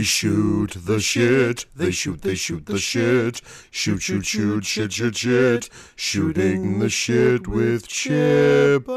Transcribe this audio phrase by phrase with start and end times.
[0.00, 1.66] They shoot the shit.
[1.76, 3.42] They shoot, they shoot the shit.
[3.70, 5.68] Shoot, shoot, shoot, shit, shit, shit.
[5.94, 8.90] Shooting the shit with Chippa.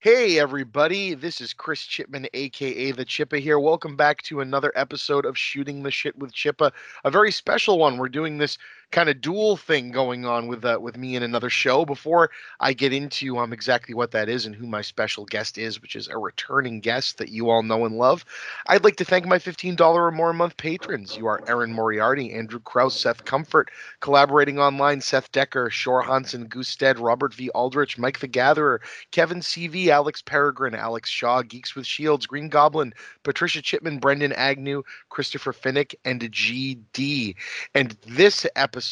[0.00, 3.58] Hey everybody, this is Chris Chipman, aka the Chippa here.
[3.58, 6.70] Welcome back to another episode of Shooting the Shit with Chippa,
[7.04, 7.96] a very special one.
[7.96, 8.58] We're doing this
[8.94, 11.84] kind of dual thing going on with uh, with me in another show.
[11.84, 15.82] Before I get into um exactly what that is and who my special guest is,
[15.82, 18.24] which is a returning guest that you all know and love,
[18.68, 21.16] I'd like to thank my fifteen dollar or more a month patrons.
[21.16, 23.68] You are Aaron Moriarty, Andrew Kraus, Seth Comfort,
[23.98, 27.50] collaborating online, Seth Decker, Shore Hansen, Goosestead, Robert V.
[27.50, 32.94] Aldrich, Mike the Gatherer, Kevin CV, Alex Peregrine, Alex Shaw, Geeks with Shields, Green Goblin,
[33.24, 37.34] Patricia Chipman, Brendan Agnew, Christopher Finnick, and GD.
[37.74, 38.83] And this episode,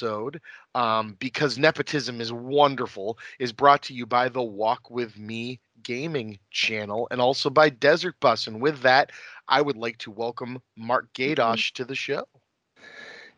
[0.75, 6.39] um, because nepotism is wonderful, is brought to you by the Walk With Me gaming
[6.51, 8.47] channel and also by Desert Bus.
[8.47, 9.11] And with that,
[9.49, 12.25] I would like to welcome Mark Gadosh to the show.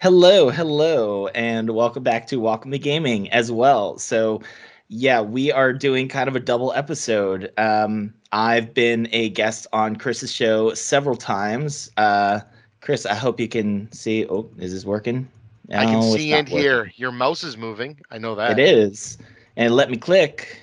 [0.00, 3.96] Hello, hello, and welcome back to Walk With Me Gaming as well.
[3.98, 4.42] So,
[4.89, 7.50] yeah, we are doing kind of a double episode.
[7.56, 11.91] Um, I've been a guest on Chris's show several times.
[11.96, 12.41] Uh,
[12.80, 14.27] Chris, I hope you can see.
[14.27, 15.28] Oh, is this working?
[15.72, 16.92] I can see and hear.
[16.96, 18.00] Your mouse is moving.
[18.10, 18.58] I know that.
[18.58, 19.18] It is,
[19.56, 20.60] and let me click.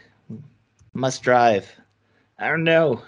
[0.93, 1.71] Must drive.
[2.37, 3.01] I don't know.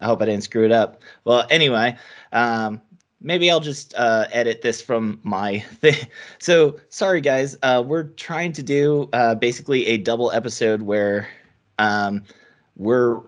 [0.00, 1.02] I hope I didn't screw it up.
[1.24, 1.96] Well, anyway,
[2.32, 2.80] um,
[3.20, 6.06] maybe I'll just uh, edit this from my thing.
[6.38, 7.56] So sorry, guys.
[7.62, 11.28] Uh, we're trying to do uh, basically a double episode where
[11.78, 12.22] um,
[12.76, 13.20] we're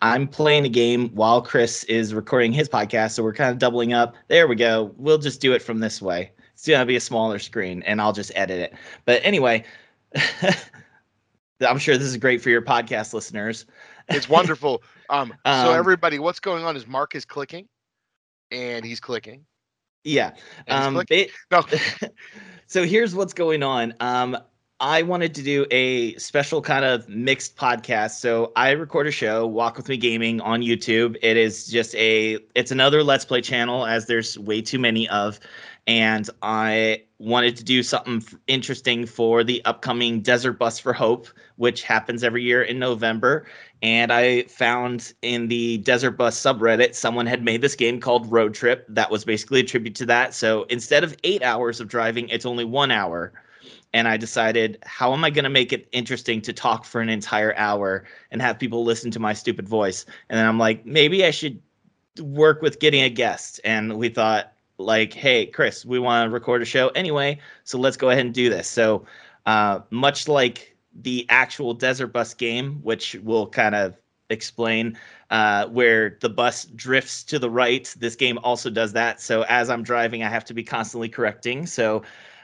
[0.00, 3.12] I'm playing a game while Chris is recording his podcast.
[3.12, 4.14] So we're kind of doubling up.
[4.28, 4.92] There we go.
[4.96, 6.30] We'll just do it from this way.
[6.62, 8.78] It's gonna be a smaller screen, and I'll just edit it.
[9.04, 9.64] But anyway.
[11.60, 13.66] I'm sure this is great for your podcast listeners.
[14.08, 14.82] It's wonderful.
[15.10, 17.68] Um, so Um, everybody, what's going on is Mark is clicking,
[18.50, 19.44] and he's clicking.
[20.04, 20.32] Yeah.
[20.68, 21.28] Um, clicking.
[21.50, 22.08] ba- No,
[22.66, 23.92] so here's what's going on.
[24.00, 24.38] Um,
[24.80, 28.20] I wanted to do a special kind of mixed podcast.
[28.20, 31.16] So I record a show, Walk with Me Gaming, on YouTube.
[31.20, 35.38] It is just a, it's another Let's Play channel, as there's way too many of,
[35.86, 41.82] and I wanted to do something interesting for the upcoming Desert Bus for Hope, which
[41.82, 43.46] happens every year in November.
[43.82, 48.54] And I found in the Desert Bus subreddit, someone had made this game called Road
[48.54, 50.34] Trip that was basically a tribute to that.
[50.34, 53.32] So instead of eight hours of driving, it's only one hour.
[53.92, 57.08] And I decided, how am I going to make it interesting to talk for an
[57.08, 60.06] entire hour and have people listen to my stupid voice?
[60.28, 61.60] And then I'm like, maybe I should
[62.20, 63.60] work with getting a guest.
[63.64, 64.51] And we thought,
[64.82, 67.38] like, hey, Chris, we want to record a show anyway.
[67.64, 68.68] So let's go ahead and do this.
[68.68, 69.06] So,
[69.46, 73.96] uh, much like the actual Desert Bus game, which we'll kind of
[74.30, 74.98] explain,
[75.30, 77.94] uh, where the bus drifts to the right.
[77.98, 79.20] This game also does that.
[79.20, 81.66] So as I'm driving, I have to be constantly correcting.
[81.66, 82.02] So,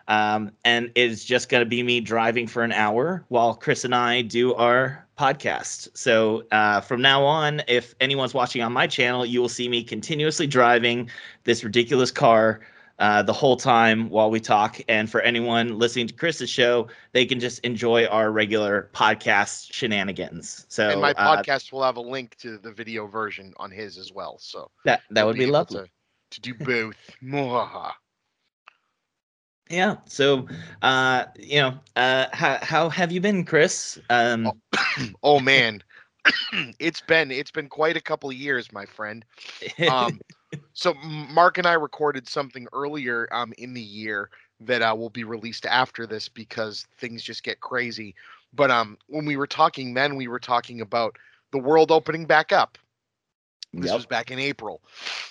[0.08, 3.94] um, and it's just going to be me driving for an hour while Chris and
[3.94, 5.88] I do our podcast.
[5.94, 9.84] So uh, from now on, if anyone's watching on my channel, you will see me
[9.84, 11.10] continuously driving
[11.44, 12.60] this ridiculous car
[12.98, 14.80] uh, the whole time while we talk.
[14.88, 20.64] And for anyone listening to Chris's show, they can just enjoy our regular podcast shenanigans.
[20.68, 23.98] So and my uh, podcast will have a link to the video version on his
[23.98, 24.38] as well.
[24.38, 25.92] So that that would be able lovely.
[26.30, 26.96] to, to do both.
[29.70, 29.96] Yeah.
[30.06, 30.46] So,
[30.82, 33.98] uh, you know, uh, how how have you been, Chris?
[34.10, 34.60] Um,
[35.22, 35.82] oh man,
[36.78, 39.24] it's been it's been quite a couple of years, my friend.
[39.86, 40.20] Um,
[40.72, 44.30] so Mark and I recorded something earlier um, in the year
[44.60, 48.14] that uh, will be released after this because things just get crazy.
[48.52, 51.16] But um, when we were talking then, we were talking about
[51.52, 52.78] the world opening back up.
[53.76, 53.96] This Yep.
[53.96, 54.82] was back in April,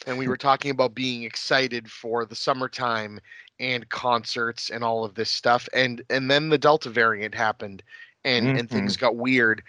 [0.05, 3.19] and we were talking about being excited for the summertime
[3.59, 5.67] and concerts and all of this stuff.
[5.73, 7.83] And and then the Delta variant happened,
[8.23, 9.63] and and things got weird.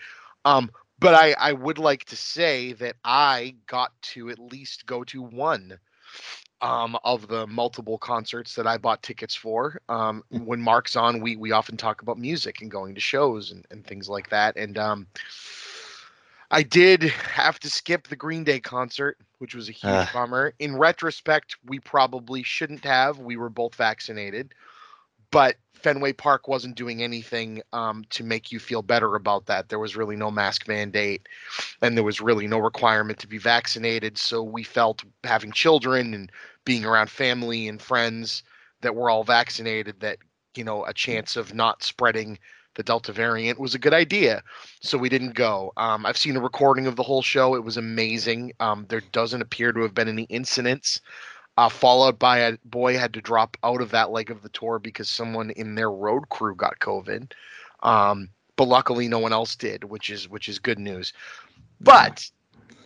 [0.45, 5.05] Um, but I I would like to say that I got to at least go
[5.05, 5.79] to one
[6.61, 9.81] um, of the multiple concerts that I bought tickets for.
[9.89, 13.67] Um, when Mark's on, we we often talk about music and going to shows and,
[13.71, 14.57] and things like that.
[14.57, 15.07] And um,
[16.51, 20.09] I did have to skip the Green Day concert, which was a huge Ugh.
[20.13, 20.55] bummer.
[20.59, 23.19] In retrospect, we probably shouldn't have.
[23.19, 24.55] We were both vaccinated,
[25.31, 29.69] but Fenway Park wasn't doing anything um, to make you feel better about that.
[29.69, 31.29] There was really no mask mandate,
[31.83, 34.19] and there was really no requirement to be vaccinated.
[34.19, 36.33] So we felt having children and
[36.65, 38.43] being around family and friends
[38.81, 40.19] that were all vaccinated that
[40.57, 42.39] you know a chance of not spreading
[42.79, 44.41] the Delta variant was a good idea.
[44.81, 45.73] So we didn't go.
[45.77, 47.57] Um, I've seen a recording of the whole show.
[47.57, 48.53] It was amazing.
[48.61, 51.03] Um, there doesn't appear to have been any incidents
[51.59, 54.79] Uh, followed by a boy had to drop out of that leg of the tour
[54.79, 57.33] because someone in their road crew got COVID.
[57.83, 61.13] Um, but luckily, no one else did, which is which is good news.
[61.81, 62.31] But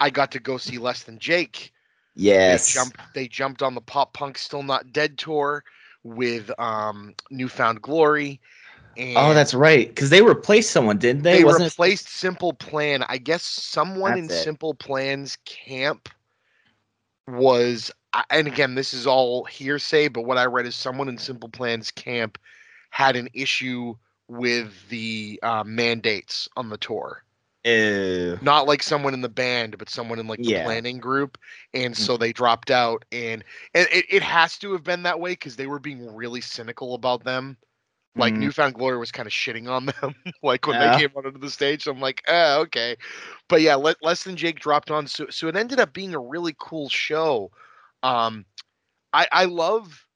[0.00, 1.70] I got to go see Less Than Jake.
[2.16, 2.66] Yes.
[2.66, 3.00] They jumped.
[3.14, 5.64] They jumped on the Pop Punk Still Not Dead tour
[6.02, 8.40] with um, New Found Glory.
[8.96, 9.88] And oh, that's right.
[9.88, 11.38] Because they replaced someone, didn't they?
[11.38, 13.04] they Wasn't it- replaced Simple Plan.
[13.08, 14.30] I guess someone in it.
[14.30, 16.08] Simple Plan's camp
[17.28, 17.90] was,
[18.30, 21.90] and again, this is all hearsay, but what I read is someone in Simple Plan's
[21.90, 22.38] camp
[22.90, 23.94] had an issue
[24.28, 27.22] with the uh, mandates on the tour.
[27.64, 28.38] Ew.
[28.42, 30.62] Not like someone in the band, but someone in like the Yeah.
[30.62, 30.64] Mm.
[30.64, 31.38] planning group,
[31.72, 33.04] and so they dropped out.
[33.12, 36.40] And and it, it has to have been that way because they were being really
[36.40, 37.56] cynical about them.
[38.16, 38.38] Like Mhm.
[38.38, 40.90] New Found Glory was kind of shitting on them, like when Yeah.
[40.90, 41.86] they came onto the stage.
[41.86, 42.96] I'm like, oh, okay,
[43.48, 46.20] but yeah, Le- less than Jake dropped on, so so it ended up being a
[46.20, 47.50] really cool show.
[48.02, 48.44] Um,
[49.12, 50.06] I I love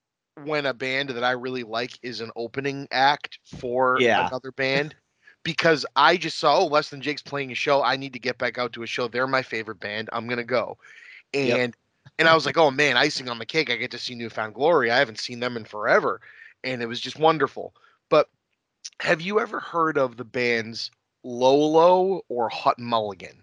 [0.43, 4.17] when a band that I really like is an opening act for Yeah.
[4.17, 4.95] another band
[5.43, 7.83] because I just saw oh less than Jake's playing a show.
[7.83, 9.09] I need to get back out to a show.
[9.09, 10.09] They're my favorite band.
[10.13, 10.79] I'm gonna go,
[11.35, 11.75] and Yep.
[12.19, 13.71] and I was like, oh man, icing on the cake.
[13.71, 14.91] I get to see New Found Glory.
[14.91, 16.21] I haven't seen them in forever,
[16.65, 17.75] and it was just wonderful.
[18.09, 18.29] But
[19.01, 20.91] have you ever heard of the bands
[21.25, 23.43] Lolo or Hot Mulligan?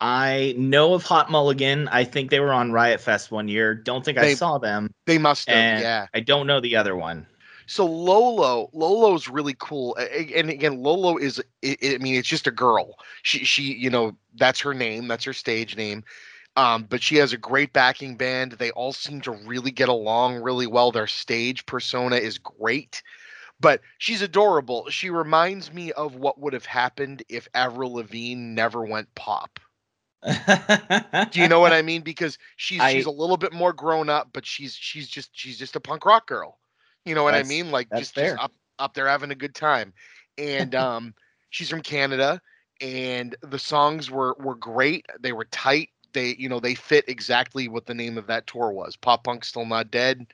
[0.00, 1.88] I know of Hot Mulligan.
[1.88, 3.74] I think they were on Riot Fest one year.
[3.74, 4.94] Don't think I saw them.
[5.06, 6.06] They must have, yeah.
[6.14, 7.26] I don't know the other one.
[7.66, 12.50] So Lolo, Lolo's really cool, and again, Lolo is, I I mean, it's just a
[12.50, 12.94] girl.
[13.22, 16.02] She, she, you know, that's her name, that's her stage name.
[16.56, 18.52] Um, but she has a great backing band.
[18.52, 20.90] They all seem to really get along really well.
[20.90, 23.02] Their stage persona is great,
[23.60, 24.88] but she's adorable.
[24.90, 29.58] She reminds me of what would have happened if Avril Lavigne never went pop.
[30.24, 32.02] Do you know what I mean?
[32.02, 35.58] Because she's I- she's a little bit more grown up, but she's she's just she's
[35.58, 36.58] just a punk rock girl.
[37.04, 37.70] You know what I mean?
[37.70, 38.32] Like just, fair.
[38.32, 39.92] just up up there having a good time.
[40.36, 41.14] And um
[41.50, 42.40] she's from Canada
[42.80, 45.06] and the songs were were great.
[45.20, 45.90] They were tight.
[46.12, 48.96] They you know, they fit exactly what the name of that tour was.
[48.96, 50.26] Pop Punk Still Not Dead.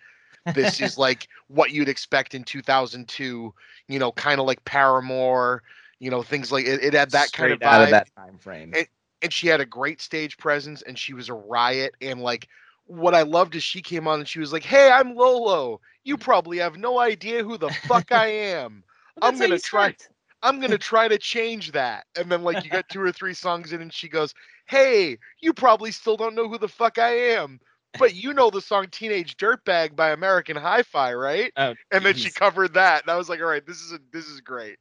[0.53, 3.55] This is like what you'd expect in 2002,
[3.89, 5.63] you know, kind of like Paramore,
[5.99, 8.15] you know, things like it, it had that kind of Straight out vibe of that
[8.17, 8.73] time frame.
[8.77, 8.89] And-
[9.23, 12.47] and she had a great stage presence and she was a riot and like
[12.87, 15.81] what I loved is she came on and she was like, "Hey, I'm Lolo.
[16.05, 16.21] You mm.
[16.21, 18.85] probably have no idea who the fuck I am.
[19.17, 20.09] Well, I'm gonna try- start.
[20.43, 23.73] I'm gonna try to change that." And then like you got two or three songs
[23.73, 24.35] in and she goes,
[24.67, 27.61] "Hey, you probably still don't know who the fuck I am."
[27.99, 31.53] But you know the song Teenage Dirtbag by American Hi-Fi, right?
[31.57, 33.99] Oh, and then she covered that and i was like all right this is a,
[34.13, 34.77] this is great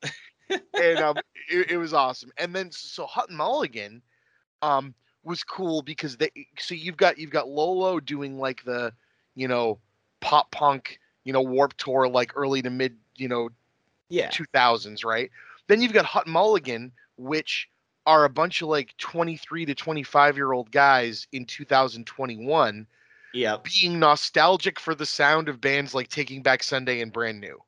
[0.50, 1.18] and um
[1.50, 4.02] it, it was awesome and then so Hot Mulligan
[4.62, 4.94] um
[5.24, 8.92] was cool because they so you've got you've got lolo doing like the
[9.36, 9.80] you know
[10.20, 13.50] pop punk you know warp tour like early to mid you know
[14.10, 14.30] yeah.
[14.30, 15.32] 2000s right
[15.68, 17.70] then you've got Hot Mulligan which
[18.06, 22.86] are a bunch of like 23 to 25 year old guys in 2021
[23.34, 23.66] Yep.
[23.66, 27.60] being nostalgic for the sound of bands like taking back sunday and brand new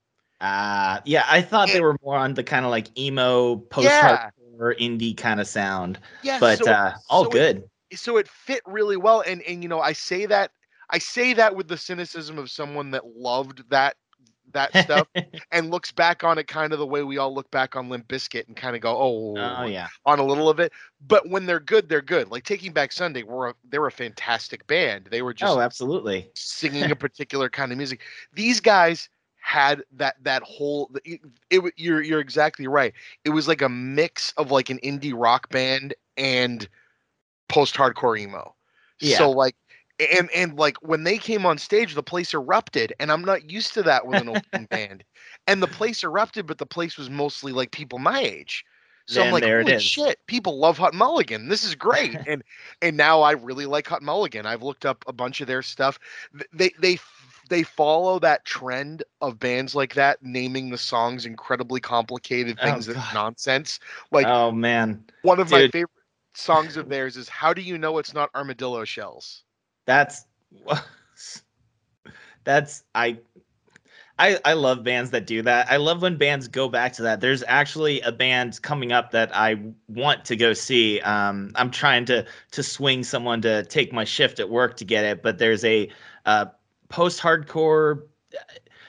[0.41, 4.01] Uh yeah, I thought they were more on the kind of like emo post Yeah.
[4.01, 5.99] hardcore indie kind of sound.
[6.21, 7.69] Yeah, But so, uh all so it- good.
[7.93, 10.51] so it fit really well, and and you know I say that
[10.89, 13.95] I say that with the cynicism of someone that loved that
[14.53, 15.07] that stuff
[15.51, 18.07] and looks back on it kind of the way we all look back on Limp
[18.07, 19.87] Bizkit and kind of go, oh, oh yeah.
[20.05, 20.71] on a little of it.
[21.07, 22.31] But when they're good, they're good.
[22.31, 25.07] Like Taking Back Sunday, were a, they were a fantastic band.
[25.11, 26.29] They were just oh, absolutely.
[26.33, 28.01] singing a particular kind of music.
[28.33, 29.09] These guys
[29.45, 31.21] had that that whole it,
[31.51, 32.93] it you're you're exactly right.
[33.25, 36.67] It was like a mix of like an indie rock band and
[37.47, 38.55] post-hardcore emo.
[38.99, 39.19] Yeah.
[39.19, 39.55] So like
[39.99, 43.73] and and like when they came on stage the place erupted and I'm not used
[43.75, 45.03] to that with an opening band.
[45.47, 48.65] And the place erupted but the place was mostly like people my age.
[49.07, 51.47] So I'm like, there holy shit, people love Hot Mulligan.
[51.47, 52.15] This is great.
[52.27, 52.43] and
[52.81, 54.45] and now I really like Hot Mulligan.
[54.45, 55.99] I've looked up a bunch of their stuff.
[56.51, 56.97] They they
[57.49, 62.87] they follow that trend of bands like that naming the songs incredibly complicated Oh, things
[62.87, 63.79] that nonsense.
[64.11, 65.03] Like oh man.
[65.21, 65.91] one of my favorite
[66.33, 69.43] songs of theirs is "How do you know it's not armadillo shells?"
[69.85, 70.25] That's
[72.43, 73.19] that's I
[74.17, 75.69] I I love bands that do that.
[75.69, 77.19] I love when bands go back to that.
[77.19, 81.01] There's actually a band coming up that I want to go see.
[81.01, 85.03] Um, I'm trying to to swing someone to take my shift at work to get
[85.03, 85.89] it, but there's a
[86.25, 86.45] uh,
[86.89, 88.03] post-hardcore.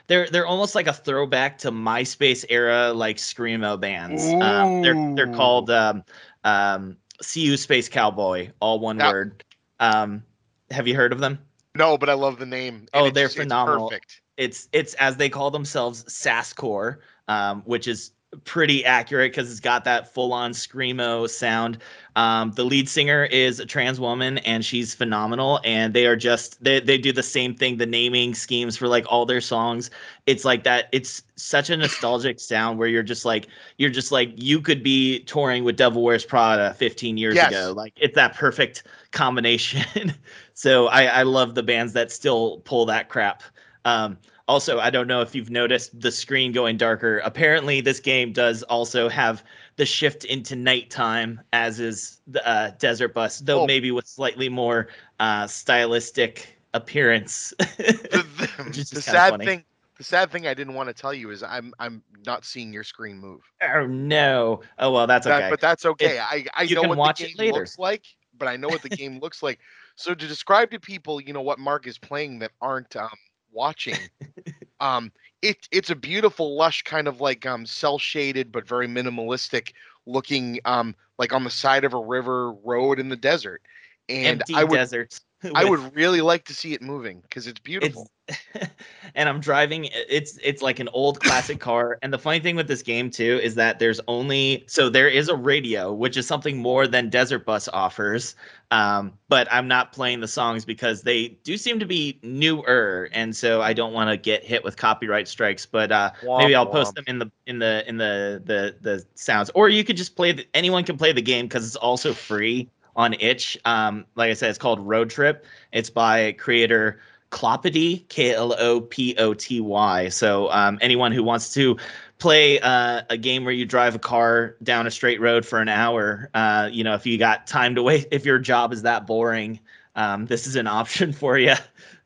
[0.07, 4.37] They're they're almost like a throwback to MySpace era like screamo bands.
[4.41, 6.05] Um, they're they're called um,
[6.45, 9.45] um, SeeYouSpaceCowboy, all one word.
[9.81, 10.23] Um,
[10.71, 11.39] have you heard of them?
[11.75, 12.87] No, but I love the name.
[12.95, 13.89] Oh, it's they're it's phenomenal.
[13.89, 14.23] perfect.
[14.37, 18.13] It's it's as they call themselves, Sasscore, um, which is
[18.45, 21.79] pretty accurate because it's got that full-on screamo sound.
[22.17, 25.61] Um, the lead singer is a trans woman, and she's phenomenal.
[25.65, 27.77] And they are just they they do the same thing.
[27.77, 29.91] The naming schemes for like all their songs,
[30.27, 30.89] it's like that.
[30.93, 35.21] It's such a nostalgic sound where you're just like you're just like you could be
[35.21, 37.43] touring with Devil Wears Prada 15 years Yes.
[37.43, 37.73] ago.
[37.77, 40.13] Like it's that perfect combination.
[40.55, 43.43] so I I love the bands that still pull that crap.
[43.85, 47.19] Um, also, I don't know if you've noticed the screen going darker.
[47.25, 49.43] Apparently, this game does also have
[49.77, 53.67] the shift into nighttime, as is the uh, Desert Bus, though Oh.
[53.67, 54.89] maybe with slightly more
[55.21, 57.53] uh, stylistic appearance.
[57.79, 59.45] The, the- the sad funny.
[59.45, 59.65] thing,
[59.99, 62.85] the sad thing I didn't want to tell you is I'm I'm not seeing your
[62.85, 63.41] screen move.
[63.63, 64.61] oh no!
[64.79, 65.51] Oh well, that's That- okay.
[65.51, 66.19] but that's okay.
[66.19, 68.05] I I you know what watch the it game looks like,
[68.39, 69.59] but I know what the game looks like.
[69.97, 73.09] So to describe to people, you know, what Mark is playing that aren't um,
[73.57, 73.97] watching,
[74.81, 75.11] um,
[75.43, 79.73] it it's a beautiful, lush kind of like um cell shaded but very minimalistic
[80.07, 83.63] looking um like on the side of a river road in the desert.
[84.09, 85.23] And Empty I would deserts.
[85.55, 88.11] I would really like to see it moving because it's beautiful.
[88.29, 88.39] It's
[89.15, 89.89] and I'm driving.
[89.93, 91.99] It's it's like an old classic car.
[92.03, 95.29] And the funny thing with this game too is that there's only so there is
[95.29, 98.35] a radio, which is something more than Desert Bus offers.
[98.73, 103.35] Um, but I'm not playing the songs because they do seem to be newer, and
[103.35, 105.65] so I don't want to get hit with copyright strikes.
[105.67, 106.97] But uh, maybe I'll post womp.
[106.97, 110.33] them in the in the in the the the sounds, or you could just play.
[110.33, 114.35] The, anyone can play the game because it's also free on itch um like i
[114.35, 116.99] said it's called road trip it's by creator
[117.31, 120.09] Clopody, K L O P O T Y.
[120.09, 121.77] So um, anyone who wants to
[122.19, 125.69] play uh, a game where you drive a car down a straight road for an
[125.69, 129.07] hour, uh, you know, if you got time to wait, if your job is that
[129.07, 129.61] boring,
[129.97, 131.55] um, this is an option for you.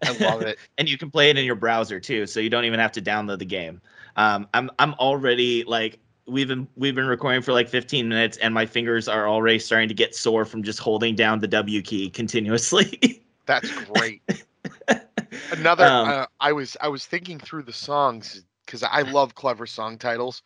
[0.03, 0.59] I love it.
[0.79, 3.03] and you can play it in your browser too, so you don't even have to
[3.03, 3.81] download the game.
[4.17, 8.55] Um, I'm I'm already like we've been we've been recording for like 15 minutes, and
[8.55, 12.11] my fingers are already starting to get sore from just holding down the W key
[12.11, 13.23] continuously.
[13.47, 14.23] That's great.
[15.51, 19.67] Another, Um, uh, I was I was thinking through the songs because I love clever
[19.67, 20.43] song titles,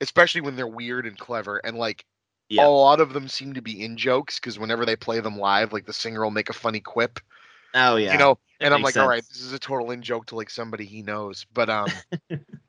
[0.00, 1.58] especially when they're weird and clever.
[1.58, 2.06] And like
[2.48, 2.64] Yeah.
[2.64, 5.72] a lot of them seem to be in jokes because whenever they play them live,
[5.72, 7.20] like the singer will make a funny quip,
[7.74, 8.38] oh yeah, you know.
[8.60, 10.50] That And I'm like, makes all right, this is a total in joke to like
[10.50, 11.46] somebody he knows.
[11.52, 12.02] But um,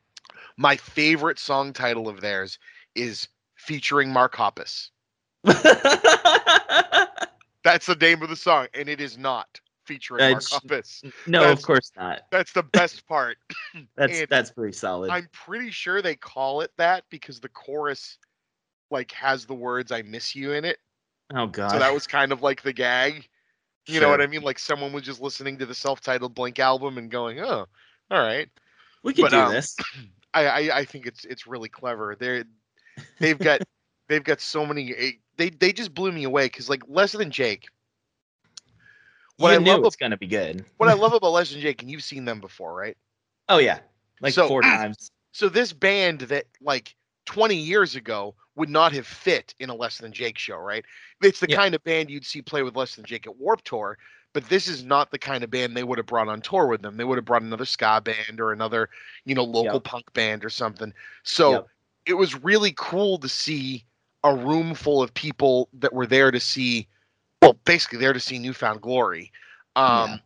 [0.60, 2.60] my favorite song title of theirs
[2.94, 4.90] is featuring Mark Hoppus.
[7.64, 9.48] That's the name of the song, and it is not
[9.86, 11.02] featuring Uh, Mark Hoppus.
[11.28, 12.24] no, That's- of course not.
[12.30, 13.38] That's the best part.
[13.96, 15.12] That's and that's pretty solid.
[15.12, 18.18] I'm pretty sure they call it that because the chorus
[18.92, 20.80] like has the words "I miss you" in it.
[21.34, 21.72] oh god.
[21.72, 23.30] So that was kind of like the gag.
[23.88, 24.42] You know what I mean?
[24.42, 27.66] Like someone was just listening to the self-titled Blink album and going, "Oh,
[28.12, 28.50] all right."
[29.04, 29.78] We could but, do um, this.
[30.34, 32.16] I I, I think it's it's really clever.
[32.20, 32.44] They're
[33.20, 33.62] they've got
[34.08, 34.94] they've got so many.
[34.96, 37.68] eh, They they just blew me away because like Less Than Jake.
[39.38, 40.66] What you I knew love it's gonna be good.
[40.78, 42.98] what I love about Less Than Jake, and you've seen them before, right?
[43.48, 43.80] Oh yeah,
[44.22, 45.12] like So- four times.
[45.32, 46.96] So this band that like
[47.28, 50.84] 20 years ago would not have fit in a Less Than Jake show, right?
[51.22, 51.56] It's the Yeah.
[51.58, 53.96] kind of band you'd see play with Less Than Jake at Warp Tour,
[54.34, 56.82] but this is not the kind of band they would have brought on tour with
[56.82, 56.98] them.
[56.98, 58.90] They would have brought another ska band or another,
[59.26, 59.84] you know, local Yep.
[59.84, 60.94] punk band or something.
[61.24, 61.68] So Yep.
[62.06, 63.86] it was really cool to see
[64.24, 66.88] a room full of people that were there to see
[67.42, 69.32] well, basically there to see New Found Glory.
[69.76, 70.22] Um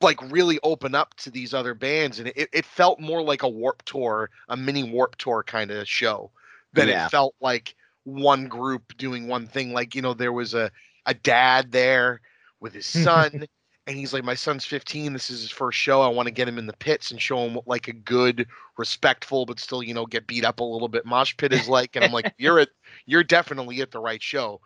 [0.00, 3.48] like really open up to these other bands and it, it felt more like a
[3.48, 6.30] warp tour a mini warp tour kind of show
[6.72, 7.06] than Yeah.
[7.06, 7.74] it felt like
[8.04, 10.70] one group doing one thing like you know there was a,
[11.06, 12.20] a dad there
[12.60, 13.46] with his son
[13.86, 16.46] and he's like my son's 15 this is his first show i want to get
[16.46, 19.94] him in the pits and show him what like a good respectful but still you
[19.94, 22.58] know get beat up a little bit mosh pit is like and i'm like you're
[22.60, 22.68] at
[23.06, 24.60] you're definitely at the right show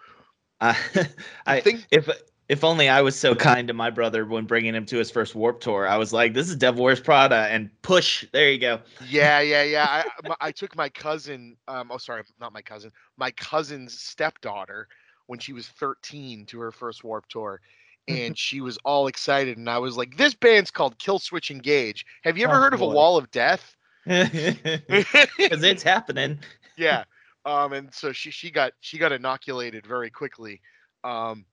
[0.60, 0.74] Uh,
[1.46, 2.08] I think- if
[2.48, 5.34] if only I was so kind to my brother when bringing him to his first
[5.34, 5.88] Warp Tour.
[5.88, 8.26] I was like, "This is Devil Wears Prada," and push.
[8.32, 8.80] There you go.
[9.08, 10.04] Yeah, yeah, yeah.
[10.28, 11.56] I, I took my cousin.
[11.68, 12.92] Um, oh, sorry, not my cousin.
[13.16, 14.88] My cousin's stepdaughter
[15.26, 17.62] when she was 13 to her first Warp Tour,
[18.08, 19.56] and she was all excited.
[19.58, 22.04] And I was like, "This band's called Killswitch Engage.
[22.24, 22.86] Have you ever Oh, heard of a.
[22.86, 26.38] Wall of Death?" Because it's happening.
[26.76, 27.04] yeah.
[27.44, 30.60] Um, and so she she got she got inoculated very quickly.
[31.04, 31.44] Um,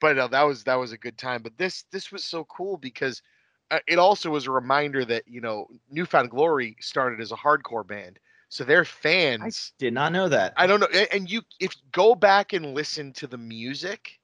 [0.00, 1.42] but uh, that was that was a good time.
[1.42, 3.22] But this this was so cool because
[3.70, 7.36] uh, it also was a reminder that you know New Found Glory started as a
[7.36, 9.72] hardcore band, so their fans.
[9.78, 10.52] Did not know that.
[10.56, 14.17] I don't know, and you if you go back and listen to the music,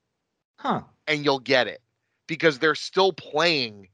[0.65, 0.83] huh.
[1.07, 1.81] and you'll get it
[2.27, 3.89] because they're still playing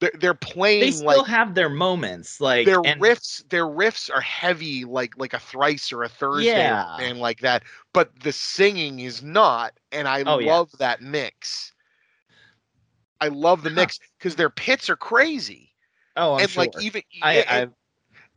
[0.00, 4.10] they're, they're playing they still like have their moments, like their and- riffs their riffs
[4.14, 6.96] are heavy like like a thrice or a thursday Yeah.
[6.98, 10.48] and like that but the singing is not and i Oh, yeah.
[10.48, 11.72] love that mix
[13.20, 13.74] i love the Huh.
[13.76, 15.74] mix because their pits are crazy
[16.16, 16.62] Oh, I'm and sure.
[16.62, 17.60] like even I, and, I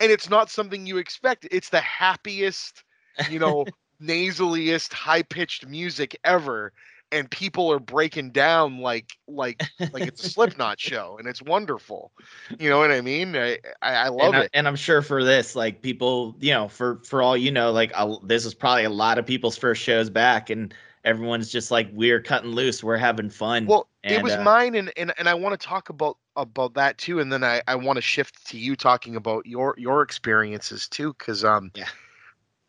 [0.01, 2.83] and it's not something you expect it's the happiest
[3.25, 3.67] you know
[4.01, 6.73] nasaliest high-pitched music ever
[7.11, 9.63] and people are breaking down like like
[9.93, 12.11] like it's a slipknot show and it's wonderful
[12.59, 15.01] you know what i mean i i, I love and, I, it and I'm sure
[15.01, 18.53] for this, like people, you know, for for all you know, like i this is
[18.53, 20.73] probably a lot of people's first shows back, and
[21.03, 23.65] everyone's just like, we're cutting loose, we're having fun.
[23.65, 26.97] Well, it was uh, mine, and, and and I want to talk about about that
[26.97, 30.87] too, and then I I want to shift to you talking about your your experiences
[30.87, 31.87] too, because um Yeah.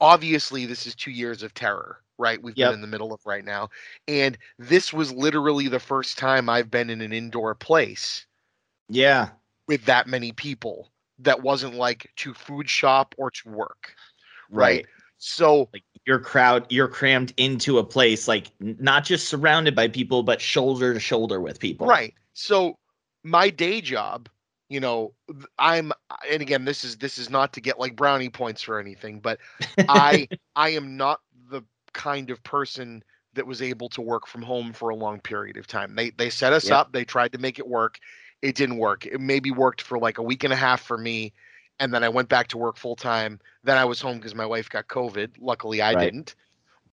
[0.01, 2.43] obviously this is two years of terror, right?
[2.43, 2.71] We've Yep.
[2.71, 3.71] been in the middle of right now,
[4.09, 8.27] and this was literally the first time I've been in an indoor place
[8.89, 9.31] yeah,
[9.69, 13.97] with that many people that wasn't like to food shop or to work,
[14.51, 14.87] right.
[15.19, 20.23] So Like your crowd, you're crammed into a place, like not just surrounded by people,
[20.23, 21.99] but shoulder to shoulder with people.
[21.99, 22.15] Right.
[22.35, 22.79] So
[23.25, 24.29] my day job,
[24.69, 25.15] you know,
[25.59, 25.93] I'm
[26.31, 29.39] and again this is this is not to get like brownie points or anything, but
[29.89, 31.21] I I am not
[31.93, 33.03] kind of person
[33.35, 35.95] that was able to work from home for a long period of time.
[35.95, 36.73] They they set us Yep.
[36.73, 37.99] up, they tried to make it work.
[38.43, 39.07] It didn't work.
[39.07, 41.33] It maybe worked for like a week and a half for me
[41.81, 43.41] and then I went back to work full time.
[43.65, 45.37] Then I was home because my wife got COVID.
[45.41, 46.13] Luckily I Right.
[46.13, 46.35] didn't.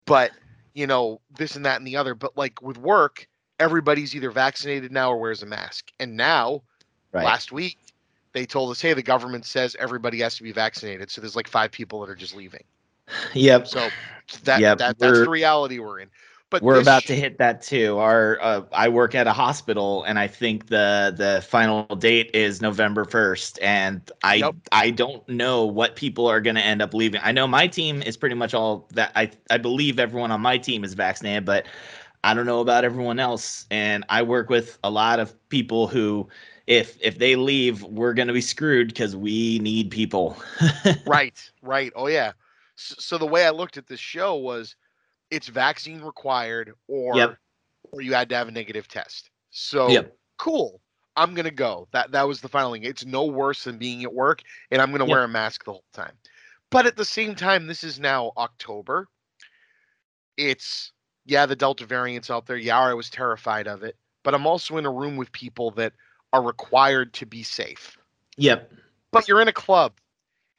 [0.06, 0.32] But,
[0.74, 3.26] you know, this and that and the other, but like with work,
[3.58, 5.90] everybody's either vaccinated now or wears a mask.
[5.98, 6.62] And now
[7.12, 7.24] Right.
[7.24, 7.78] last week
[8.32, 11.10] they told us, hey, the government says everybody has to be vaccinated.
[11.10, 12.64] So there's like five people that are just leaving.
[13.34, 13.66] Yep.
[13.66, 13.88] So
[14.44, 16.10] that, Yep, that that's we're- the reality we're in.
[16.48, 17.98] But We're about sh- to hit that too.
[17.98, 22.62] Our uh, I work at a hospital, and I think the the final date is
[22.62, 23.58] November first.
[23.60, 24.54] And I Yep.
[24.70, 27.20] I don't know what people are going to end up leaving.
[27.24, 29.10] I know my team is pretty much all that.
[29.16, 31.66] I I believe everyone on my team is vaccinated, but
[32.22, 33.66] I don't know about everyone else.
[33.72, 36.28] And I work with a lot of people who,
[36.68, 40.36] if if they leave, we're going to be screwed because we need people.
[41.08, 41.92] right, right.
[41.96, 42.32] Oh yeah.
[42.76, 44.76] So, so the way I looked at this show was,
[45.30, 47.36] it's vaccine required, or Yep.
[47.92, 49.30] or you had to have a negative test.
[49.50, 50.16] So Yep.
[50.38, 50.80] cool.
[51.16, 51.88] I'm gonna go.
[51.92, 52.84] That that was the final thing.
[52.84, 55.10] It's no worse than being at work, and I'm gonna Yep.
[55.10, 56.12] wear a mask the whole time.
[56.70, 59.08] But at the same time, this is now October.
[60.36, 60.92] It's
[61.24, 62.56] yeah, the Delta variant's out there.
[62.56, 63.96] Yeah, I was terrified of it.
[64.22, 65.94] But I'm also in a room with people that
[66.32, 67.96] are required to be safe.
[68.36, 68.72] Yep.
[69.10, 69.94] But you're in a club.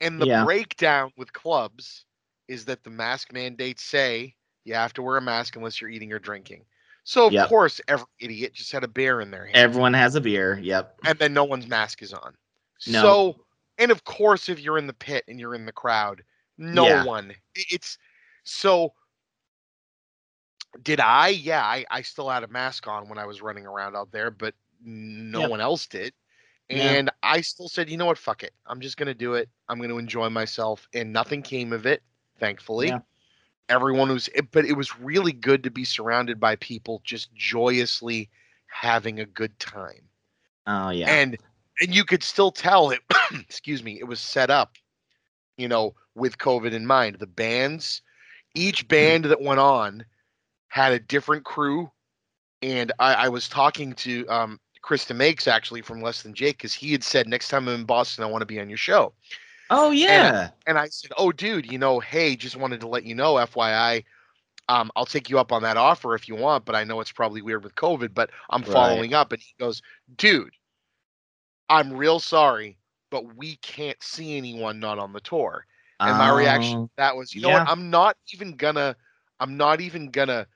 [0.02, 0.44] And the Yeah.
[0.44, 2.06] breakdown with clubs
[2.48, 6.12] is that the mask mandates say you have to wear a mask unless you're eating
[6.14, 6.66] or drinking.
[7.04, 7.40] So of Yep.
[7.40, 10.60] course every idiot just had a beer in their hand Everyone has a beer.
[10.62, 11.00] Yep.
[11.06, 12.36] and then no one's mask is on.
[12.88, 13.18] No.
[13.18, 13.36] So
[13.78, 16.24] and of course if you're in the pit and you're in the crowd,
[16.58, 17.06] no Yeah.
[17.06, 17.34] one.
[17.56, 17.98] It's
[18.44, 18.94] so
[20.82, 21.30] did I?
[21.30, 24.30] Yeah, I, I still had a mask on when I was running around out there,
[24.32, 25.52] but no Yep.
[25.52, 26.14] one else did.
[26.70, 26.98] Yeah.
[26.98, 28.54] And I still said, you know what, fuck it.
[28.66, 29.50] I'm just gonna do it.
[29.70, 30.88] I'm gonna enjoy myself.
[30.94, 32.02] And nothing came of it,
[32.40, 32.88] thankfully.
[32.88, 33.00] Yeah.
[33.70, 38.30] Everyone was but it was really good to be surrounded by people just joyously
[38.68, 40.04] having a good time
[40.66, 41.10] Oh yeah.
[41.10, 41.38] and
[41.82, 43.00] and you could still tell it
[43.32, 44.76] excuse me it was set up
[45.58, 48.02] you know with covid in mind the bands
[48.56, 50.06] each band that went on
[50.70, 51.90] had a different crew
[52.62, 56.74] and i, I was talking to um Chris DeMakes actually from less than jake because
[56.74, 59.14] he had said next time i'm in boston i want to be on your show
[59.70, 60.52] oh yeah.
[60.66, 64.04] and I said, "Oh, dude, you know, hey, just wanted to let you know, FYI,
[64.70, 67.12] um, I'll take you up on that offer if you want, but I know it's
[67.12, 68.64] probably weird with COVID, but I'm Right.
[68.64, 69.82] following up." And he goes,
[70.16, 70.54] "Dude,
[71.70, 72.78] I'm real sorry,
[73.10, 75.66] but we can't see anyone not on the tour."
[76.06, 77.64] And my reaction Oh, to that was, "You know what?
[77.66, 78.96] I'm not even gonna,
[79.40, 80.48] I'm not even gonna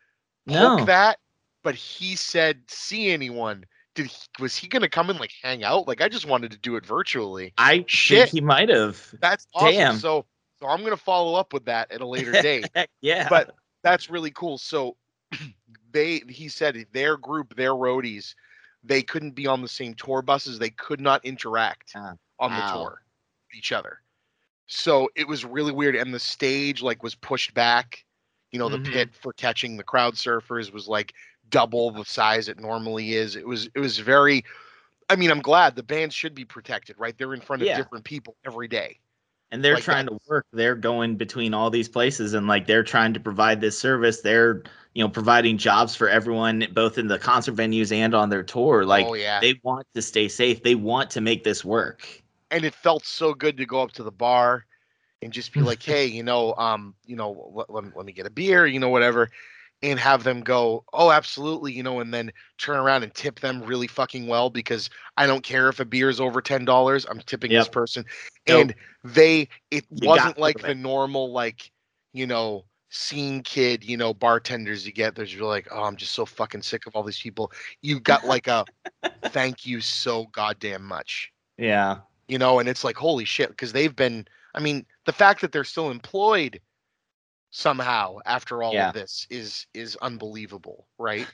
[0.46, 0.86] No.
[0.86, 1.20] that."
[1.64, 5.88] But he said, "See anyone?" Did he, was he gonna come and like hang out?
[5.88, 7.54] Like I just wanted to do it virtually.
[7.58, 8.30] I Shit.
[8.30, 9.14] think he might have.
[9.22, 9.74] That's awesome.
[9.74, 9.96] Damn.
[9.96, 10.26] So
[10.60, 12.70] so I'm gonna follow up with that at a later date.
[13.02, 13.28] Yeah.
[13.30, 13.52] but
[13.84, 14.58] that's really cool.
[14.58, 14.96] So
[15.92, 18.36] they he said their group, their roadies,
[18.84, 20.60] they couldn't be on the same tour buses.
[20.60, 23.02] They could not interact Ah, on the tour
[23.50, 24.00] with each other.
[24.68, 25.96] So it was really weird.
[25.96, 28.06] And the stage like was pushed back.
[28.52, 28.92] You know, the Mhm.
[28.92, 31.14] pit for catching the crowd surfers was like
[31.52, 33.36] double the size it normally is.
[33.36, 34.44] It was it was very
[35.10, 37.18] I mean, I'm glad the bands should be protected, right?
[37.18, 37.78] They're in front of Yeah.
[37.78, 39.00] different people every day.
[39.52, 42.84] and they're Like, trying to work they're going between all these places and like they're
[42.84, 47.20] trying to provide this service they're you know providing jobs for everyone both in the
[47.20, 49.40] concert venues and on their tour like oh yeah.
[49.42, 53.34] they want to stay safe they want to make this work and it felt so
[53.34, 54.66] good to go up to the bar
[55.22, 58.26] and just be like, hey, you know, um, you know, let, let, let me get
[58.26, 59.30] a beer, you know, whatever,
[59.84, 63.62] and have them go, oh, absolutely, you know, and then turn around and tip them
[63.64, 67.20] really fucking well because I don't care if a beer is over ten dollars, I'm
[67.20, 67.72] tipping this Yep.
[67.72, 68.06] person,
[68.48, 68.72] Nope.
[68.72, 71.72] and they, it You wasn't like the normal like,
[72.14, 72.66] you know.
[72.94, 75.16] Scene kid, you know, bartenders you get.
[75.16, 77.52] There's you're like, oh, I'm just so fucking sick of all these people.
[77.82, 78.68] You got like a
[79.24, 83.96] thank you so goddamn much yeah you know, and it's like holy shit because they've
[83.96, 84.26] been.
[84.56, 86.60] I mean, the fact that they're still employed
[87.52, 88.92] somehow after all Yeah.
[88.92, 91.30] of this is is unbelievable, right?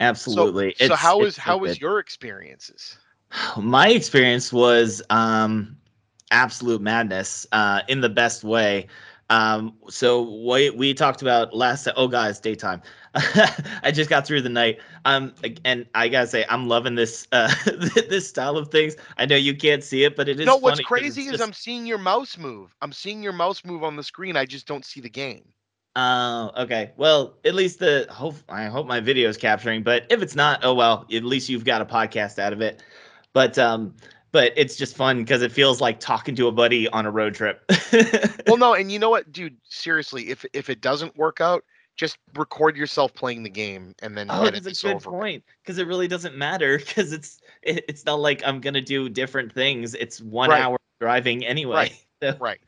[0.00, 2.98] absolutely So, so It's- how it's was how was your experiences?
[3.58, 5.76] my experience was um
[6.30, 8.86] absolute madness uh in the best way
[9.30, 12.80] um so what we talked about last oh guys daytime
[13.14, 15.32] i just got through the night um
[15.64, 17.52] and i gotta say i'm loving this uh
[18.08, 20.80] this style of things i know you can't see it but it is no, what's
[20.80, 22.74] crazy is just- I'm seeing your mouse move.
[22.82, 24.36] I'm seeing your mouse move on the screen.
[24.36, 25.52] I just don't see the game.
[25.96, 26.92] Oh, okay.
[26.96, 30.60] Well, at least the hope I hope my video is capturing, but if it's not,
[30.62, 32.82] oh well, at least you've got a podcast out of it.
[33.32, 33.94] But um
[34.36, 37.34] but it's just fun because it feels like talking to a buddy on a road
[37.34, 37.64] trip.
[38.46, 39.56] Well, no, and you know what, dude?
[39.64, 41.64] Seriously, if if it doesn't work out,
[41.96, 45.10] just record yourself playing the game and then oh, that's a good over.
[45.10, 49.08] point because it really doesn't matter because it's it, it's not like I'm gonna do
[49.08, 49.94] different things.
[49.94, 50.60] It's one Right.
[50.60, 51.74] hour driving anyway.
[51.74, 52.02] Right.
[52.22, 52.60] So- Right.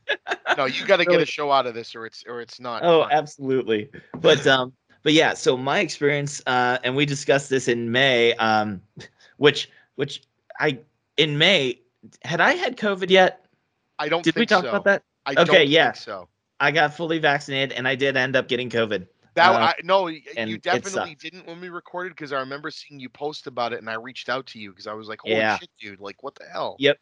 [0.56, 2.82] No, you got to get a show out of this, or it's or it's not.
[2.84, 3.12] Oh, fun.
[3.12, 3.88] absolutely.
[4.20, 5.32] But um, but yeah.
[5.34, 8.82] So my experience, uh, and we discussed this in May, um,
[9.38, 10.22] which which
[10.60, 10.78] I
[11.18, 11.80] in May
[12.22, 13.44] had I had COVID yet?
[13.98, 14.70] I don't Did think we talk so.
[14.70, 15.02] about that?
[15.26, 15.92] I Okay, don't yeah.
[15.92, 16.28] think so.
[16.60, 19.06] I got fully vaccinated, and I did end up getting COVID.
[19.34, 23.08] That Uh, I no, you definitely didn't when we recorded because I remember seeing you
[23.08, 25.58] post about it and I reached out to you because I was like, "Holy Yeah.
[25.58, 26.00] shit, dude!
[26.00, 26.98] Like, what the hell?" Yep.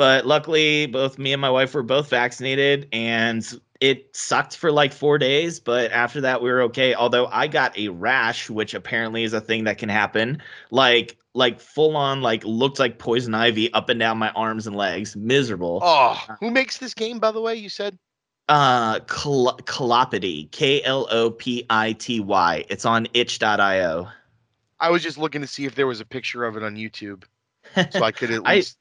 [0.00, 3.46] But luckily, both me and my wife were both vaccinated, and
[3.82, 5.60] it sucked for like four days.
[5.60, 6.94] But after that, we were okay.
[6.94, 11.60] Although I got a rash, which apparently is a thing that can happen, like like
[11.60, 15.16] full on, like looked like poison ivy up and down my arms and legs.
[15.16, 15.80] Miserable.
[15.82, 17.56] Oh, who makes this game, by the way?
[17.56, 17.98] You said.
[18.48, 22.64] Uh, Cl- Clopity, K L O P I T Y.
[22.70, 24.08] It's on itch.io.
[24.80, 27.24] I was just looking to see if there was a picture of it on YouTube,
[27.90, 28.78] so I could at least.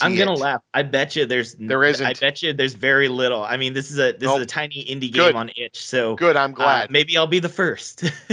[0.00, 0.38] I'm gonna it.
[0.38, 0.62] laugh.
[0.74, 3.44] I bet you there's There I bet you there's very little.
[3.44, 4.38] I mean, this is a this Nope.
[4.38, 5.32] is a tiny indie Good.
[5.32, 6.36] game on itch, so Good.
[6.36, 6.90] I'm uh, glad.
[6.90, 8.04] maybe I'll be the first.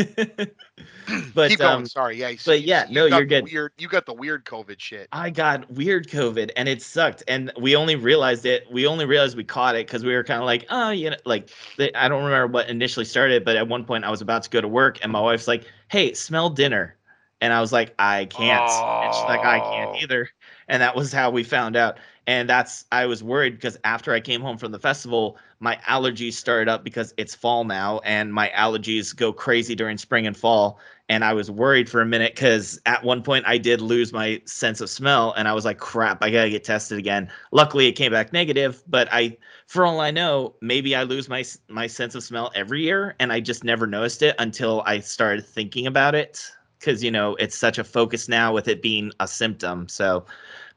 [1.33, 1.71] but Keep going.
[1.75, 2.17] um, Sorry.
[2.17, 2.29] Yeah.
[2.29, 3.43] you- but yeah, you no, you're good.
[3.45, 3.73] Weird.
[3.77, 5.07] You got the weird COVID shit.
[5.11, 7.23] I got weird COVID and it sucked.
[7.27, 8.65] And we only realized it.
[8.71, 11.17] We only realized we caught it because we were kind of like, oh, you know,
[11.25, 11.49] like
[11.95, 14.61] I don't remember what initially started, but at one point I was about to go
[14.61, 16.95] to work and my wife's like, hey, smell dinner.
[17.41, 18.61] And I was like, I can't.
[18.69, 19.71] And she's like, I Oh.
[19.93, 20.29] can't either.
[20.67, 21.97] And that was how we found out.
[22.27, 26.33] And that's, I was worried because after I came home from the festival, my allergies
[26.33, 30.79] started up because it's fall now and my allergies go crazy during spring and fall.
[31.07, 34.41] And I was worried for a minute because at one point I did lose my
[34.45, 37.29] sense of smell and I was like, crap, I gotta get tested again.
[37.51, 41.43] Luckily, it came back negative, but I, for all I know, maybe I lose my
[41.67, 45.45] my sense of smell every year and I just never noticed it until I started
[45.45, 49.27] thinking about it because you know it's such a focus now with it being a
[49.27, 49.87] symptom.
[49.87, 50.25] So,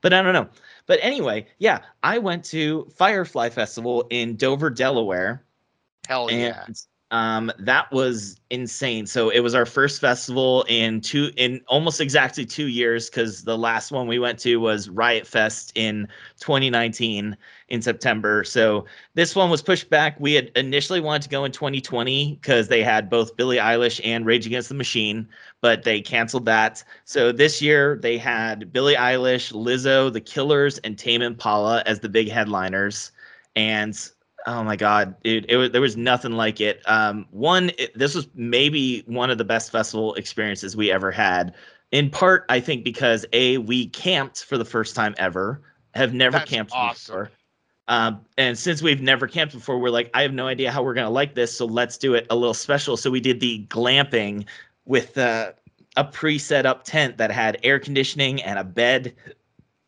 [0.01, 0.49] but I don't know.
[0.87, 5.45] But anyway, yeah, I went to Firefly Festival in Dover, Delaware,
[6.09, 6.65] Hell yeah.
[7.11, 9.07] Um, that was insane.
[9.07, 13.57] So it was our first festival in two in almost exactly two years because the
[13.57, 16.07] last one we went to was Riot Fest in
[16.41, 17.35] 2019
[17.69, 18.45] in September.
[18.45, 20.21] So this one was pushed back.
[20.21, 24.27] We had initially wanted to go in 2020 because they had both Billie Eilish and
[24.27, 25.27] Rage Against the Machine,
[25.63, 26.85] but they canceled that.
[27.07, 32.09] So this year they had Billie Eilish, Lizzo, The Killers, and Tame Impala as the
[32.11, 33.13] big headliners.
[33.57, 33.99] And
[34.47, 36.81] oh my god, dude, it was there was nothing like it.
[36.87, 41.55] Um, one, it, this was maybe one of the best festival experiences we ever had.
[41.91, 45.63] In part, I think because a we camped for the first time ever.
[45.95, 47.13] Have never That's camped awesome.
[47.13, 47.31] before.
[47.89, 50.95] Um, and since we've never camped before, we're like, I have no idea how we're
[50.95, 52.97] gonna like this, so let's do it a little special.
[52.97, 54.45] So we did the glamping
[54.85, 55.53] with uh,
[55.97, 59.15] a pre-set up tent that had air conditioning and a bed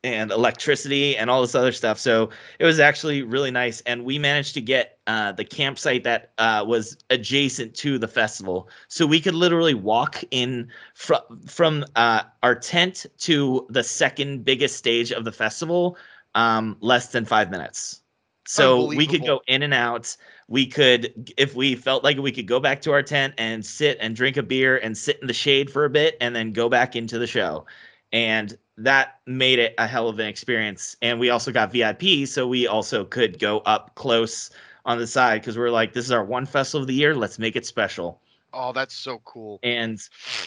[0.03, 1.99] and electricity and all this other stuff.
[1.99, 6.33] So it was actually really nice, and we managed to get uh, the campsite that
[6.39, 11.15] uh, was adjacent to the festival, so we could literally walk in fr-
[11.47, 15.97] from uh, our tent to the second biggest stage of the festival
[16.35, 18.03] um, less than five minutes.
[18.47, 20.17] So we could go in and out.
[20.49, 23.97] We could, if we felt like we could go back to our tent and sit
[24.01, 26.69] and drink a beer and sit in the shade for a bit and then go
[26.69, 27.65] back into the show.
[28.13, 30.97] And that made it a hell of an experience.
[31.03, 34.51] And we also got VIP, so we also could go up close
[34.85, 37.15] on the side because we're like, this is our one festival of the year.
[37.15, 38.21] Let's make it special
[38.53, 39.63] Oh, that's so cool.
[39.63, 40.01] and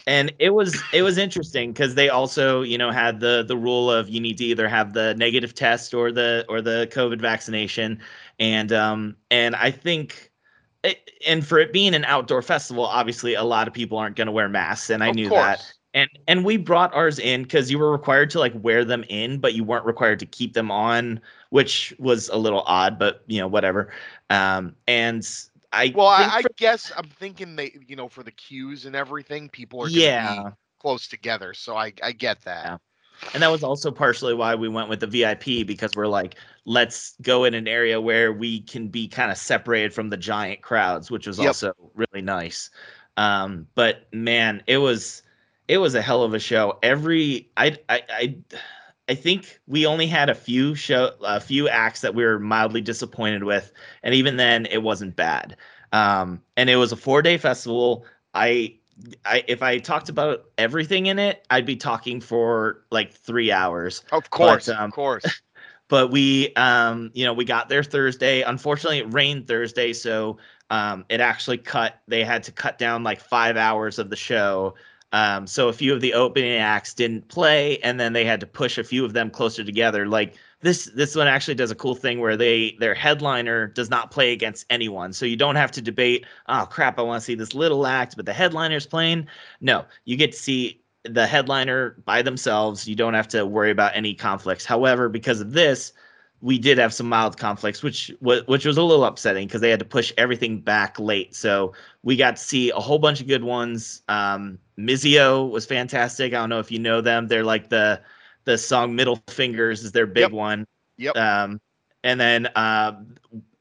[0.07, 3.91] and it was it was interesting because they also you know had the the rule
[3.91, 7.99] of you need to either have the negative test or the or the covid vaccination
[8.39, 10.31] and um and i think
[10.83, 14.25] it, and for it being an outdoor festival obviously a lot of people aren't going
[14.25, 15.31] to wear masks and i Of knew course.
[15.31, 19.03] that and and we brought ours in because you were required to like wear them
[19.09, 23.23] in but you weren't required to keep them on which was a little odd but
[23.27, 23.91] you know whatever
[24.29, 25.27] um and
[25.71, 28.95] i Well, I, I for- guess I'm thinking they, you know, for the queues and
[28.95, 31.53] everything, people are yeah be close together.
[31.53, 32.73] So I, I get that.
[32.73, 32.77] Yeah.
[33.33, 37.15] And that was also partially why we went with the VIP because we're like, let's
[37.21, 41.11] go in an area where we can be kind of separated from the giant crowds,
[41.11, 41.47] which was Yep.
[41.47, 42.69] also really nice.
[43.17, 45.22] Um, but man, it was
[45.67, 46.77] it was a hell of a show.
[46.83, 48.35] Every I I I
[49.09, 52.81] I think we only had a few show a few acts that we were mildly
[52.81, 53.71] disappointed with,
[54.01, 55.57] and even then it wasn't bad.
[55.91, 58.05] Um, and it was a four day festival.
[58.33, 58.75] I
[59.25, 64.03] I if I talked about everything in it, I'd be talking for like three hours.
[64.11, 65.25] Of course, um, of course.
[65.89, 68.41] But we, um, you know, we got there Thursday.
[68.41, 70.37] Unfortunately, it rained Thursday, so
[70.71, 72.01] um, it actually cut.
[72.07, 74.73] They had to cut down like five hours of the show.
[75.13, 78.47] Um, so a few of the opening acts didn't play, and then they had to
[78.47, 80.07] push a few of them closer together.
[80.07, 84.09] Like this, this one actually does a cool thing where they their headliner does not
[84.09, 86.25] play against anyone, so you don't have to debate.
[86.49, 89.27] Oh crap, I want to see this little act, but the headliner's playing.
[89.61, 92.87] No, you get to see the headliner by themselves.
[92.87, 94.65] You don't have to worry about any conflicts.
[94.65, 95.93] However, because of this,
[96.43, 99.69] we did have some mild conflicts, which was which was a little upsetting because they
[99.69, 101.33] had to push everything back late.
[101.33, 104.01] So we got to see a whole bunch of good ones.
[104.09, 106.33] Um, MISSIO was fantastic.
[106.33, 107.29] I don't know if you know them.
[107.29, 108.01] They're like the
[108.43, 110.31] the song "Middle Fingers" is their big Yep.
[110.33, 110.67] one.
[110.97, 111.15] Yep.
[111.15, 111.61] Um,
[112.03, 112.91] and then uh,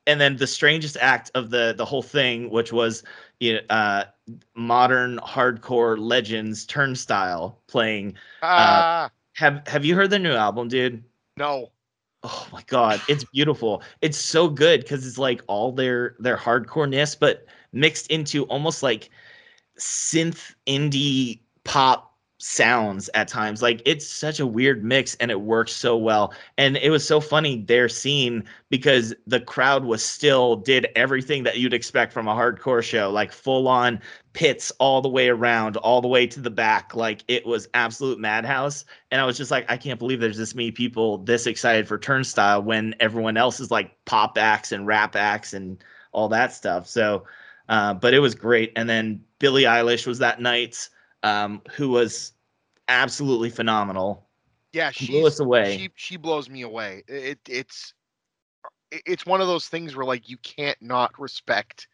[0.08, 3.04] and then the strangest act of the the whole thing, which was
[3.38, 4.04] you know, uh,
[4.56, 8.16] modern hardcore legends Turnstile playing.
[8.42, 11.04] Ah, Have Have you heard their new album, dude?
[11.36, 11.70] no.
[12.24, 13.82] Oh my god, it's beautiful.
[14.00, 19.10] It's so good because it's like all their their hardcoreness, but mixed into almost like
[19.78, 22.11] synth indie pop
[22.42, 23.62] sounds at times.
[23.62, 26.34] Like it's such a weird mix and it works so well.
[26.58, 31.58] And it was so funny their scene because the crowd was still did everything that
[31.58, 34.00] you'd expect from a hardcore show, like full on
[34.32, 36.96] pits all the way around, all the way to the back.
[36.96, 38.84] Like it was absolute madhouse.
[39.12, 41.96] And I was just like, I can't believe there's this many people this excited for
[41.96, 46.88] Turnstile when everyone else is like pop acts and rap acts and all that stuff.
[46.88, 47.24] So,
[47.68, 48.72] uh, but it was great.
[48.74, 50.88] And then Billie Eilish was that night,
[51.22, 52.32] um, who was
[52.88, 54.28] absolutely phenomenal.
[54.72, 55.76] Yeah, Blew us away.
[55.76, 57.02] she she blows me away.
[57.08, 57.94] It it's
[58.90, 61.88] it's one of those things where like you can't not respect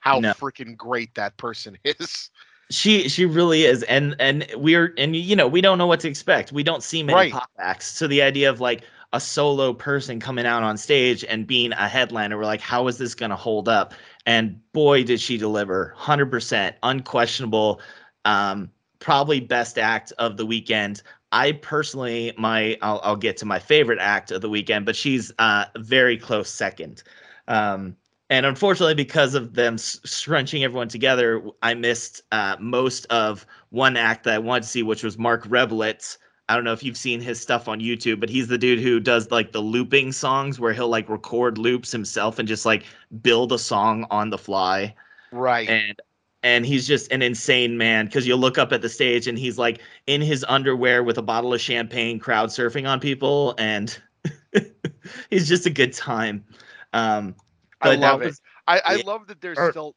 [0.00, 0.32] how No.
[0.32, 2.30] freaking great that person is.
[2.70, 6.08] She she really is, and and we're and you know we don't know what to
[6.08, 6.52] expect.
[6.52, 7.32] We don't see many Right.
[7.32, 11.46] pop acts, so the idea of like a solo person coming out on stage and
[11.46, 13.92] being a headliner, we're like, how is this going to hold up?
[14.24, 15.92] And boy, did she deliver!
[15.98, 17.80] Hundred percent, unquestionable.
[18.24, 21.02] Um, probably best act of the weekend.
[21.32, 25.32] I personally, my I'll, I'll get to my favorite act of the weekend, but she's
[25.38, 27.02] uh, very close second.
[27.48, 27.96] Um,
[28.30, 34.24] and unfortunately, because of them scrunching everyone together, I missed uh, most of one act
[34.24, 36.16] that I wanted to see, which was Marc Rebillet.
[36.48, 39.00] I don't know if you've seen his stuff on YouTube, but he's the dude who
[39.00, 42.84] does like the looping songs where he'll like record loops himself and just like
[43.22, 44.94] build a song on the fly
[45.32, 45.68] Right.
[45.68, 46.00] and
[46.42, 49.58] and he's just an insane man because you'll look up at the stage and he's
[49.58, 54.00] like in his underwear with a bottle of champagne crowd surfing on people and
[55.30, 56.44] he's just a good time
[56.92, 57.34] um
[57.80, 58.34] I but that love it.
[58.68, 59.02] I, I yeah.
[59.06, 59.96] love that there's Or- still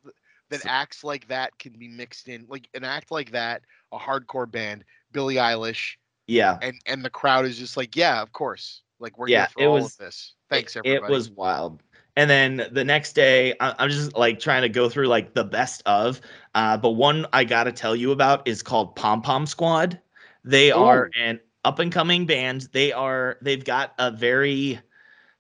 [0.50, 3.98] that So- acts like that can be mixed in, like an act like that, a
[3.98, 5.96] hardcore band, Billie Eilish,
[6.28, 9.48] yeah and and the crowd is just like, yeah, of course, like we're Yeah, here
[9.54, 10.34] for it all was- of this.
[10.50, 11.04] Thanks, everybody.
[11.12, 11.82] it was wild
[12.16, 15.44] and then the next day I, i'm just like trying to go through like the
[15.44, 16.22] best of
[16.56, 20.00] uh but one i gotta tell you about is called pom pom squad
[20.44, 24.80] they are an up and coming band they are they've got a very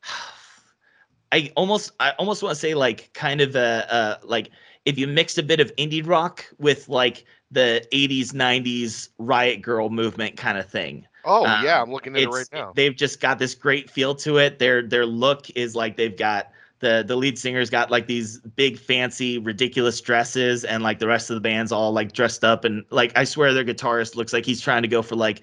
[1.31, 4.51] i almost i almost want to say like kind of a, a like
[4.85, 9.89] if you mixed a bit of indie rock with like the 80s 90s riot girl
[9.89, 12.71] movement kind of thing Oh Um, yeah, I'm looking at it right now.
[12.73, 14.59] they've just got this great feel to it.
[14.59, 18.77] Their their look is like they've got the the lead singer's got like these big
[18.77, 22.83] fancy ridiculous dresses and like the rest of the band's all like dressed up and
[22.89, 25.41] like I swear their guitarist looks like he's trying to go for like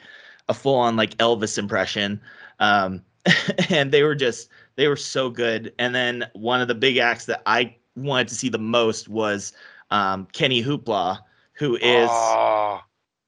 [0.49, 2.21] a full on like Elvis impression.
[2.61, 3.03] Um
[3.71, 5.73] and they were just they were so good.
[5.79, 9.53] And then one of the big acts that I wanted to see the most was
[9.91, 11.21] um Kenny Hoopla
[11.55, 12.81] who is Oh,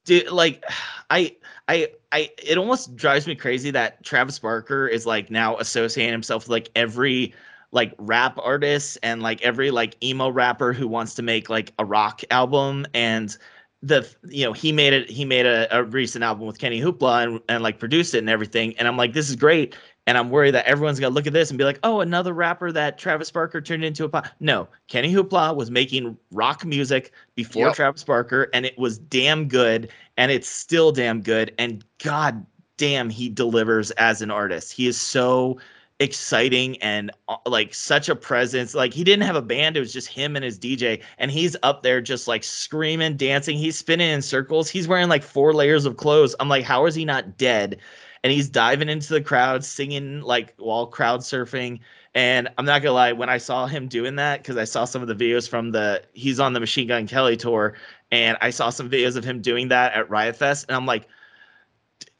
[0.04, 0.64] dude like
[1.10, 1.34] i
[1.68, 6.44] i i it almost drives me crazy that travis barker is like now associating himself
[6.44, 7.34] with like every
[7.74, 11.84] like rap artists and like every like emo rapper who wants to make like a
[11.84, 13.36] rock album and
[13.82, 17.24] the you know he made it he made a, a recent album with kenny hoopla
[17.24, 20.30] and, and like produced it and everything and i'm like this is great and i'm
[20.30, 23.30] worried that everyone's gonna look at this and be like oh another rapper that travis
[23.30, 27.74] barker turned into a pop no kenny hoopla was making rock music before Yep.
[27.74, 32.46] travis barker and it was damn good and it's still damn good and god
[32.78, 35.58] damn he delivers as an artist he is so
[36.00, 38.74] exciting and uh, like such a presence.
[38.74, 41.56] Like he didn't have a band it was just him and his dj and he's
[41.62, 45.86] up there just like screaming dancing he's spinning in circles he's wearing like four layers
[45.86, 46.34] of clothes.
[46.40, 47.78] I'm like how is he not dead?
[48.22, 51.80] And he's diving into the crowd singing like while crowd surfing
[52.14, 55.02] and i'm not gonna lie when i saw him doing that because i saw some
[55.02, 57.74] of the videos from the he's on the machine gun kelly tour
[58.14, 61.08] and I saw some videos of him doing that at Riot Fest, and I'm like,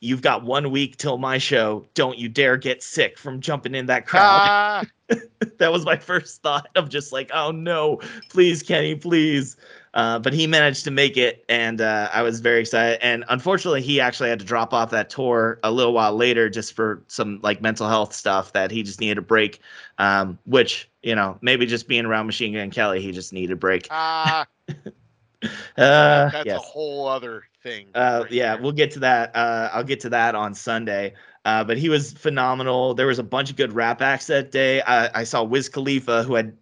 [0.04, 1.84] "You've got one week till my show.
[1.94, 4.84] Don't you dare get sick from jumping in that crowd." ah,
[5.58, 9.56] that was my first thought of just like, "Oh no, please, Kenny, please."
[9.94, 12.98] Uh, but he managed to make it, and uh, I was very excited.
[13.00, 16.74] And unfortunately, he actually had to drop off that tour a little while later, just
[16.74, 19.60] for some like mental health stuff that he just needed a break.
[19.98, 23.56] Um, which you know, maybe just being around Machine Gun Kelly, he just needed a
[23.56, 23.86] break.
[23.90, 24.46] ah,
[25.76, 26.56] Uh, that's yes.
[26.56, 27.88] a whole other thing.
[27.94, 29.34] Uh, yeah, we'll get to that.
[29.34, 31.14] Uh, I'll get to that on Sunday.
[31.44, 32.94] Uh, but he was phenomenal.
[32.94, 34.80] There was a bunch of good rap acts that day.
[34.82, 36.52] I, I saw Wiz Khalifa, who I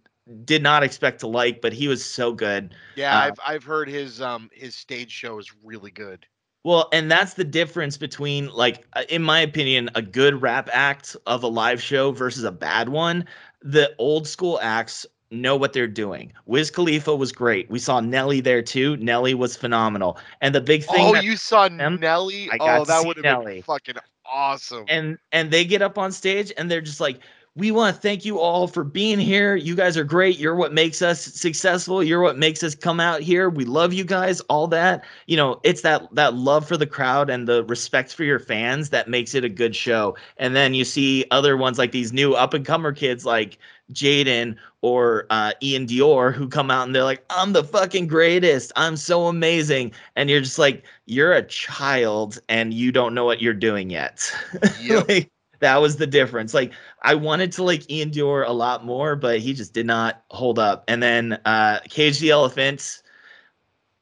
[0.43, 2.73] did not expect to like, but he was so good.
[2.95, 3.15] yeah.
[3.15, 6.25] uh, I've I've heard his um his stage show is really good.
[6.65, 11.17] Well, and that's the difference between, like, uh, in my opinion, a good rap act
[11.25, 13.25] of a live show versus a bad one.
[13.61, 16.31] The old school acts know what they're doing.
[16.45, 17.69] Wiz Khalifa was great.
[17.69, 18.97] We saw Nelly there too.
[18.97, 20.17] Nelly was phenomenal.
[20.41, 21.99] And the big thing Oh, you saw them.
[21.99, 22.49] Nelly?
[22.51, 24.85] I oh, got Oh, that would have been fucking awesome.
[24.87, 27.19] and and they get up on stage and they're just like
[27.55, 30.73] we want to thank you all for being here you guys are great you're what
[30.73, 34.65] makes us successful you're what makes us come out here we love you guys all
[34.67, 38.39] that you know it's that that love for the crowd and the respect for your
[38.39, 42.11] fans that makes it a good show and then you see other ones like these
[42.11, 43.59] new up and comer kids like
[43.91, 48.71] Jaden or uh, Ian Dior who come out and they're like, I'm the fucking greatest.
[48.75, 49.91] I'm so amazing.
[50.15, 54.31] And you're just like, you're a child and you don't know what you're doing yet.
[54.81, 55.07] Yep.
[55.07, 56.53] like, that was the difference.
[56.53, 60.23] Like, I wanted to like Ian Dior a lot more, but he just did not
[60.31, 60.83] hold up.
[60.87, 63.01] And then uh, Cage the Elephant,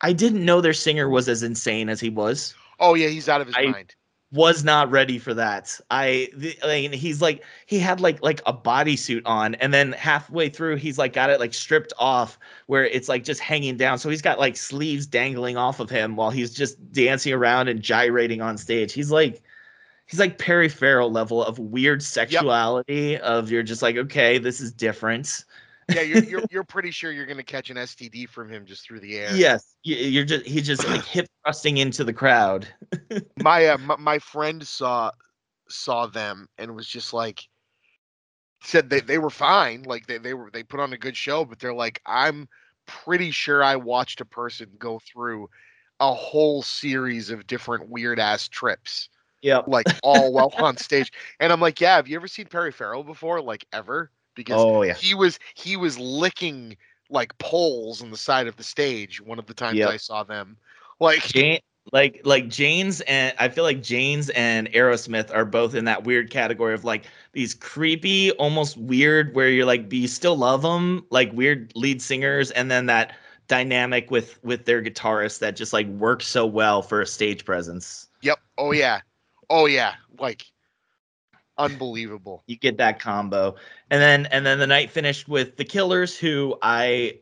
[0.02, 3.40] I didn't know their singer was as insane as he was oh yeah, he's out
[3.40, 3.96] of his I- mind.
[4.32, 5.80] Was not ready for that.
[5.90, 9.92] I, the, I mean, he's like he had like like a bodysuit on, and then
[9.92, 13.98] halfway through he's like got it like stripped off, where it's like just hanging down.
[13.98, 17.82] So he's got like sleeves dangling off of him while he's just dancing around and
[17.82, 18.94] gyrating on stage.
[18.94, 19.42] He's like.
[20.08, 23.18] He's like Perry Farrell level of weird sexuality.
[23.20, 25.46] Of you're just like, okay, this is different.
[25.94, 29.00] Yeah, you're, you're you're pretty sure you're gonna catch an STD from him just through
[29.00, 29.36] the air.
[29.36, 32.68] Yes, you're just he's just like hip thrusting into the crowd.
[33.44, 35.12] my, uh, my my friend saw
[35.70, 37.48] saw them and was just like
[38.64, 41.44] said they, they were fine like they, they were they put on a good show
[41.44, 42.48] but they're like i'm
[42.86, 45.50] pretty sure i watched a person go through
[46.00, 49.10] a whole series of different weird ass trips
[49.42, 49.68] Yep.
[49.68, 53.04] like all while on stage and i'm like yeah have you ever seen perry farrell
[53.04, 54.94] before like ever because Oh yeah.
[54.94, 56.78] he was he was licking
[57.10, 59.90] like poles on the side of the stage one of the times Yep.
[59.90, 60.58] i saw them
[61.00, 61.60] like Jane,
[61.92, 66.30] like like Jane's and I feel like Jane's and Aerosmith are both in that weird
[66.30, 71.06] category of like these creepy, almost weird, where you're like, but you still love them,
[71.10, 73.16] like weird lead singers, and then that
[73.48, 78.08] dynamic with with their guitarist that just like works so well for a stage presence.
[78.22, 78.40] Yep.
[78.58, 79.02] Oh yeah.
[79.50, 79.96] Oh yeah.
[80.20, 80.46] Like
[81.58, 82.44] unbelievable.
[82.48, 83.56] You get that combo,
[83.90, 87.20] and then and then the night finished with the Killers, who I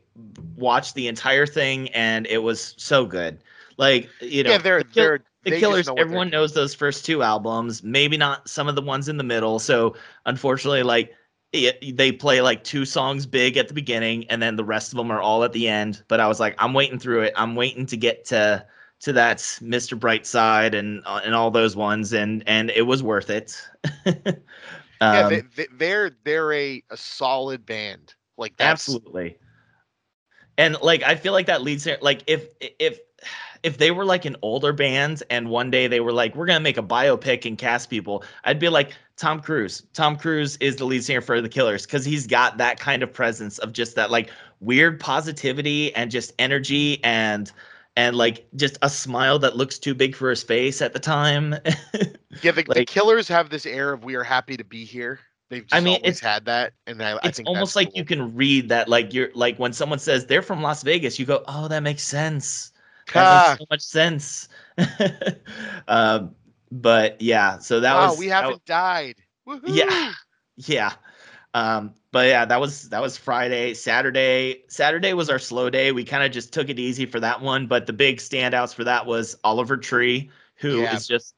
[0.56, 3.38] watched the entire thing, and it was so good.
[3.76, 7.22] Like you know, yeah, they're the they're the Killers, know everyone knows those first two
[7.22, 9.58] albums, maybe not some of the ones in the middle.
[9.58, 11.14] So unfortunately, like
[11.52, 14.98] it, they play like two songs big at the beginning, and then the rest of
[14.98, 16.02] them are all at the end.
[16.08, 17.32] But I was like, I'm waiting through it.
[17.36, 18.64] I'm waiting to get to
[19.00, 19.98] to that Mr.
[19.98, 23.60] Brightside and uh, and all those ones, and and it was worth it.
[24.06, 24.32] yeah,
[25.00, 28.14] Um, they, they, they're they're a, a solid band.
[28.36, 29.38] Like that's absolutely.
[30.58, 31.98] And like I feel like that leads there.
[32.02, 32.98] Like if if
[33.62, 36.60] if they were like an older band and one day they were like, we're gonna
[36.60, 39.82] make a biopic and cast people, I'd be like Tom Cruise.
[39.94, 43.10] Tom Cruise is the lead singer for the Killers because he's got that kind of
[43.12, 44.30] presence of just that like
[44.60, 47.52] weird positivity and just energy and
[47.96, 51.52] and like just a smile that looks too big for his face at the time.
[52.42, 52.52] yeah.
[52.52, 55.20] The, the Killers have this air of we are happy to be here.
[55.48, 57.96] They've just I mean, always it's- had that, and I, I it's think almost like
[57.96, 61.26] you can read that like you're like when someone says they're from Las Vegas, you
[61.26, 62.70] go, oh, that makes sense.
[63.12, 64.48] That Ah, makes so much sense.
[65.88, 66.34] um,
[66.70, 69.16] but yeah, so that wow, was we haven't died.
[69.48, 69.62] Woohoo!
[69.66, 70.12] Yeah.
[70.56, 70.92] yeah.
[71.54, 73.74] Um, but yeah, that was that was Friday.
[73.74, 75.92] Saturday, Saturday was our slow day.
[75.92, 77.66] We kind of just took it easy for that one.
[77.66, 81.16] But the big standouts for that was Oliver Tree, who is Yeah.
[81.16, 81.34] just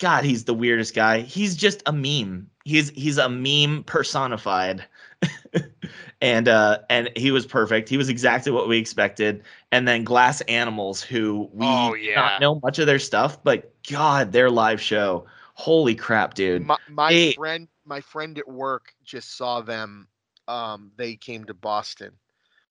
[0.00, 1.20] God, he's the weirdest guy.
[1.20, 2.50] He's just a meme.
[2.64, 4.84] He's he's a meme personified.
[6.20, 7.88] and uh and he was perfect.
[7.88, 9.42] He was exactly what we expected.
[9.72, 12.16] And then Glass Animals, who we Oh, yeah.
[12.16, 15.26] not know much of their stuff, but God, their live show.
[15.54, 16.66] Holy crap, dude.
[16.66, 17.32] My, my Hey.
[17.32, 20.06] friend, my friend at work just saw them.
[20.46, 22.12] Um, they came to Boston.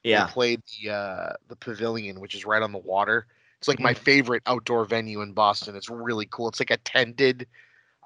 [0.04, 0.26] yeah.
[0.26, 3.28] They played the uh, the Pavilion, which is right on the water.
[3.60, 4.04] It's like my Mm-hmm.
[4.04, 5.76] favorite outdoor venue in Boston.
[5.76, 6.48] It's really cool.
[6.48, 7.48] It's like a tented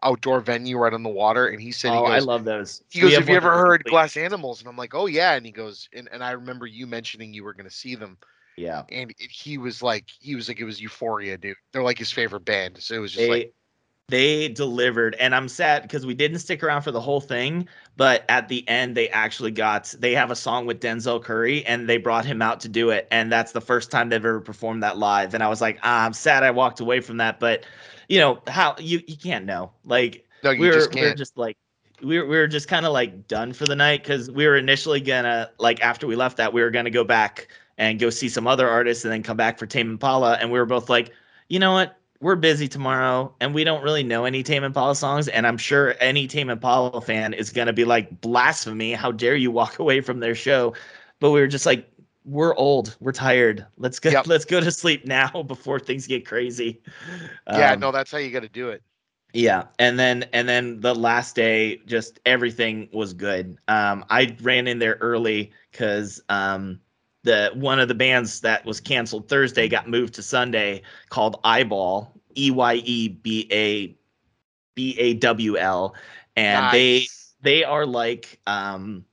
[0.03, 1.47] outdoor venue right on the water.
[1.47, 2.84] And he said, Oh, he I love those.
[2.89, 4.59] he goes, have you ever heard complete- Glass Animals?
[4.62, 5.34] And I'm like, oh yeah.
[5.34, 8.18] And he goes, and, and I remember you mentioning you were going to see them.
[8.57, 8.84] Yeah.
[8.89, 11.55] And it, he was like, he was like, it was Euphoria, dude.
[11.72, 12.78] They're like his favorite band.
[12.80, 13.53] So it was just They like,
[14.12, 18.24] they delivered and I'm sad because we didn't stick around for the whole thing, but
[18.30, 21.97] at the end they actually got they have a song with Denzel Curry and they
[21.97, 24.97] brought him out to do it and that's the first time they've ever performed that
[24.97, 27.66] live and I was like, ah, I'm sad I walked away from that, but
[28.09, 29.72] you know, how you you can't know.
[29.86, 31.57] Like no, we were we were just like
[32.03, 34.57] we were, we were just kind of like done for the night because we were
[34.57, 37.47] initially gonna like after we left that we were gonna go back
[37.78, 40.59] and go see some other artists and then come back for Tame Impala and we
[40.59, 41.12] were both like,
[41.47, 45.28] you know what, we're busy tomorrow and we don't really know any Tame Impala songs
[45.28, 49.51] and I'm sure any Tame Impala fan is gonna be like blasphemy, how dare you
[49.51, 50.74] walk away from their show,
[51.19, 51.88] but we were just like.
[52.24, 52.95] We're old.
[52.99, 53.65] We're tired.
[53.78, 54.11] Let's go.
[54.11, 54.26] Yep.
[54.26, 56.80] Let's go to sleep now before things get crazy.
[57.49, 58.84] yeah, Um, no, that's how you got to do it.
[59.34, 63.57] yeah, and then and then the last day, just everything was good.
[63.69, 66.82] Um, I ran in there early because um,
[67.24, 72.13] the one of the bands that was canceled Thursday got moved to Sunday, called Eyeball,
[72.38, 73.95] E Y E B A
[74.76, 75.93] B A W L,
[76.36, 77.36] and they Nice.
[77.41, 79.05] they are like um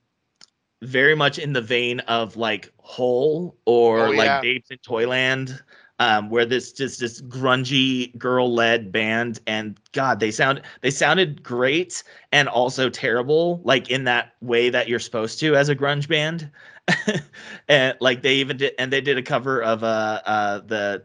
[0.81, 4.41] very much in the vein of like Hole or Oh, like yeah.
[4.41, 5.61] Babes in Toyland,
[5.99, 11.43] um, where this just this grungy girl led band and God, they sound they sounded
[11.43, 16.07] great and also terrible, like in that way that you're supposed to as a grunge
[16.07, 16.49] band.
[17.67, 21.03] and like they even did and they did a cover of uh uh the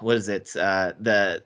[0.00, 0.54] what is it?
[0.54, 1.42] Uh the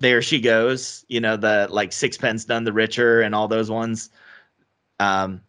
[0.00, 4.10] there she goes, you know, the like sixpence none the richer and all those ones.
[5.00, 5.42] Um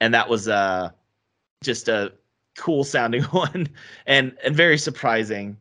[0.00, 0.90] and that was uh
[1.64, 2.12] just a
[2.56, 3.68] cool sounding one
[4.06, 5.56] and and very surprising.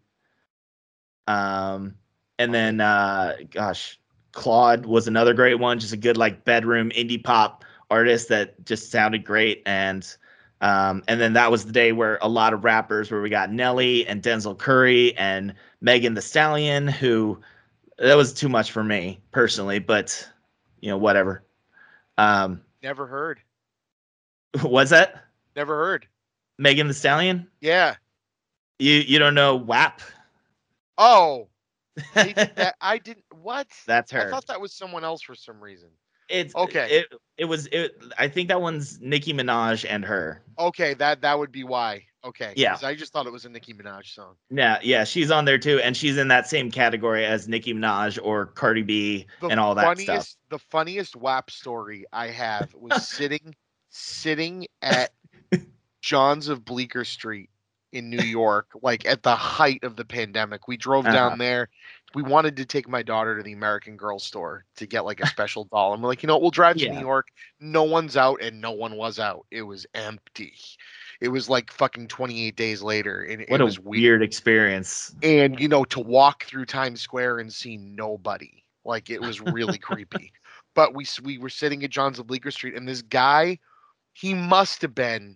[1.27, 1.95] Um
[2.39, 3.99] and then uh gosh,
[4.31, 8.91] Claud was another great one, just a good like bedroom indie pop artist that just
[8.91, 10.17] sounded great and
[10.61, 13.51] um, and then that was the day where a lot of rappers where we got
[13.51, 17.39] Nelly and Denzel Curry and Megan Thee Stallion, who
[17.99, 20.27] that was too much for me personally, but
[20.81, 21.43] you know, whatever.
[22.17, 23.39] Um, Never heard.
[24.63, 25.23] was that
[25.55, 26.07] Never heard.
[26.57, 27.47] Megan Thee Stallion?
[27.61, 27.95] Yeah.
[28.79, 30.01] You you don't know WAP?
[30.97, 31.49] Oh,
[32.15, 32.75] did that.
[32.81, 33.25] I didn't.
[33.31, 33.67] What?
[33.85, 34.27] That's her.
[34.27, 35.89] I thought that was someone else for some reason.
[36.29, 36.99] It's Okay.
[36.99, 38.01] It it was it.
[38.17, 40.43] I think that one's Nicki Minaj and her.
[40.59, 42.03] Okay, that that would be why.
[42.25, 42.53] Okay.
[42.57, 42.77] Yeah.
[42.83, 44.35] I just thought it was a Nicki Minaj song.
[44.49, 48.19] Yeah, yeah, she's on there too, and she's in that same category as Nicki Minaj
[48.21, 50.35] or Cardi B The and all that funniest, stuff.
[50.49, 53.55] The funniest WAP story I have was sitting
[53.89, 55.11] sitting at
[56.01, 57.49] John's of Bleecker Street
[57.93, 60.67] in New York, like at the height of the pandemic.
[60.67, 61.15] We drove Uh-huh.
[61.15, 61.69] down there.
[62.15, 65.27] We wanted to take my daughter to the American Girl store to get like a
[65.27, 65.93] special doll.
[65.93, 66.93] And we're like, you know what, we'll drive to Yeah.
[66.93, 67.27] New York.
[67.59, 69.45] No one's out, and no one was out.
[69.51, 70.53] It was empty.
[71.21, 73.23] It was like fucking 28 days later.
[73.23, 75.15] And What it a was weird experience.
[75.23, 79.77] and you know to walk through Times Square and see nobody like it was really
[79.79, 80.31] creepy
[80.75, 83.57] but we we were sitting at John's of Bleecker Street and this guy
[84.13, 85.35] he must have been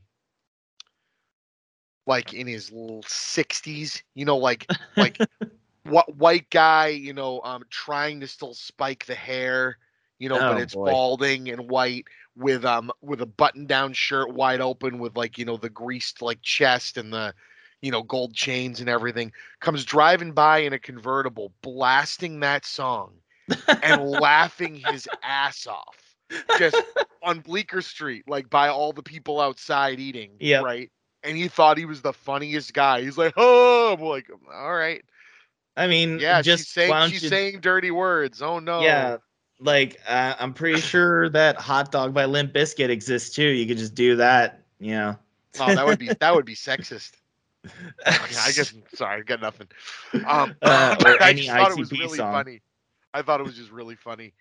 [2.06, 5.22] like in his l- 60s you know like like
[5.84, 9.78] what white guy, you know, um, trying to still spike the hair,
[10.20, 10.86] you know, Oh, but it's boy.
[10.86, 15.46] balding and white with um with a button down shirt wide open with like you
[15.46, 17.34] know the greased like chest and the
[17.82, 23.14] you know gold chains and everything comes driving by in a convertible blasting that song
[23.82, 26.16] and laughing his ass off
[26.52, 26.84] just
[27.24, 30.64] on Bleecker Street like by all the people outside eating Yeah.
[30.64, 30.92] right
[31.24, 35.04] and he thought he was the funniest guy he's like oh I'm like all right
[35.78, 39.18] I mean, yeah just she's saying she's you- saying dirty words oh no Yeah,
[39.60, 43.48] like uh, I'm pretty sure that "Hot Dog" by Limp Bizkit exists too.
[43.48, 45.18] You could just do that, you know.
[45.60, 47.12] oh that would be that would be sexist
[48.22, 49.68] Okay, I guess sorry, I got nothing.
[50.24, 52.32] Um, Uh, I just thought it was really song.
[52.32, 52.62] funny.
[53.14, 54.34] I thought it was just really funny.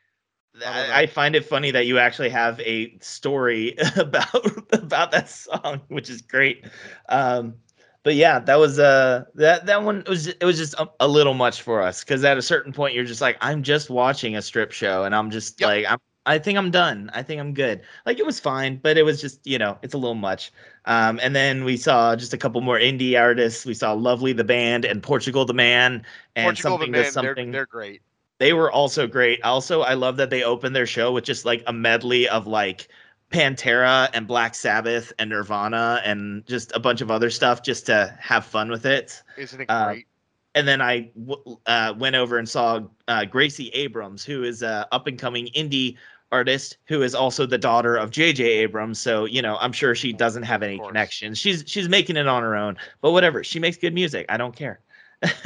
[0.67, 1.07] I.
[1.07, 6.23] Find it funny that you actually have a story about about that song, which is
[6.23, 6.65] great.
[7.09, 7.55] Um,
[8.03, 11.35] but yeah, that was uh that that one was it was just a, a little
[11.35, 14.43] much for us because at a certain point you're just like I'm just watching a
[14.43, 15.67] strip show and I'm just Yep.
[15.67, 17.11] like I'm I think I'm done.
[17.15, 17.81] I think I'm good.
[18.07, 20.53] Like it was fine, but it was just you know it's a little much.
[20.87, 23.65] Um, and then we saw just a couple more indie artists.
[23.67, 26.05] We saw Lovely the band and Portugal the man
[26.37, 27.51] and Portugal the something man, to something.
[27.51, 28.03] they're they're great.
[28.41, 29.43] They were also great.
[29.43, 32.89] Also, I love that they opened their show with just like a medley of like
[33.31, 38.17] Pantera and Black Sabbath and Nirvana and just a bunch of other stuff just to
[38.19, 39.23] have fun with it.
[39.37, 40.07] Isn't it Uh, great?
[40.55, 44.89] And then I w- uh, went over and saw uh, Gracie Abrams, who is a
[44.91, 45.97] up and coming indie
[46.33, 48.43] artist who is also the daughter of J.J.
[48.45, 48.99] Abrams.
[48.99, 51.39] So you know, I'm sure she doesn't have any connections.
[51.39, 52.79] She's she's making it on her own.
[53.03, 54.27] But whatever, she makes good music.
[54.29, 54.81] I don't care.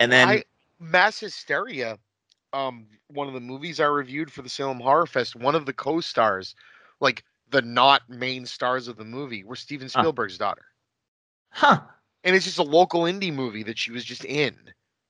[0.00, 0.44] and then I
[0.78, 1.98] Mass Hysteria,
[2.52, 5.72] um, one of the movies I reviewed for the Salem Horror Fest, one of the
[5.72, 6.54] co-stars,
[7.00, 10.04] like the not main stars of the movie, were Steven Huh.
[10.04, 10.64] Spielberg's daughter.
[11.50, 11.80] huh?
[12.24, 14.56] And it's just a local indie movie that she was just in.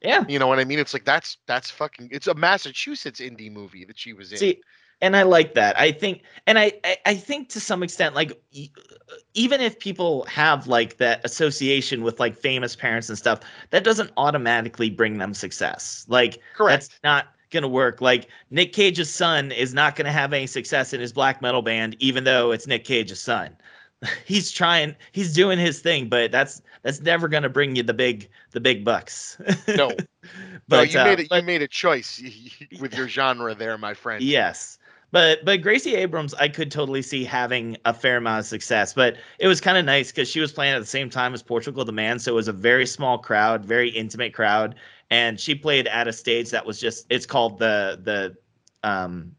[0.03, 0.24] Yeah.
[0.26, 0.78] You know what I mean?
[0.78, 4.38] It's like that's that's fucking it's a Massachusetts indie movie that she was in.
[4.38, 4.62] See,
[5.03, 5.78] and I like that.
[5.78, 8.70] I think, and I, I, I think to some extent, like e-
[9.34, 13.40] even if people have like that association with like famous parents and stuff,
[13.70, 16.07] that doesn't automatically bring them success.
[16.09, 16.82] Like Correct.
[16.82, 18.00] that's not gonna work.
[18.00, 21.96] Like Nick Cage's son is not gonna have any success in his black metal band,
[21.98, 23.55] even though it's Nick Cage's son.
[24.24, 28.28] He's trying, he's doing his thing, but that's that's never gonna bring you the big
[28.50, 29.38] the big bucks.
[29.68, 29.92] No.
[30.68, 31.28] but no, you uh, made it.
[31.28, 32.20] but- you made a choice
[32.80, 34.22] with your genre there, my friend.
[34.22, 34.78] Yes.
[35.12, 38.94] But but Gracie Abrams, I could totally see having a fair amount of success.
[38.94, 41.42] But it was kind of nice because she was playing at the same time as
[41.42, 44.74] Portugal the Man, so it was a very small crowd, very intimate crowd,
[45.10, 49.36] and she played at a stage that was just it's called the the um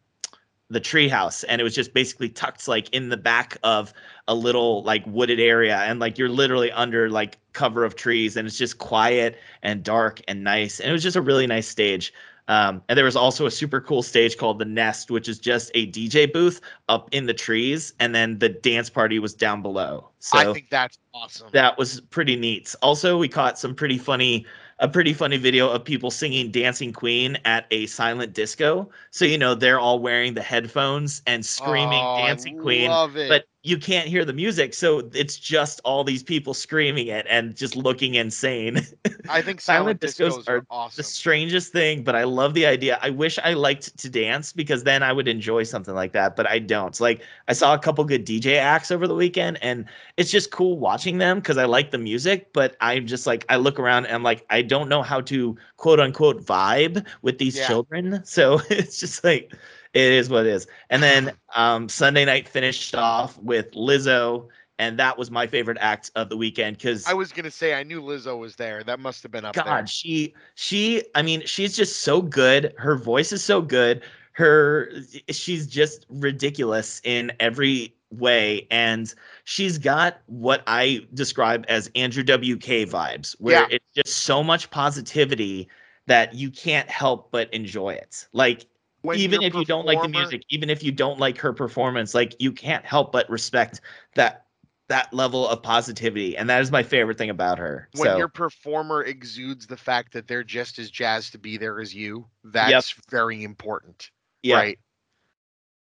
[0.69, 3.93] the treehouse, and it was just basically tucked like in the back of
[4.27, 8.47] a little like wooded area, and like you're literally under like cover of trees, and
[8.47, 12.13] it's just quiet and dark and nice, and it was just a really nice stage.
[12.47, 15.71] Um, and there was also a super cool stage called the Nest, which is just
[15.75, 20.09] a DJ booth up in the trees, and then the dance party was down below.
[20.19, 21.49] So I think that's awesome.
[21.53, 22.75] that was pretty neat.
[22.81, 24.45] Also, we caught some pretty funny,
[24.79, 28.89] a pretty funny video of people singing "Dancing Queen" at a silent disco.
[29.11, 33.15] So you know they're all wearing the headphones and screaming Oh, I "Dancing Queen," Love
[33.15, 33.29] it.
[33.29, 37.55] but you can't hear the music, so it's just all these people screaming it and
[37.55, 38.81] just looking insane.
[39.27, 40.95] I think silent silent, discos discos, are are awesome.
[40.95, 42.99] the strangest thing, but I love the idea.
[43.01, 46.45] I wish I liked to dance because then I would enjoy something like that, but
[46.47, 46.99] I don't.
[46.99, 49.85] Like I saw a couple good DJ acts over the weekend and
[50.17, 53.55] it's just cool watching them because I like the music, but I'm just like I
[53.57, 57.59] look around and I'm like I don't know how to quote unquote vibe with these
[57.59, 57.61] Yeah.
[57.61, 58.21] children.
[58.25, 59.53] So it's just like
[59.93, 60.67] it is what it is.
[60.89, 64.47] And then um Sunday night finished off with Lizzo
[64.79, 67.83] and that was my favorite act of the weekend because I was gonna say I
[67.83, 68.83] knew Lizzo was there.
[68.83, 69.87] That must have been up God, there.
[69.87, 72.73] she she I mean, she's just so good.
[72.77, 74.01] Her voice is so good.
[74.33, 74.91] Her
[75.29, 79.13] she's just ridiculous in every way and
[79.43, 83.67] she's got what I describe as Andrew WK vibes where Yeah.
[83.69, 85.67] it's just so much positivity
[86.07, 88.27] that you can't help but enjoy it.
[88.33, 88.65] Like
[89.03, 92.15] When even if you don't like the music, even if you don't like her performance,
[92.15, 93.81] like you can't help but respect
[94.15, 94.45] that
[94.87, 97.89] that level of positivity and that is my favorite thing about her.
[97.93, 101.79] when so your performer exudes the fact that they're just as jazzed to be there
[101.79, 104.09] as you, that's very important.
[104.41, 104.55] yeah.
[104.55, 104.79] Right.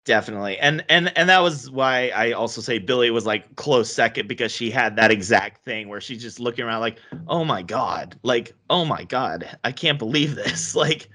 [0.06, 0.58] Definitely.
[0.58, 4.52] And and and that was why I also say Billie was like close second because
[4.52, 8.54] she had that exact thing where she's just looking around like, "Oh my god." Like,
[8.70, 9.58] "Oh my god.
[9.64, 11.10] I can't believe this." Like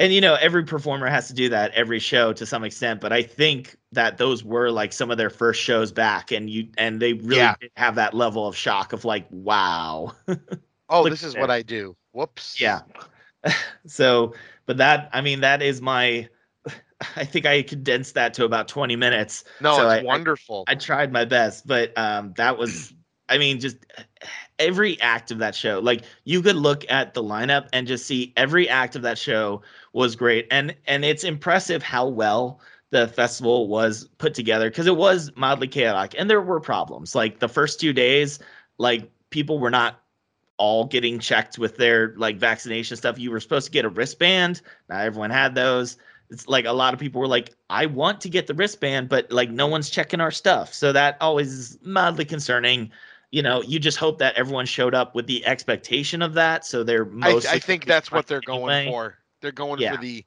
[0.00, 3.12] and you know, every performer has to do that every show to some extent, but
[3.12, 7.00] I think that those were like some of their first shows back and you and
[7.00, 7.54] they really Yeah.
[7.76, 10.12] have that level of shock of like, "Wow."
[10.90, 11.50] Oh, this is at what.
[11.50, 11.96] I do.
[12.12, 12.60] Whoops.
[12.60, 12.82] Yeah.
[13.86, 14.34] so,
[14.66, 16.28] but that, I mean, that is my,
[17.16, 19.44] I think I condensed that to about 20 minutes.
[19.62, 20.64] No, So it's I- I- wonderful.
[20.68, 22.92] I tried my best, but um, that was,
[23.30, 23.78] I mean, just
[24.58, 25.80] every act of that show.
[25.80, 29.62] Like you could look at the lineup and just see every act of that show
[29.94, 34.96] was great, and and it's impressive how well the festival was put together because it
[34.96, 37.14] was mildly chaotic and there were problems.
[37.14, 38.38] Like the first two days,
[38.78, 40.00] like people were not
[40.58, 43.18] all getting checked with their like vaccination stuff.
[43.18, 44.60] You were supposed to get a wristband.
[44.88, 45.96] Not everyone had those
[46.30, 49.30] it's like a lot of people were like, I want to get the wristband, but
[49.30, 50.72] like no one's checking our stuff.
[50.74, 52.90] So that always is mildly concerning.
[53.30, 56.64] You know, you just hope that everyone showed up with the expectation of that.
[56.64, 59.18] So they're most I think that's what they're going for.
[59.44, 59.92] They're going Yeah.
[59.92, 60.24] for the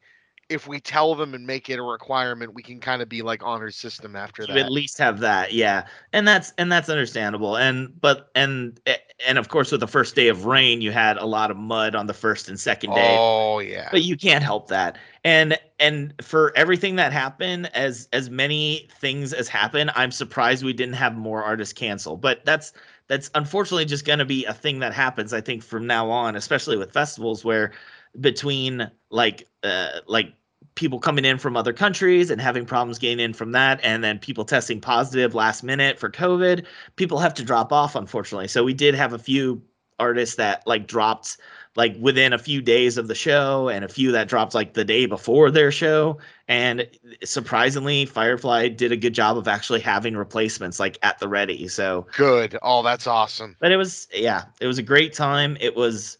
[0.50, 3.44] if we tell them and make it a requirement, we can kind of be like
[3.44, 4.60] honor system after to that.
[4.60, 8.96] at least have that yeah and that's and that's understandable and but and eh,
[9.28, 11.96] and of course with the first day of rain you had a lot of mud
[11.96, 13.92] on the first and second day Oh yeah.
[13.92, 19.34] but you can't help that and and for everything that happened as as many things
[19.34, 22.74] as happened i'm surprised we didn't have more artists cancel but that's
[23.08, 26.36] that's unfortunately just going to be a thing that happens i think from now on
[26.36, 27.74] especially with festivals where
[28.20, 30.34] between like uh like
[30.76, 34.20] people coming in from other countries and having problems getting in from that and then
[34.20, 36.66] people testing positive last minute for covid
[36.96, 39.62] people have to drop off unfortunately so we did have a few
[40.00, 41.38] artists that like dropped
[41.76, 44.86] like within a few days of the show and a few that dropped like the
[44.86, 46.88] day before their show and
[47.24, 52.06] surprisingly firefly did a good job of actually having replacements like at the ready so
[52.16, 52.58] Good.
[52.62, 53.56] Oh, that's awesome.
[53.60, 56.18] but it was yeah it was a great time it was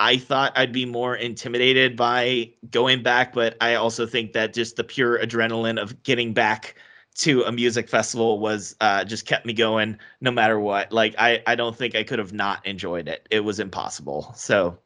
[0.00, 4.76] i thought i'd be more intimidated by going back but i also think that just
[4.76, 6.76] the pure adrenaline of getting back
[7.14, 10.92] to a music festival was uh, just kept me going no matter what.
[10.92, 13.26] Like i i don't think i could have not enjoyed it.
[13.30, 14.32] It was impossible.
[14.36, 14.78] So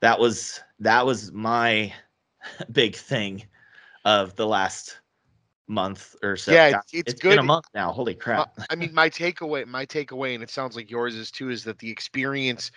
[0.00, 1.92] that was that was my
[2.72, 3.44] big thing
[4.04, 5.00] of the last
[5.68, 6.52] month or so.
[6.52, 7.92] Yeah, it's- it's it's been a month now.
[7.92, 11.30] Holy Uh, crap I mean, my takeaway, my takeaway, and it sounds like yours is
[11.30, 12.72] too, is that the experience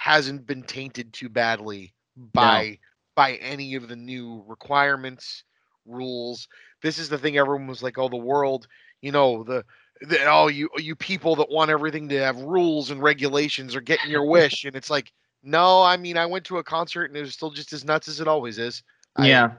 [0.00, 1.92] hasn't been tainted too badly
[2.32, 2.78] by
[3.14, 5.44] by any of the new requirements,
[5.84, 6.48] rules.
[6.82, 7.36] This is the thing.
[7.36, 8.66] Everyone was like, "Oh, the world,
[9.02, 9.64] you know, the."
[10.08, 14.10] the oh, you you people that want everything to have rules and regulations are getting
[14.10, 17.20] your wish, and it's like, no, I mean, I went to a concert and it
[17.20, 18.82] was still just as nuts as it always is.
[19.16, 19.50] I- yeah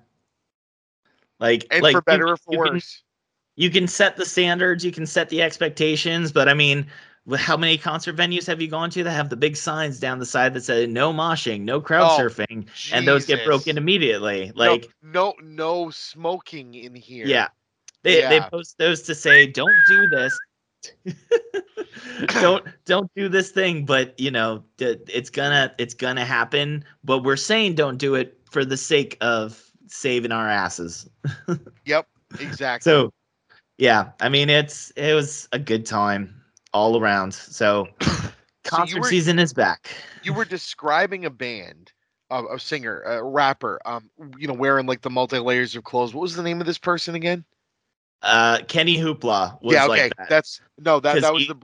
[1.40, 3.04] like and like for better can- or for you can- worse.
[3.56, 6.88] you can set the standards, you can set the expectations, but I mean,
[7.38, 10.26] how many concert venues have you gone to that have the big signs down the
[10.26, 14.52] side that say no moshing, no crowd Oh, surfing, and those get broken immediately?
[14.56, 17.28] Like, no, no, smoking in here.
[17.28, 17.48] yeah,
[18.04, 20.40] they they post those to say don't do this.
[22.28, 27.36] don't don't do this thing but you know it's gonna it's gonna happen but we're
[27.36, 31.08] saying don't do it for the sake of saving our asses
[31.86, 32.08] Yep.
[32.40, 32.92] Exactly.
[32.92, 33.12] So,
[33.78, 36.41] yeah, I mean, it's it was a good time
[36.74, 37.34] all around.
[37.34, 37.88] So,
[38.64, 39.90] concert were- season is back.
[40.24, 41.92] you were describing a band,
[42.30, 46.14] a, a singer, a rapper, um, you know, wearing like the multi layers of clothes.
[46.14, 47.44] What was the name of this person again?
[48.22, 50.30] Uh, Kenny Hoopla was yeah, okay, like that.
[50.30, 51.56] that's no, that that was he- the.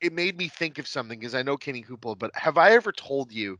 [0.00, 2.90] It made me think of something because I know Kenny Hoopla, but have I ever
[2.90, 3.58] told you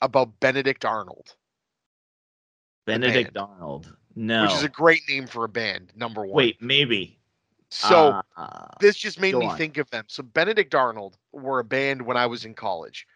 [0.00, 1.34] about Benedict Arnold,
[2.86, 3.36] Benedict.
[3.36, 3.94] Arnold.
[4.14, 5.90] No, which is a great name for a band?
[5.96, 6.36] Number one.
[6.36, 7.18] wait, maybe.
[7.72, 9.56] So Uh, this just made me on.
[9.56, 10.04] think of them.
[10.08, 13.06] So Benedict Arnold were a band when I was in college.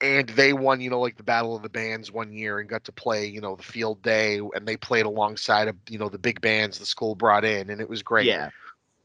[0.00, 2.84] And they won, you know, like the Battle of the Bands one year and got
[2.84, 6.18] to play, you know, the field day and they played alongside of, you know, the
[6.18, 8.26] big bands the school brought in and it was great.
[8.26, 8.50] yeah,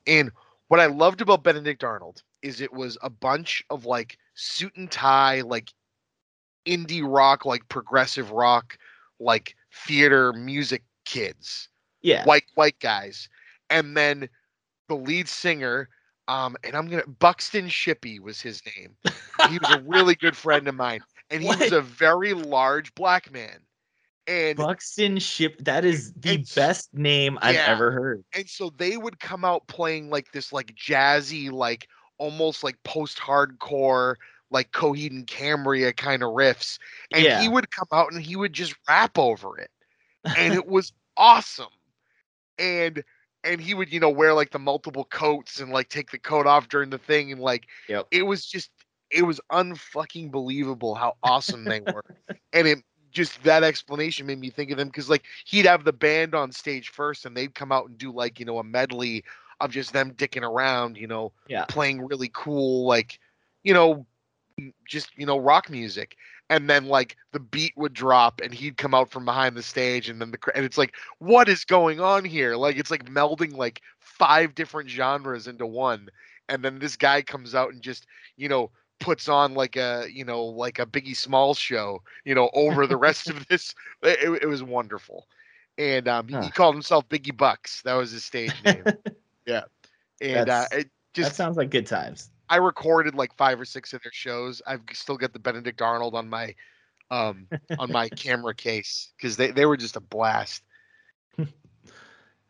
[0.08, 0.32] And
[0.68, 4.92] what I loved about Benedict Arnold is it was a bunch of like suit and
[4.92, 5.74] tie, like
[6.66, 8.78] indie rock, like progressive rock,
[9.20, 11.70] like theater music kids
[12.02, 12.24] yeah.
[12.26, 13.30] white white guys,
[13.70, 14.30] and then
[14.90, 15.88] the lead singer,
[16.28, 18.96] um, and I'm gonna Buxton Shippey was his name.
[19.50, 23.32] he was a really good friend of mine, and he was a very large black
[23.32, 23.60] man,
[24.28, 25.56] and Buxton Ship.
[25.60, 27.66] That is the best name I've yeah.
[27.68, 28.24] ever heard.
[28.36, 31.88] and so they would come out playing like this like jazzy like
[32.18, 34.16] almost like post-hardcore
[34.52, 36.80] like Coheed and Cambria kind of riffs
[37.14, 39.72] and yeah, he would come out and he would just rap over it
[40.38, 41.68] and it was awesome
[42.58, 43.04] and
[43.44, 46.46] and he would you know wear like the multiple coats and like take the coat
[46.48, 48.08] off during the thing and like Yep.
[48.12, 48.72] it was just
[49.10, 52.04] it was unfucking believable how awesome they were
[52.54, 52.80] and it
[53.12, 56.52] just that explanation made me think of them because like he'd have the band on
[56.52, 59.24] stage first and they'd come out and do like you know a medley
[59.60, 61.66] of just them dicking around you know Yeah.
[61.68, 63.20] playing really cool like
[63.64, 64.06] you know
[64.88, 66.16] just you know rock music
[66.50, 70.10] and then like the beat would drop and he'd come out from behind the stage
[70.10, 72.56] and then the and it's like what is going on here?
[72.56, 76.10] Like it's like melding like five different genres into one.
[76.48, 80.26] And then this guy comes out and just you know puts on like a you
[80.26, 83.74] know like a biggie small show you know over the rest of this.
[84.02, 85.28] It, it was wonderful.
[85.78, 87.82] And um he, he called himself biggie bucks.
[87.84, 88.84] That was his stage name.
[89.46, 89.64] Yeah.
[90.22, 92.30] And uh it that just sounds like good times.
[92.50, 94.62] I recorded like five or six of their shows.
[94.66, 96.56] I've still got the Benedict Arnold on my
[97.12, 97.48] um
[97.78, 100.64] on my camera case because they, they were just a blast.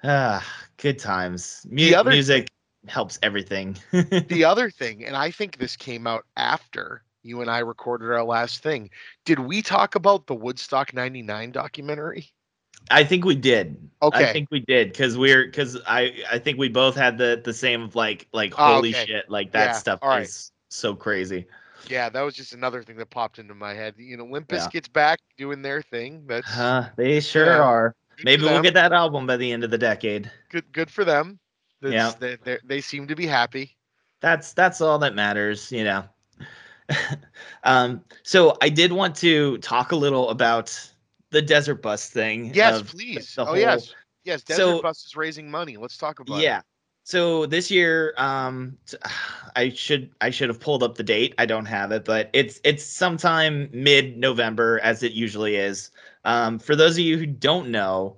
[0.04, 0.45] Ah,
[0.78, 1.66] good times.
[1.70, 2.50] Mu- other music
[2.88, 3.78] helps everything.
[4.30, 8.24] The other thing, and I think this came out after you and I recorded our
[8.24, 8.91] last thing.
[9.26, 12.32] Did we talk about the Woodstock 99 documentary?
[12.91, 13.77] I think we did.
[14.01, 14.30] Okay.
[14.30, 17.53] I think we did because we're because I I think we both had the the
[17.53, 19.05] same of like like Oh, holy okay.
[19.05, 20.23] shit like that Yeah, stuff all right.
[20.23, 21.45] is so crazy.
[21.89, 23.95] Yeah, that was just another thing that popped into my head.
[23.97, 24.67] You know, Limp Yeah.
[24.67, 26.25] Bizkit's back doing their thing.
[26.27, 27.63] That's Huh, they sure Yeah.
[27.63, 27.95] are.
[28.17, 30.32] good Maybe we'll get that album by the end of the decade.
[30.49, 31.39] good good for them.
[31.82, 32.11] That's, Yeah.
[32.19, 33.75] they, they they seem to be happy.
[34.21, 36.03] That's that's all that matters, you know.
[37.63, 40.91] um, so I did want to talk a little about
[41.32, 42.51] the desert bus thing.
[42.53, 43.36] Yes, please.
[43.36, 44.43] the oh whole- yes, yes.
[44.43, 45.77] Desert So- Bus is raising money.
[45.77, 46.43] Let's talk about it.
[46.43, 46.65] yeah it.
[47.03, 48.77] so this year um
[49.55, 52.61] I should i should have pulled up the date i don't have it but it's
[52.63, 55.91] it's sometime mid november as it usually is
[56.23, 58.15] um for those of you who don't know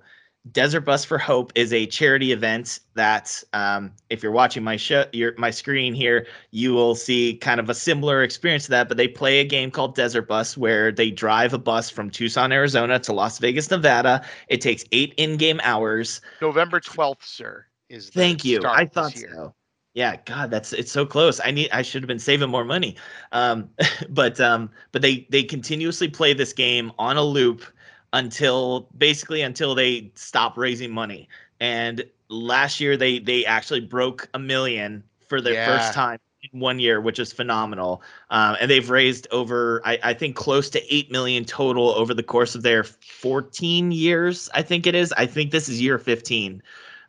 [0.50, 5.04] desert bus for hope is a charity event that um if you're watching my show
[5.12, 8.96] your my screen here you will see kind of a similar experience to that but
[8.96, 12.98] they play a game called desert bus where they drive a bus from tucson arizona
[12.98, 17.66] to las vegas nevada it takes eight in-game hours November twelfth, sir.
[17.88, 18.60] Is the Thank you.
[18.64, 19.54] I thought so.
[19.94, 21.40] Yeah, God, that's it's so close.
[21.44, 22.96] I need I should have been saving more money.
[23.32, 23.68] Um,
[24.08, 27.64] but um, but they they continuously play this game on a loop
[28.12, 31.28] until basically until they stop raising money.
[31.60, 35.56] And last year they they actually broke a million for the Yeah.
[35.56, 36.18] first time
[36.52, 38.02] in one year, which is phenomenal.
[38.30, 42.22] Um, and they've raised over I, I think close to eight million total over the
[42.22, 44.48] course of their 14 years.
[44.54, 45.12] I think it is.
[45.16, 46.62] I think this is year 15.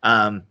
[0.04, 0.44] Um,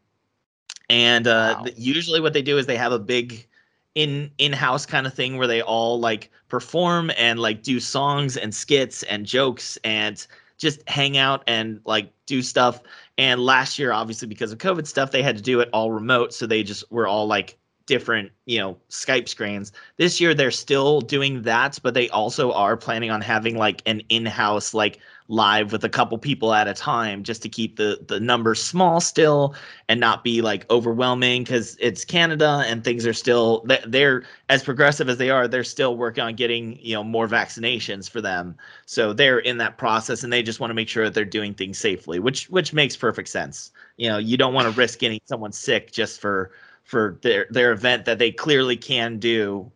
[0.89, 1.75] and uh, Wow.
[1.77, 3.47] usually what they do is they have a big
[3.95, 8.55] in in-house kind of thing where they all like perform and like do songs and
[8.55, 10.27] skits and jokes and
[10.63, 12.81] just hang out and like do stuff.
[13.19, 16.33] And last year obviously because of covid stuff they had to do it all remote.
[16.33, 19.73] So they just were all like different you know skype screens.
[19.97, 24.03] This year they're still doing that but they also are planning on having like an
[24.09, 28.21] in-house like live with a couple people at a time just to keep the the
[28.21, 29.55] numbers small still
[29.89, 34.63] and not be like overwhelming because it's Canada and things are still they- they're as
[34.63, 38.57] progressive as they are they're still working on getting you know more vaccinations for them.
[38.87, 41.55] So they're in that process and they just want to make sure that they're doing
[41.55, 43.71] things safely which which makes perfect sense.
[43.97, 46.53] You know you don't want to risk getting someone sick just for
[46.93, 49.73] for their their event that they clearly can do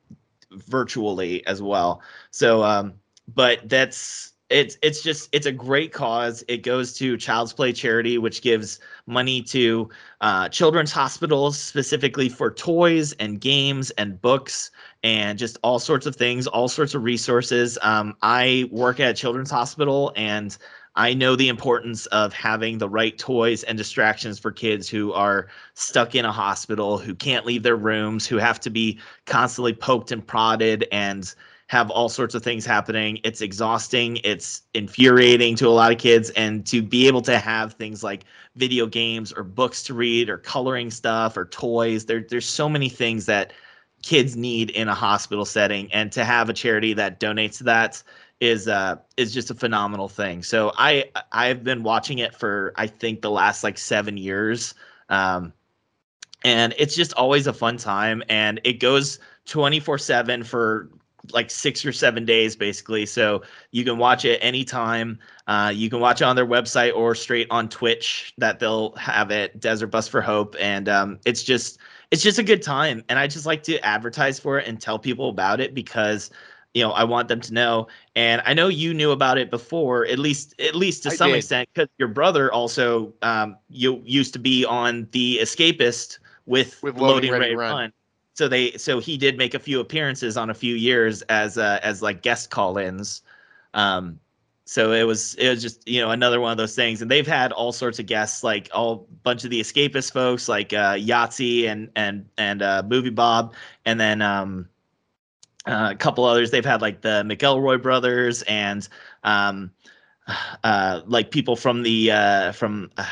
[0.52, 2.02] virtually as well.
[2.30, 2.92] So um
[3.34, 6.44] but that's it's it's just it's a great cause.
[6.46, 9.88] It goes to child's play charity which gives money to
[10.20, 14.70] uh, children's hospitals specifically for toys and games and books
[15.02, 17.78] and just all sorts of things all sorts of resources.
[17.80, 20.58] Um, i work at a children's hospital and
[20.97, 25.49] i know the importance of having the right toys and distractions for kids who are
[25.74, 30.12] stuck in a hospital who can't leave their rooms who have to be constantly poked
[30.12, 31.34] and prodded and
[31.68, 33.18] have all sorts of things happening.
[33.24, 34.18] It's exhausting.
[34.22, 36.30] It's infuriating to a lot of kids.
[36.30, 38.24] And to be able to have things like
[38.55, 42.88] video games or books to read or coloring stuff or toys, there, there's so many
[42.88, 43.53] things that
[44.03, 45.92] kids need in a hospital setting.
[45.92, 48.01] And to have a charity that donates to that
[48.41, 50.43] is uh is just a phenomenal thing.
[50.43, 54.74] So I I've been watching it for I think the last like seven years.
[55.09, 55.53] Um
[56.45, 60.91] and it's just always a fun time and it goes 24 7 for
[61.32, 65.18] like six or seven days basically so you can watch it anytime
[65.49, 69.32] uh, you can watch it on their website or straight on twitch that they'll have
[69.32, 71.78] it desert bus for hope and um, it's just
[72.12, 74.99] it's just a good time and i just like to advertise for it and tell
[74.99, 76.30] people about it because
[76.76, 77.88] you know i want them to know.
[78.14, 81.30] And i know you knew about it before at least at least to I some
[81.30, 81.38] did.
[81.38, 86.96] extent because your brother also um, you used to be on the escapist with, With
[86.96, 87.72] loading, Loading Ready ready, Run.
[87.72, 87.92] run.
[88.34, 91.80] So they so he did make a few appearances on a few years as uh,
[91.82, 93.22] as like guest call-ins.
[93.74, 94.20] Um
[94.68, 97.00] so it was it was just you know another one of those things.
[97.00, 100.72] And they've had all sorts of guests like all bunch of the escapist folks like
[100.74, 103.54] uh Yahtzee and and and uh movie bob.
[103.86, 104.68] And then um
[105.66, 106.50] uh, a couple others.
[106.50, 108.86] They've had like the McElroy brothers and
[109.24, 109.70] um,
[110.64, 113.06] uh, like people from the uh, from uh,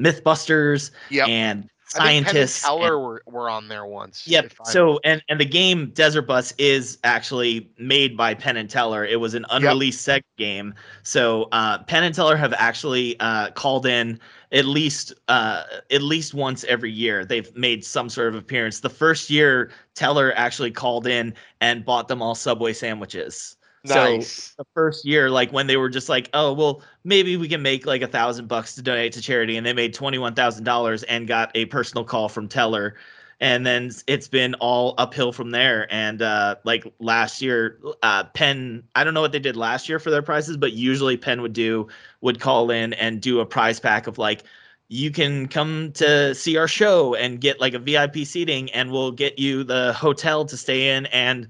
[0.00, 1.28] MythBusters Yep.
[1.28, 2.64] and I and scientists.
[2.64, 4.26] and- Teller were, were on there once.
[4.26, 4.52] Yep.
[4.64, 9.04] So and and the game Desert Bus is actually made by Penn and Teller.
[9.04, 10.74] It was an unreleased Sega game.
[11.02, 14.18] So uh, Penn and Teller have actually uh, called in
[14.52, 17.24] at least uh, at least once every year.
[17.24, 18.80] They've made some sort of appearance.
[18.80, 23.55] The first year, Teller actually called in and bought them all Subway sandwiches.
[23.86, 24.32] Nice.
[24.32, 27.62] So the first year, like when they were just like, oh well, maybe we can
[27.62, 30.64] make like a thousand bucks to donate to charity, and they made twenty one thousand
[30.64, 32.96] dollars and got a personal call from Teller,
[33.40, 35.92] and then it's been all uphill from there.
[35.92, 39.98] And uh, like last year, uh, Penn, I don't know what they did last year
[39.98, 41.88] for their prizes, but usually Penn would do
[42.20, 44.42] would call in and do a prize pack of like.
[44.88, 49.10] You can come to see our show and get like a VIP seating, and we'll
[49.10, 51.48] get you the hotel to stay in and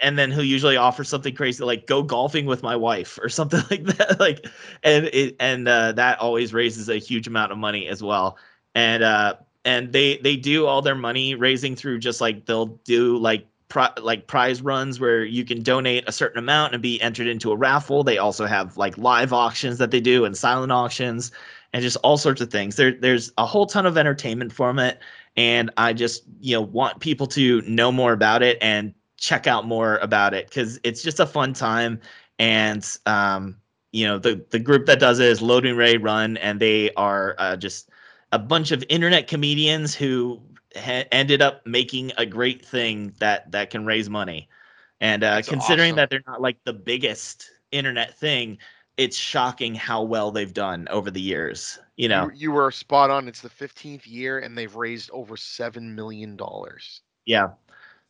[0.00, 3.60] and then he'll usually offer something crazy like go golfing with my wife or something
[3.70, 4.46] like that like
[4.82, 8.38] and it and uh, that always raises a huge amount of money as well.
[8.74, 13.16] And uh and they they do all their money raising through just like they'll do
[13.18, 17.26] like pri- like prize runs where you can donate a certain amount and be entered
[17.26, 18.04] into a raffle.
[18.04, 21.30] They also have like live auctions that they do and silent auctions
[21.72, 22.76] and just all sorts of things.
[22.76, 24.98] There there's a whole ton of entertainment from it
[25.36, 29.66] and i just you know want people to know more about it and check out
[29.66, 32.00] more about it because it's just a fun time
[32.38, 33.56] and um
[33.92, 37.36] you know the the group that does it is loading ready run and they are
[37.38, 37.90] uh, just
[38.32, 40.40] a bunch of internet comedians who
[40.76, 44.48] ha- ended up making a great thing that that can raise money
[45.00, 45.96] and uh considering awesome.
[45.96, 48.58] that they're not like the biggest internet thing
[48.96, 53.10] it's shocking how well they've done over the years you know you, you were spot
[53.10, 53.28] on.
[53.28, 57.02] It's the 15th year, and they've raised over seven million dollars.
[57.26, 57.50] yeah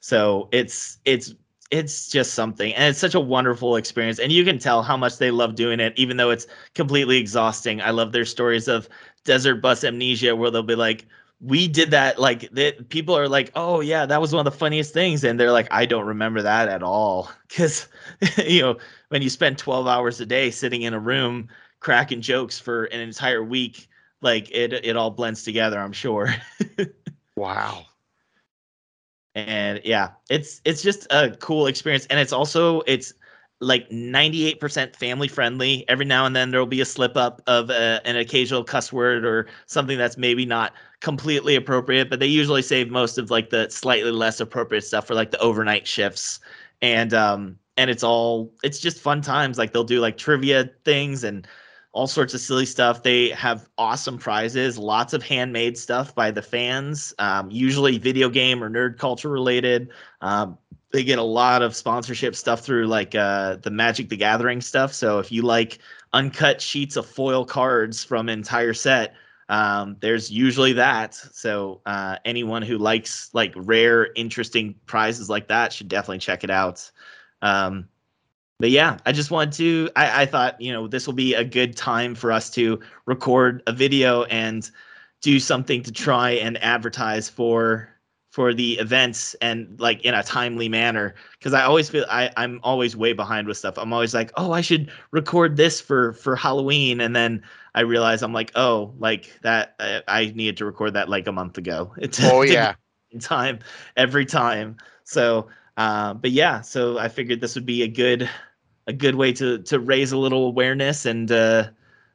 [0.05, 1.35] so it's it's
[1.71, 5.17] it's just something and it's such a wonderful experience and you can tell how much
[5.17, 7.81] they love doing it even though it's completely exhausting.
[7.81, 8.87] I love their stories of
[9.25, 11.07] desert bus amnesia where they'll be like
[11.41, 14.59] we did that like that people are like oh yeah that was one of the
[14.59, 17.31] funniest things and they're like i don't remember that at all.
[17.49, 17.89] Because
[18.47, 18.77] you know
[19.09, 21.49] when you spend 12 hours a day sitting in a room
[21.81, 23.89] cracking jokes for an entire week
[24.21, 26.29] like it it all blends together i'm sure.
[27.37, 27.87] Wow.
[29.35, 32.07] And yeah it's it's just a cool experience.
[32.11, 33.13] And it's also it's
[33.61, 35.89] like 98% family friendly.
[35.89, 39.25] Every now and then there'll be a slip up of a, an occasional cuss word
[39.25, 43.69] or something that's maybe not completely appropriate but they usually save most of like the
[43.71, 46.41] slightly less appropriate stuff for like the overnight shifts.
[46.83, 49.59] And um and it's all it's just fun times.
[49.59, 51.47] Like they'll do like trivia things and
[51.95, 53.05] all sorts of silly stuff.
[53.05, 58.63] They have awesome prizes, lots of handmade stuff by the fans, um, usually video game
[58.63, 59.91] or nerd culture related.
[60.21, 60.59] Um,
[60.91, 64.93] they get a lot of sponsorship stuff through like uh, the Magic the Gathering stuff.
[64.93, 65.79] So if you like
[66.13, 69.15] uncut sheets of foil cards from entire set,
[69.49, 71.15] um, there's usually that.
[71.15, 76.51] So uh, anyone who likes like rare, interesting prizes like that should definitely check it
[76.51, 76.91] out.
[77.41, 77.89] Um,
[78.59, 79.91] but yeah, I just wanted to.
[79.97, 83.63] I, I thought you know this will be a good time for us to record
[83.67, 84.71] a video and
[85.23, 87.89] do something to try and advertise for
[88.31, 92.61] for the events and like in a timely manner because I always feel I I'm
[92.63, 93.79] always way behind with stuff.
[93.79, 97.43] I'm always like, oh, I should record this for for Halloween, and then
[97.75, 101.33] I realize I'm like, oh, like that I, I needed to record that like a
[101.33, 101.95] month ago.
[101.99, 102.75] It's Oh yeah.
[103.11, 103.59] in time
[103.97, 104.77] every time.
[105.05, 108.29] So, uh, but yeah, so I figured this would be a good
[108.87, 111.69] a good way to to raise a little awareness and uh,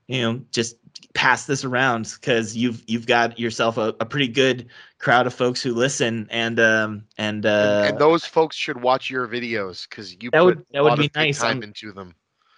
[0.08, 0.78] you know just
[1.14, 4.68] pass this around because you've you've got yourself a, a pretty good
[5.00, 9.10] crowd of folks who listen and um and uh and, and those folks should watch
[9.10, 11.40] your videos because you That put would- that a would be nice.
[11.40, 12.14] time I'm- into them.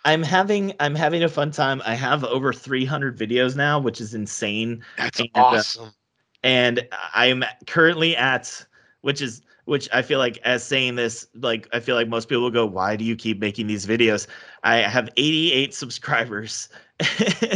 [0.05, 4.13] i'm having i'm having a fun time i have over 300 videos now which is
[4.15, 5.91] insane That's and, uh, awesome.
[6.43, 8.65] and I'm currently at
[9.01, 12.43] which is which I feel like as saying this like I feel like most people
[12.43, 14.27] will go why do you keep making these videos
[14.63, 16.69] I have 88 subscribers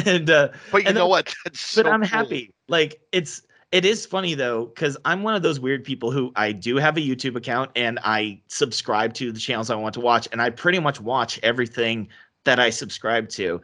[0.06, 1.34] and uh but you and know what?
[1.44, 2.08] That's but I'm cool.
[2.08, 3.42] happy like it's
[3.72, 6.98] it is funny though cuz I'm one of those weird people who I do have
[6.98, 10.50] a YouTube account and I subscribe to the channels I want to watch and I
[10.50, 12.08] pretty much watch everything
[12.44, 13.62] that I subscribe to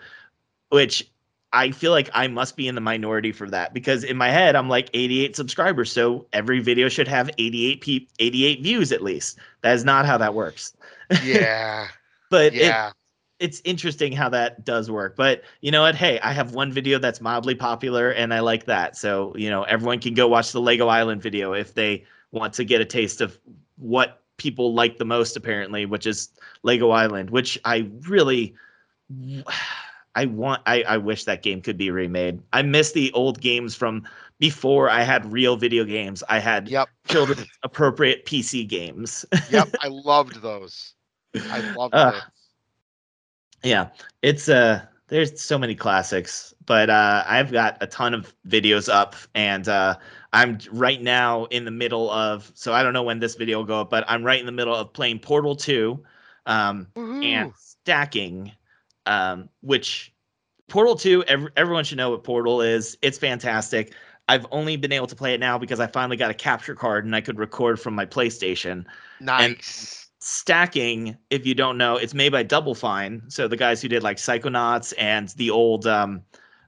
[0.69, 1.11] which
[1.53, 4.55] I feel like I must be in the minority for that because in my head
[4.55, 9.37] I'm like 88 subscribers, so every video should have 88 pe- 88 views at least.
[9.61, 10.75] That is not how that works.
[11.23, 11.87] Yeah.
[12.29, 12.93] But it, yeah.
[13.39, 15.17] it's interesting how that does work.
[15.17, 15.95] But you know what?
[15.95, 18.95] Hey, I have one video that's mildly popular and I like that.
[18.95, 22.63] So, you know, everyone can go watch the Lego Island video if they want to
[22.63, 23.37] get a taste of
[23.75, 26.29] what people like the most apparently, which is
[26.63, 28.55] Lego Island, which I really
[30.15, 32.41] I want I, I wish that game could be remade.
[32.53, 34.03] I miss the old games from
[34.39, 36.23] before I had real video games.
[36.29, 36.89] I had Yep.
[37.07, 39.25] children appropriate PC games.
[39.47, 39.69] Yep.
[39.79, 40.95] I loved those.
[41.49, 42.23] I loved Uh, it.
[43.63, 43.89] yeah,
[44.21, 49.15] it's uh there's so many classics, but uh I've got a ton of videos up
[49.35, 49.95] and uh
[50.33, 53.65] I'm right now in the middle of so I don't know when this video will
[53.65, 56.03] go up, but I'm right in the middle of playing Portal 2
[56.45, 56.87] um
[57.21, 58.51] and stacking
[59.05, 60.13] um which
[60.67, 62.97] Portal 2 ev- everyone should know what Portal is.
[63.01, 63.93] It's fantastic.
[64.29, 67.05] I've only been able to play it now because I finally got a capture card
[67.05, 68.85] and I could record from my PlayStation
[69.19, 70.09] Nice.
[70.19, 74.03] stacking if you don't know it's made by double fine so the guys who did
[74.03, 76.21] like psychonauts and the old um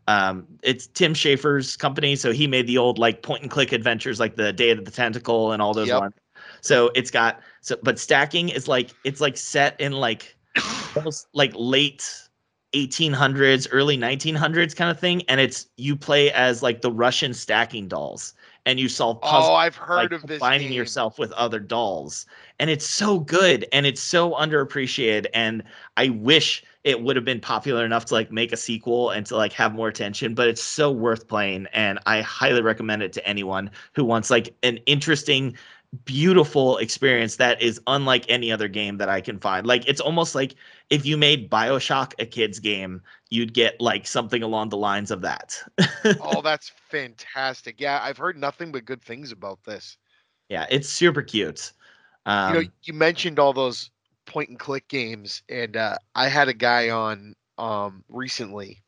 [0.08, 4.20] um it's tim schafer's company so he made the old like point and click adventures
[4.20, 6.00] like the day of the tentacle and all those Yep.
[6.00, 6.14] ones
[6.62, 10.36] so it's got so but stacking is like it's like set in like
[10.96, 12.23] almost like late
[12.74, 17.88] 1800s early 1900s kind of thing and it's you play as like the russian stacking
[17.88, 18.34] dolls
[18.66, 20.40] and you solve oh, puzzles oh, I've heard like of this.
[20.40, 20.78] combining game.
[20.78, 22.26] yourself with other dolls
[22.60, 25.64] and it's so good and it's so underappreciated and
[25.98, 29.38] i wish it would have been popular enough to like make a sequel and to
[29.38, 33.28] like have more attention but it's so worth playing and i highly recommend it to
[33.28, 35.56] anyone who wants like an interesting
[36.06, 40.34] beautiful experience that is unlike any other game that i can find like it's almost
[40.34, 40.56] like
[40.90, 45.22] if you made bioshock a kids game you'd get like something along the lines of
[45.22, 45.56] that
[46.22, 47.80] oh, that's fantastic.
[47.80, 49.98] Yeah, I've heard nothing but good things about this.
[50.50, 51.74] yeah it's super cute
[52.26, 53.90] um, you know, you mentioned all those
[54.26, 58.82] point and click games, and uh, I had a guy on um, recently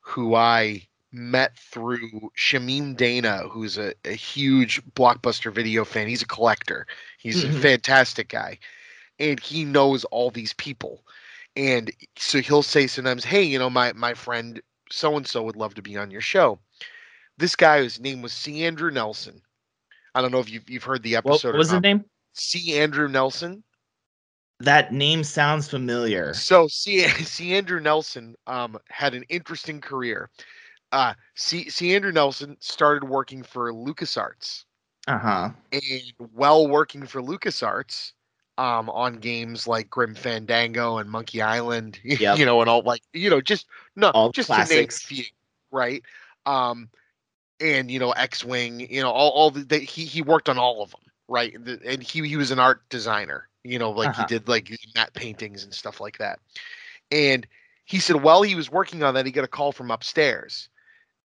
[0.00, 6.08] who I met through Shamim Dana, who's a, a huge blockbuster video fan.
[6.08, 6.86] He's a collector.
[7.18, 7.60] He's a Mhm.
[7.60, 8.58] fantastic guy,
[9.18, 11.04] and he knows all these people.
[11.56, 14.60] And so he'll say sometimes, "Hey, you know, my my friend
[14.90, 16.58] so and so would love to be on your show."
[17.38, 18.64] This guy, whose name was C.
[18.64, 19.42] Andrew Nelson.
[20.14, 21.50] I don't know if you've you've heard the episode.
[21.50, 22.04] what was his name
[22.34, 22.78] C.
[22.78, 23.62] Andrew Nelson.
[24.60, 26.34] That name sounds familiar.
[26.34, 27.06] So C.
[27.24, 27.54] C.
[27.54, 30.30] Andrew Nelson um, had an interesting career.
[30.94, 31.68] Uh, C.
[31.70, 31.94] C.
[31.94, 34.64] Andrew Nelson started working for LucasArts,
[35.06, 35.50] Uh huh.
[35.72, 38.12] and while working for LucasArts,
[38.58, 42.38] um, on games like Grim Fandango and Monkey Island, Yep.
[42.38, 43.66] you know, and all like you know, just
[43.96, 45.24] no, All just to name a few,
[45.72, 46.02] right?
[46.46, 46.90] Um,
[47.60, 50.58] and you know, X Wing, you know, all all the, they, he he worked on
[50.58, 51.54] all of them, right?
[51.64, 54.22] The- And he he was an art designer, you know, like Uh-huh.
[54.22, 56.40] he did like matte paintings and stuff like that.
[57.10, 57.46] And
[57.84, 60.68] he said while he was working on that, he got a call from upstairs.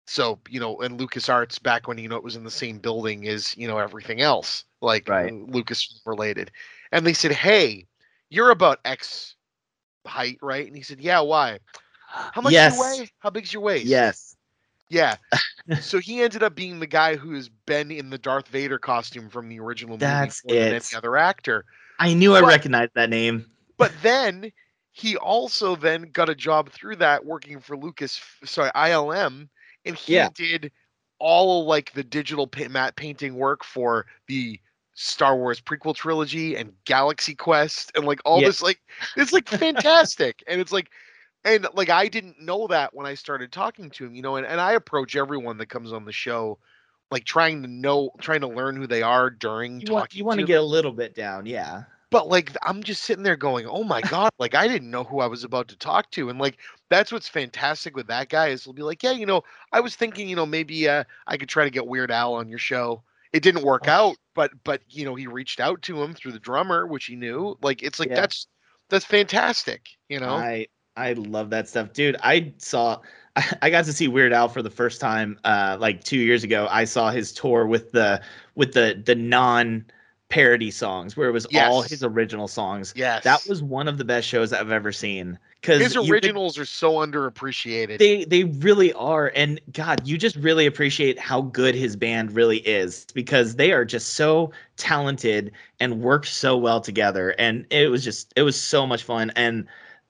[0.08, 3.28] So you know, and LucasArts back when you know it was in the same building
[3.28, 5.34] as you know everything else, like Right.
[5.34, 6.50] Lucas related,
[6.94, 7.86] and they said, "Hey,
[8.30, 9.36] you're about X
[10.06, 11.60] height, right?" And he said, "Yeah, why?
[12.08, 12.76] How much yes.
[12.76, 13.10] you weigh?
[13.20, 14.38] How big's your waist?" Yes.
[14.90, 15.18] Yeah.
[15.82, 19.30] so he ended up being the guy who has been in the Darth Vader costume
[19.30, 20.90] from the original movie That's more than it.
[20.94, 21.66] any other actor.
[22.00, 23.46] I knew I recognized that name.
[23.78, 24.54] But then
[24.92, 29.50] he also then got a job through that working for Lucas, sorry, ILM,
[29.88, 30.30] and he Yeah.
[30.34, 30.72] did
[31.20, 34.60] all like the digital pa- matte painting work for the
[34.94, 38.48] Star Wars prequel trilogy and Galaxy Quest and like all Yeah.
[38.48, 38.80] this like
[39.16, 40.90] it's like fantastic and it's like
[41.46, 44.46] and like I didn't know that when I started talking to him, you know, and,
[44.46, 46.58] and I approach everyone that comes on the show
[47.10, 50.40] like trying to know trying to learn who they are during You want you want
[50.40, 51.84] to to get a little bit down, yeah.
[52.10, 55.20] But like I'm just sitting there going, "Oh my god!" Like I didn't know who
[55.20, 56.58] I was about to talk to, and like
[56.90, 59.44] that's what's fantastic with that guy is he'll be like, "Yeah, you know,
[59.74, 62.50] I was thinking, you know, maybe uh, I could try to get Weird Al on
[62.50, 63.04] your show.
[63.34, 63.90] It didn't work Oh.
[63.90, 67.16] out, but but you know, he reached out to him through the drummer, which he
[67.16, 67.58] knew.
[67.62, 68.14] Like it's like Yeah.
[68.14, 68.48] that's
[68.90, 70.48] that's fantastic, you know.
[70.48, 72.18] I I love that stuff, dude.
[72.24, 73.02] I saw
[73.62, 76.68] I got to see Weird Al for the first time uh like 2 years ago.
[76.70, 78.22] I saw his tour with the
[78.56, 79.86] with the the non
[80.30, 82.94] parody songs where it was all his original songs.
[82.96, 86.66] yes, That was one of the best shows I've ever seen cuz his originals are
[86.66, 87.98] so underappreciated.
[87.98, 92.60] they they really are and god you just really appreciate how good his band really
[92.60, 98.04] is because they are just so talented and work so well together and it was
[98.04, 99.66] just it was so much fun and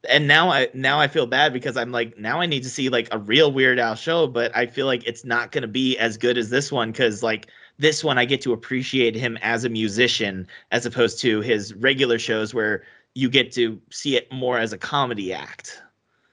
[0.10, 2.90] and now i now i feel bad because i'm like now i need to see
[2.90, 5.98] like a real weird al show but i feel like it's not going to be
[5.98, 7.48] as good as this one because like
[7.80, 12.18] this one i get to appreciate him as a musician as opposed to his regular
[12.20, 12.84] shows where
[13.16, 15.82] you get to see it more as a comedy act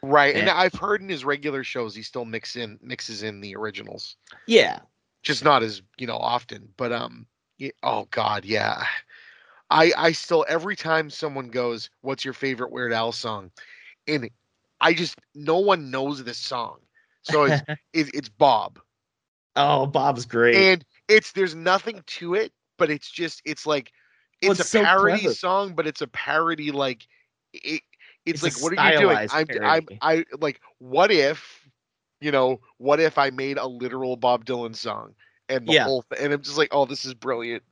[0.03, 0.59] right, and Yeah.
[0.59, 4.17] I've heard in his regular shows he still mix in mixes in the originals.
[4.47, 4.81] yeah
[5.23, 7.27] just not as you know often but um
[7.83, 8.85] oh god yeah
[9.71, 13.51] I I still every time someone goes, "What's your favorite Weird Al song?"
[14.07, 14.29] and
[14.81, 16.81] I just no one knows this song,
[17.23, 17.63] so it's
[17.95, 18.79] it, it's Bob,
[19.57, 20.55] oh, Bob's great.
[20.57, 23.93] and it's there's nothing to it, but it's just it's like
[24.41, 27.07] it's a parody song, but it's a parody like
[27.53, 27.83] it.
[28.27, 29.29] It's, It's like, what are you doing?
[29.31, 29.89] I'm, I'm.
[30.01, 31.69] I like, what if,
[32.23, 35.15] you know, what if I made a literal Bob Dylan song
[35.51, 35.85] and the Yeah.
[35.85, 37.63] whole, th- and I'm just like, oh, this is brilliant.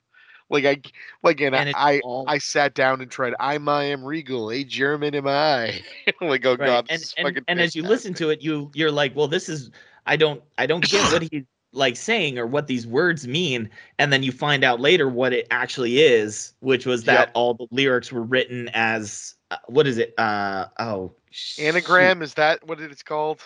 [0.50, 0.82] Like I,
[1.22, 3.32] like, and, And it's I, all- I sat down and tried.
[3.40, 5.80] I'm I am regal, a German am I?
[6.20, 6.66] Like, oh right.
[6.66, 9.70] god, and and, and as you listen to it, you you're like, well, this is
[10.04, 13.68] I don't I don't get what he's like saying or what these words mean,
[13.98, 17.30] and then you find out later what it actually is, which was that Yep.
[17.34, 20.14] all the lyrics were written as uh, what is it?
[20.18, 21.62] Uh oh, shoot.
[21.62, 22.22] anagram.
[22.22, 23.40] Is that what it's called?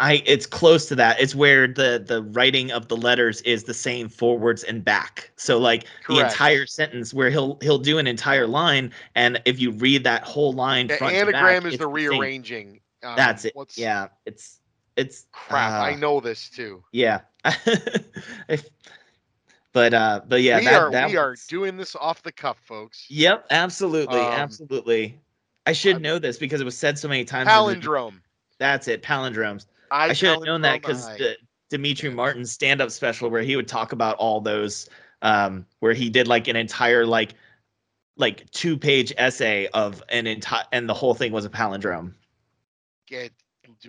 [0.00, 1.20] I it's close to that.
[1.20, 5.30] It's where the the writing of the letters is the same forwards and back.
[5.36, 9.72] So like the entire sentence where he'll he'll do an entire line, and if you
[9.72, 12.80] read that whole line, The front to anagram back, is the rearranging.
[13.02, 13.54] Um, That's it.
[13.54, 14.60] What's Yeah, it's
[14.96, 15.72] it's crap?
[15.72, 16.82] I uh, know this too.
[16.92, 17.20] Yeah.
[19.72, 22.58] But uh but yeah, we that, are that we are doing this off the cuff,
[22.64, 23.06] folks.
[23.08, 25.20] Yep, absolutely, Um, absolutely.
[25.66, 27.48] I should I'm- know this because it was said so many times.
[27.48, 28.20] in the- Palindrome.
[28.58, 29.66] That's it, palindromes.
[29.92, 31.08] I, I should have known that because.
[31.70, 34.88] Demetri Martin's stand-up special where he would talk about all those
[35.22, 37.34] um where he did like an entire like
[38.16, 42.12] like two-page essay of an entire and the whole thing was a palindrome.
[43.06, 43.39] get Demetri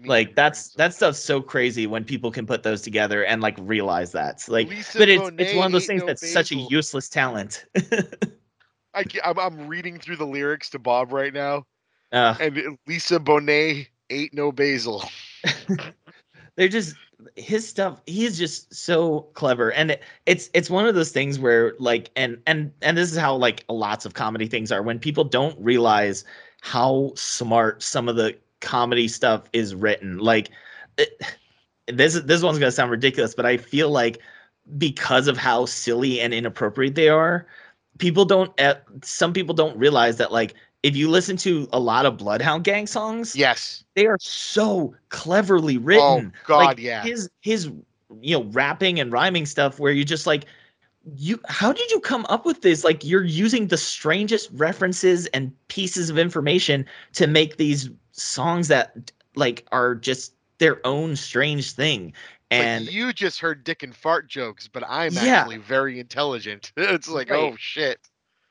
[0.05, 4.11] Like that's that stuff's so crazy when people can put those together and like realize
[4.13, 4.45] that.
[4.47, 7.65] Like Lisa but it's it's one of those things no that's such a useless talent.
[8.93, 11.65] I, am I'm reading through the lyrics to Bob right now,
[12.11, 15.03] uh, and Lisa Bonet ate no basil.
[16.55, 16.95] they're just
[17.35, 21.73] his stuff He's just so clever and it, it's it's one of those things where
[21.79, 25.23] like and and and this is how like lots of comedy things are when people
[25.23, 26.23] don't realize
[26.61, 30.49] how smart some of the comedy stuff is written like
[30.97, 31.21] it,
[31.87, 34.19] this this one's gonna sound ridiculous but i feel like
[34.77, 37.47] because of how silly and inappropriate they are
[37.97, 40.53] people don't uh, some people don't realize that like
[40.83, 43.83] if you listen to a lot of bloodhound gang songs Yes.
[43.95, 46.31] they are so cleverly written.
[46.33, 46.39] Oh.
[46.45, 47.03] God, like, yeah.
[47.03, 47.65] His his
[48.19, 50.45] you know rapping and rhyming stuff where you just like
[51.15, 52.83] you how did you come up with this?
[52.83, 59.11] Like you're using the strangest references and pieces of information to make these songs that
[59.35, 62.13] like are just their own strange thing.
[62.53, 65.43] Like, And you just heard dick and fart jokes, but I'm Yeah.
[65.43, 66.71] actually very intelligent.
[66.77, 67.53] it's like, Right.
[67.53, 67.99] oh shit.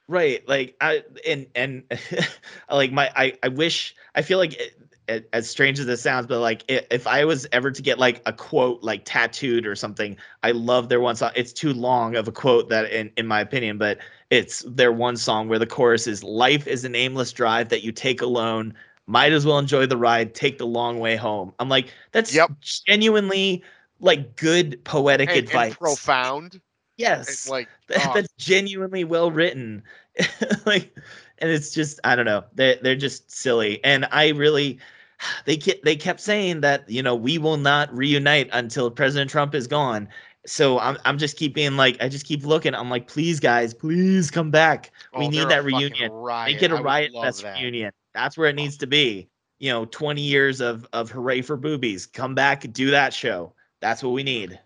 [0.08, 1.84] right like i and and
[2.70, 4.76] like my i i wish i feel like it,
[5.08, 8.20] it, as strange as this sounds but like if i was ever to get like
[8.26, 12.26] a quote like tattooed or something i love their one song it's too long of
[12.26, 13.98] a quote that in in my opinion but
[14.30, 17.92] it's their one song where the chorus is life is an aimless drive that you
[17.92, 18.74] take alone
[19.06, 21.52] might as well enjoy the ride take the long way home.
[21.58, 22.50] I'm like that's Yep.
[22.86, 23.62] genuinely
[24.00, 25.70] like good poetic And, advice.
[25.70, 26.60] and profound.
[26.96, 27.28] yes.
[27.28, 29.82] It's like oh, that's genuinely well written.
[30.66, 30.94] Like
[31.38, 32.44] and it's just i don't know.
[32.54, 33.82] They're, they're just silly.
[33.84, 34.78] And i really
[35.46, 39.54] they kept they kept saying that you know we will not reunite until president trump
[39.54, 40.08] is gone.
[40.46, 42.74] So i'm, I'm just keep being like i just keep looking.
[42.74, 44.90] I'm like please guys please come back.
[45.14, 46.12] We oh, need that reunion.
[46.44, 47.54] Make it I a would riot fest that.
[47.56, 51.56] reunion that's where it needs to be you know 20 years of of hooray for
[51.56, 54.58] boobies come back do that show that's what we need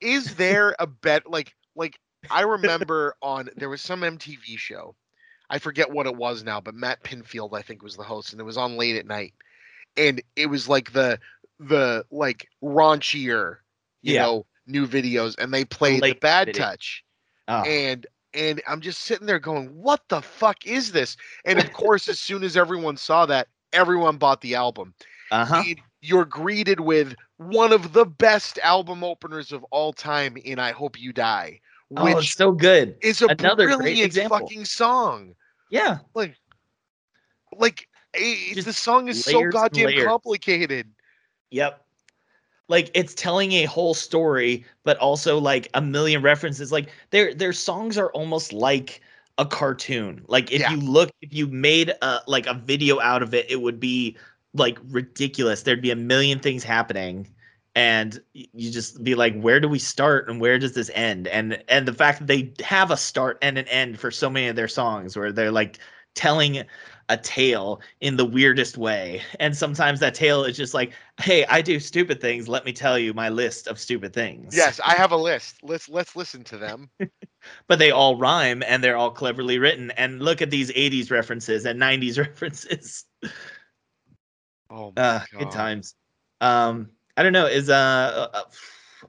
[0.00, 1.98] Is there a bet like like
[2.30, 4.94] I remember on there was some MTV show.
[5.50, 8.40] I forget what it was now, but Matt Pinfield I think was the host and
[8.40, 9.34] it was on late at night.
[9.96, 11.18] And it was like the
[11.58, 13.58] the like raunchier,
[14.02, 14.22] you Yeah.
[14.22, 16.62] know, new videos and they played the bad video.
[16.64, 17.04] touch.
[17.48, 21.72] oh, and and I'm just sitting there going, "What the fuck is this?" And of
[21.72, 24.94] course, as soon as everyone saw that, everyone bought the album.
[25.30, 30.58] uh-huh And you're greeted with one of the best album openers of all time in
[30.58, 31.60] "I Hope You Die,"
[31.96, 35.34] oh which so good is a another brilliant fucking song.
[35.70, 36.36] yeah Like,
[37.56, 40.92] like eh, Just the song is so goddamn complicated.
[41.50, 41.84] Yep.
[42.72, 46.72] Like it's telling a whole story, but also like a million references.
[46.72, 49.02] Like their their songs are almost like
[49.38, 50.24] a cartoon.
[50.28, 50.72] Like if Yeah.
[50.72, 54.16] you look, if you made a like a video out of it, it would be
[54.54, 55.62] like ridiculous.
[55.64, 57.28] There'd be a million things happening,
[57.74, 61.28] and you just be like, where do we start and where does this end?
[61.28, 64.48] And and the fact that they have a start and an end for so many
[64.48, 65.78] of their songs, where they're like
[66.14, 66.64] telling
[67.08, 69.22] a tale in the weirdest way.
[69.40, 72.48] And sometimes that tale is just like, "Hey, I do stupid things.
[72.48, 75.56] Let me tell you my list of stupid things." Yes, I have a list.
[75.62, 76.90] Let's let's listen to them.
[77.66, 79.90] but they all rhyme and they're all cleverly written.
[79.92, 83.04] And look at these 80s references and 90s references.
[84.70, 85.94] Oh, uh, good times.
[86.40, 87.46] Um, I don't know.
[87.46, 88.42] Is uh, uh,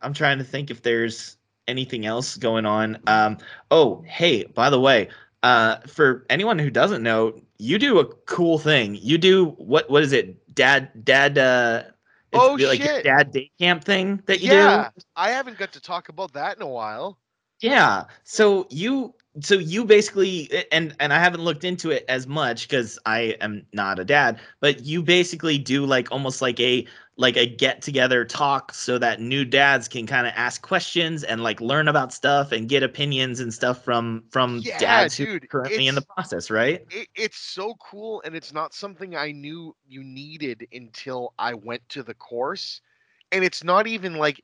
[0.01, 1.37] I'm trying to think if there's
[1.67, 2.99] anything else going on.
[3.07, 3.37] Um,
[3.71, 5.09] oh, hey, by the way,
[5.41, 8.97] uh, for anyone who doesn't know, you do a cool thing.
[9.01, 9.89] You do what?
[9.89, 10.53] What is it?
[10.53, 11.37] Dad, dad.
[11.37, 11.83] Uh,
[12.31, 13.03] it's Oh, like shit.
[13.05, 14.55] dad day camp thing that you do.
[14.55, 15.01] Yeah, do.
[15.15, 17.17] I haven't got to talk about that in a while.
[17.61, 18.05] Yeah.
[18.25, 22.99] So you so you basically and and I haven't looked into it as much cuz
[23.05, 26.85] I am not a dad, but you basically do like almost like a
[27.17, 31.43] like a get together talk so that new dads can kind of ask questions and
[31.43, 35.47] like learn about stuff and get opinions and stuff from from Yeah, dads who are
[35.49, 36.85] currently in the process, right?
[36.89, 41.87] It, it's so cool, and it's not something I knew you needed until I went
[41.89, 42.81] to the course.
[43.31, 44.43] And it's not even like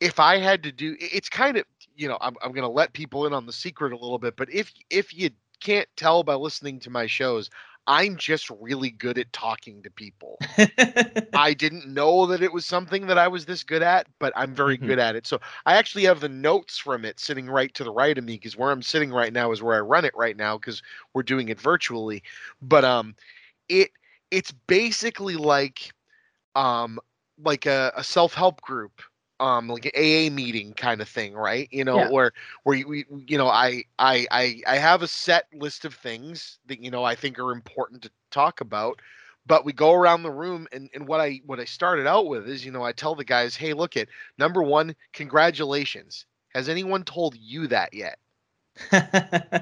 [0.00, 0.96] if I had to do.
[1.00, 1.64] It's kind of
[1.96, 4.52] you know I'm I'm gonna let people in on the secret a little bit, but
[4.52, 5.30] if if you
[5.60, 7.50] can't tell by listening to my shows,
[7.86, 10.40] I'm just really good at talking to people.
[11.34, 14.54] I didn't know that it was something that I was this good at, but I'm
[14.54, 14.78] very Mhm.
[14.78, 15.26] good at it.
[15.26, 18.34] So I actually have the notes from it sitting right to the right of me
[18.34, 20.82] because where I'm sitting right now is where I run it right now because
[21.14, 22.22] we're doing it virtually.
[22.60, 23.14] But um,
[23.68, 23.90] it
[24.30, 25.92] it's basically like
[26.54, 26.98] um
[27.42, 29.02] like a, a self help group.
[29.42, 31.68] Um, like an AA meeting kind of thing, right?
[31.72, 32.08] You know, Yeah.
[32.10, 32.32] where
[32.62, 36.58] where you, we, you know, I, I I I have a set list of things
[36.66, 39.00] that you know I think are important to talk about,
[39.46, 42.48] but we go around the room and, and what i what i started out with
[42.48, 44.08] is you know i tell the guys hey look at
[44.38, 48.18] number one congratulations has anyone told you that yet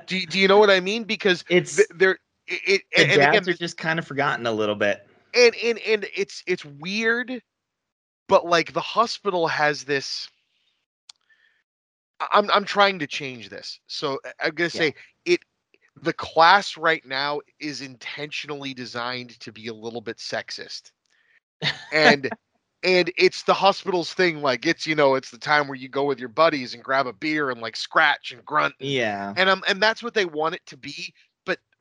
[0.07, 3.05] do, you- do you know what i mean because it's th- there it, it the
[3.05, 5.07] and, and again are just kind of forgotten a little bit.
[5.35, 7.43] and, and and it's it's weird
[8.31, 10.31] but like the hospital has this
[12.33, 14.89] i'm i'm trying to change this so i'm going to Yeah.
[14.89, 14.95] say
[15.27, 15.41] it
[16.03, 20.93] the class right now is intentionally designed to be a little bit sexist
[21.93, 22.33] and
[22.85, 26.05] and it's the hospital's thing like it's you know it's the time where you go
[26.05, 29.37] with your buddies and grab a beer and like scratch and grunt Yeah.
[29.37, 31.15] and um and that's what they want it to be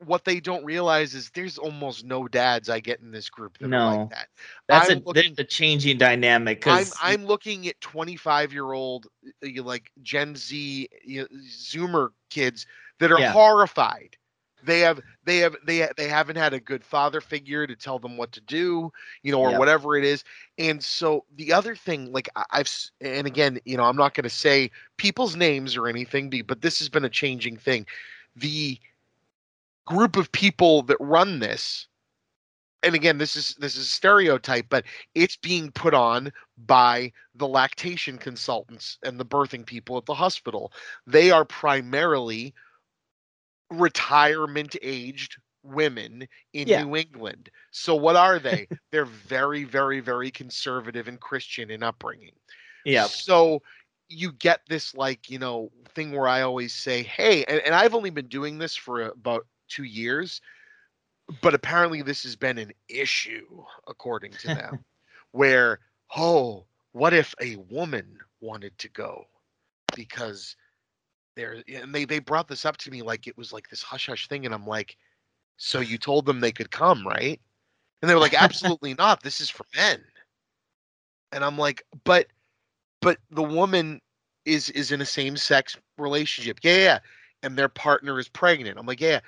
[0.05, 3.71] what they don't realize is there's almost no dads i get in this group that
[3.73, 3.79] are No.
[3.81, 4.27] like that
[4.67, 9.07] That's I'm a looking- a changing dynamic i'm i'm looking at 25 year old
[9.43, 12.65] uh, like gen z you know, zoomer kids
[12.99, 13.31] that are Yeah.
[13.33, 14.17] horrified
[14.63, 18.17] they have they have they they haven't had a good father figure to tell them
[18.17, 18.91] what to do
[19.23, 19.55] you know or Yep.
[19.55, 20.23] whatever it is
[20.57, 22.69] and so the other thing like i've
[23.01, 26.79] and again you know i'm not going to say people's names or anything but this
[26.79, 27.85] has been a changing thing
[28.35, 28.77] the
[29.89, 31.87] group of people that run this
[32.83, 34.85] and again this is this is a stereotype but
[35.15, 36.31] it's being put on
[36.65, 40.71] by the lactation consultants and the birthing people at the hospital
[41.07, 42.53] they are primarily
[43.71, 46.83] retirement aged women in Yeah.
[46.83, 47.49] New England.
[47.71, 48.67] So what are they?
[48.91, 52.33] They're very very very conservative and Christian in upbringing.
[52.85, 53.07] yeah.
[53.07, 53.61] So
[54.07, 57.93] you get this like, you know, thing where I always say, "Hey," and, and I've
[57.95, 60.41] only been doing this for about 2 years,
[61.41, 64.83] but apparently this has been an issue according to them
[65.31, 65.79] where,
[66.15, 69.25] "Oh, what if a woman wanted to go?"
[69.95, 70.55] Because
[71.35, 74.07] there and they they brought this up to me like it was like this hush
[74.07, 74.97] hush thing and I'm like,
[75.57, 77.39] "So you told them they could come, right?"
[78.01, 79.23] And they were like, "Absolutely not.
[79.23, 80.03] This is for men."
[81.31, 82.27] And I'm like, "But
[83.01, 84.01] but the woman
[84.45, 86.59] is is in a same sex relationship.
[86.63, 86.99] Yeah, yeah.
[87.43, 88.77] And their partner is pregnant.
[88.77, 89.19] I'm like, yeah.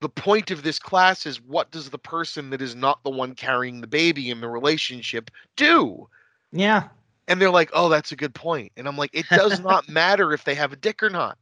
[0.00, 3.34] The point of this class is what does the person that is not the one
[3.34, 6.08] carrying the baby in the relationship do?
[6.52, 6.88] Yeah.
[7.26, 8.72] And they're like, oh, that's a good point.
[8.76, 11.36] And I'm like, it does not matter if they have a dick or not.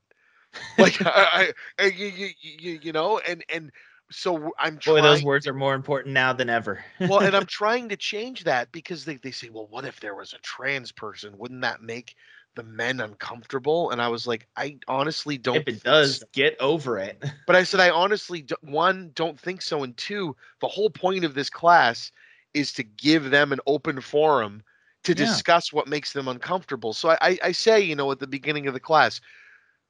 [0.78, 3.70] Like, I, I, I- you, you, you, you know, and and
[4.10, 4.96] so I'm trying.
[4.96, 6.84] Boy, those words are more important now than ever.
[7.00, 10.14] well, and I'm trying to change that because they, they say, well, what if there
[10.14, 11.36] was a trans person?
[11.36, 12.14] Wouldn't that make
[12.56, 13.90] the men uncomfortable?
[13.90, 15.56] And I was like, I honestly don't.
[15.56, 16.26] if think it does, so.
[16.32, 17.22] get over it.
[17.46, 19.84] But I said, I honestly, do, one, don't think so.
[19.84, 22.10] And two, the whole point of this class
[22.54, 24.62] is to give them an open forum
[25.04, 25.16] to Yeah.
[25.16, 26.92] discuss what makes them uncomfortable.
[26.92, 29.20] So I, I, I say, you know, at the beginning of the class,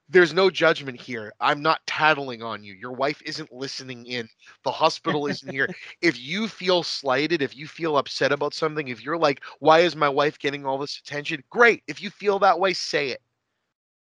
[0.09, 1.33] there's no judgment here.
[1.41, 2.75] I'm not tattling on you.
[2.75, 4.29] Your wife isn't listening in.
[4.63, 5.69] The hospital isn't here.
[6.01, 9.97] If you feel slighted, if you feel upset about something, if you're like, why is
[9.97, 11.43] my wife getting all this attention?
[11.51, 11.83] Great.
[11.89, 13.23] If you feel that way, say it.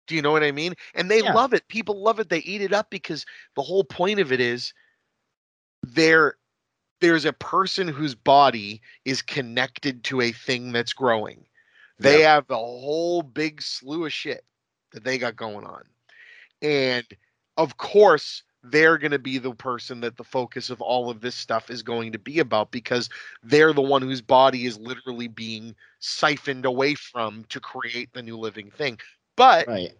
[0.06, 0.74] Do you know what I mean?
[0.94, 1.32] And they Yeah.
[1.32, 1.68] love it.
[1.68, 2.28] People love it.
[2.28, 3.24] They eat it up because
[3.54, 4.72] the whole point of it is
[5.82, 6.36] there
[7.00, 11.44] there's a person whose body is connected to a thing that's growing.
[11.98, 14.44] They have a whole big slew of shit
[14.92, 15.82] that they got going on.
[16.62, 17.04] And
[17.56, 21.34] of course, they're going to be the person that the focus of all of this
[21.34, 23.08] stuff is going to be about because
[23.42, 28.36] they're the one whose body is literally being siphoned away from to create the new
[28.36, 28.98] living thing.
[29.36, 29.92] But Right.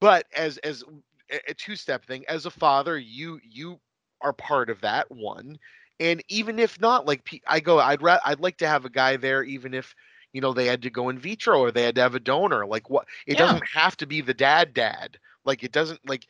[0.00, 0.82] but as as
[1.30, 3.78] a, a two step thing as a father you you
[4.20, 5.58] are part of that one
[6.00, 9.16] and even if not like i go i'd ra- i'd like to have a guy
[9.16, 9.94] there even if
[10.32, 12.66] you know they had to go in vitro or they had to have a donor
[12.66, 13.46] like what it Yeah.
[13.46, 16.26] doesn't have to be the dad dad like it doesn't like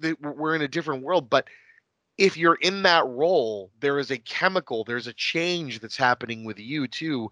[0.00, 1.46] the, we're in a different world but
[2.18, 6.58] if you're in that role there is a chemical there's a change that's happening with
[6.58, 7.30] you too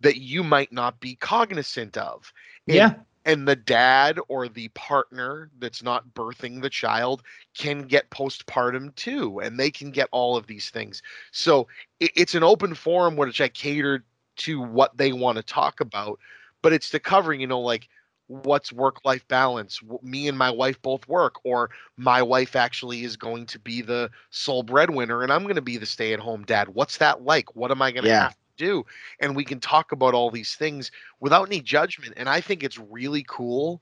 [0.00, 2.32] that you might not be cognizant of
[2.66, 2.94] And- Yeah.
[3.24, 7.22] and the dad or the partner that's not birthing the child
[7.58, 11.02] can get postpartum too and they can get all of these things
[11.32, 11.66] so
[11.98, 14.04] it, it's an open forum which i cater
[14.36, 16.18] to what they want to talk about
[16.62, 17.88] but it's to cover you know like
[18.28, 23.16] what's work life balance me and my wife both work or my wife actually is
[23.16, 26.44] going to be the sole breadwinner and i'm going to be the stay at home
[26.44, 26.68] dad.
[26.68, 27.54] What's that like?
[27.56, 28.24] What am i going to Yeah.
[28.24, 28.84] have to do?
[29.20, 30.90] And we can talk about all these things
[31.20, 33.80] without any judgment and i think it's really cool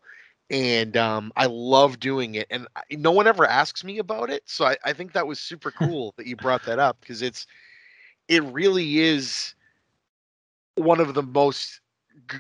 [0.51, 4.43] and um, i love doing it and I, no one ever asks me about it
[4.47, 7.47] so i, I think that was super cool that you brought that up because it's
[8.29, 9.55] it really is
[10.77, 11.81] one of the most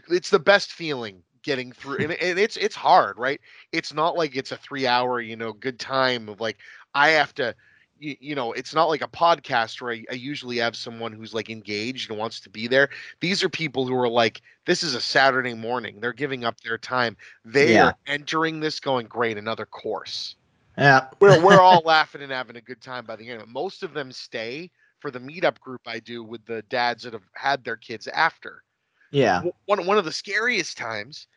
[0.09, 3.41] it's the best feeling getting through and, and it's it's hard right?
[3.73, 6.59] It's not like it's a three hour you know good time of like
[6.95, 7.55] i have to
[7.99, 11.35] you, you know it's not like a podcast where I, I usually have someone who's
[11.35, 12.89] like engaged and wants to be there.
[13.21, 16.01] These are people who are like this is a saturday morning.
[16.01, 17.17] They're giving up their time.
[17.45, 17.83] They Yeah.
[17.83, 20.37] are entering this going great another course.
[20.77, 21.09] Yeah.
[21.21, 23.53] we're, we're all laughing and having a good time by the end of it.
[23.53, 24.71] Most of them stay
[25.05, 28.65] for the meetup group i do with the dads that have had their kids after
[29.13, 29.47] Yeah.
[29.67, 31.29] one one of the scariest times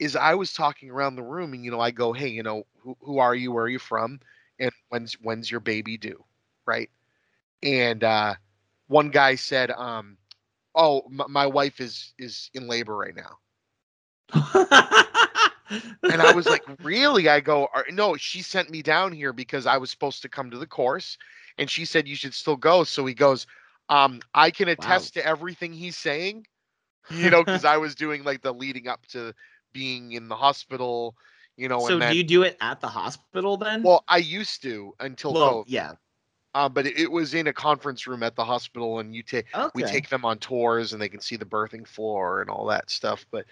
[0.00, 2.64] is I was talking around the room and you know I go, hey, you know,
[2.82, 3.52] who who are you?
[3.52, 4.20] Where are you from?
[4.60, 6.24] And when's when's your baby due?
[6.66, 6.90] Right?
[7.62, 8.34] And uh,
[8.88, 10.18] one guy said, um,
[10.74, 13.38] oh, m- my wife is is in labor right now.
[16.08, 17.28] And I was like, really?
[17.28, 20.58] I go, no, she sent me down here because I was supposed to come to
[20.58, 21.18] the course,
[21.58, 22.84] and she said you should still go.
[22.84, 23.46] So he goes,
[23.88, 26.46] um, I can attest to everything he's saying,
[27.18, 29.34] you know, because I was doing like the leading up to
[29.72, 31.16] being in the hospital,
[31.56, 33.76] you know, so and then do you do it at the hospital then?
[33.82, 35.94] well, I used to until Well, COVID, yeah.
[36.54, 39.46] uh, but it, it was in a conference room at the hospital, and you take
[39.54, 39.74] Okay.
[39.74, 42.90] we take them on tours and they can see the birthing floor and all that
[42.90, 43.44] stuff but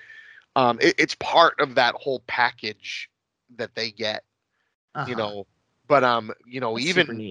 [0.56, 3.08] um it, it's part of that whole package
[3.56, 4.24] that they get
[5.04, 5.16] you Uh-huh.
[5.16, 5.46] know
[5.88, 7.22] but um you know That's even.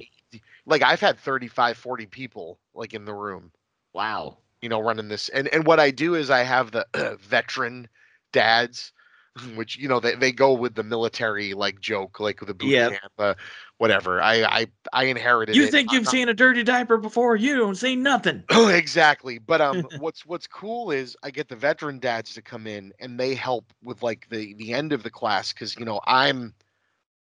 [0.66, 3.52] Like i've had 35 40 people like in the room
[3.94, 4.38] Wow.
[4.62, 6.86] you know running this and and what i do is i have the
[7.22, 7.88] veteran
[8.32, 8.94] dads
[9.56, 12.92] which you know they, they go with the military like joke like the boot Yep.
[12.92, 13.34] camp uh,
[13.78, 15.72] whatever i i i inherited You it.
[15.72, 17.36] think I'm you've not- seen a dirty diaper before?
[17.36, 18.44] You don't see nothing.
[18.52, 19.38] exactly.
[19.40, 23.20] But um what's what's cool is I get the veteran dads to come in and
[23.20, 26.54] they help with like the the end of the class cuz you know I'm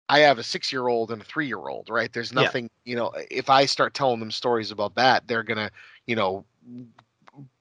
[0.09, 2.12] I have a 6-year-old and a 3-year-old, right?
[2.12, 2.52] There's Yeah.
[2.52, 5.70] nothing, you know, if I start telling them stories about that, they're going to,
[6.06, 6.44] you know,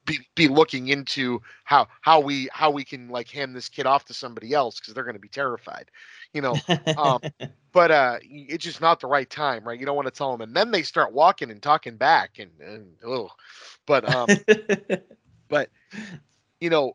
[0.05, 4.05] be, be looking into how how we how we can like hand this kid off
[4.05, 5.89] to somebody else because they're going to be terrified
[6.33, 6.59] you know
[6.97, 7.19] um,
[7.73, 10.41] but uh it's just not the right time right you don't want to tell them
[10.41, 13.29] and then they start walking and talking back and, and oh
[13.85, 14.33] but um
[15.49, 15.69] but
[16.59, 16.93] you know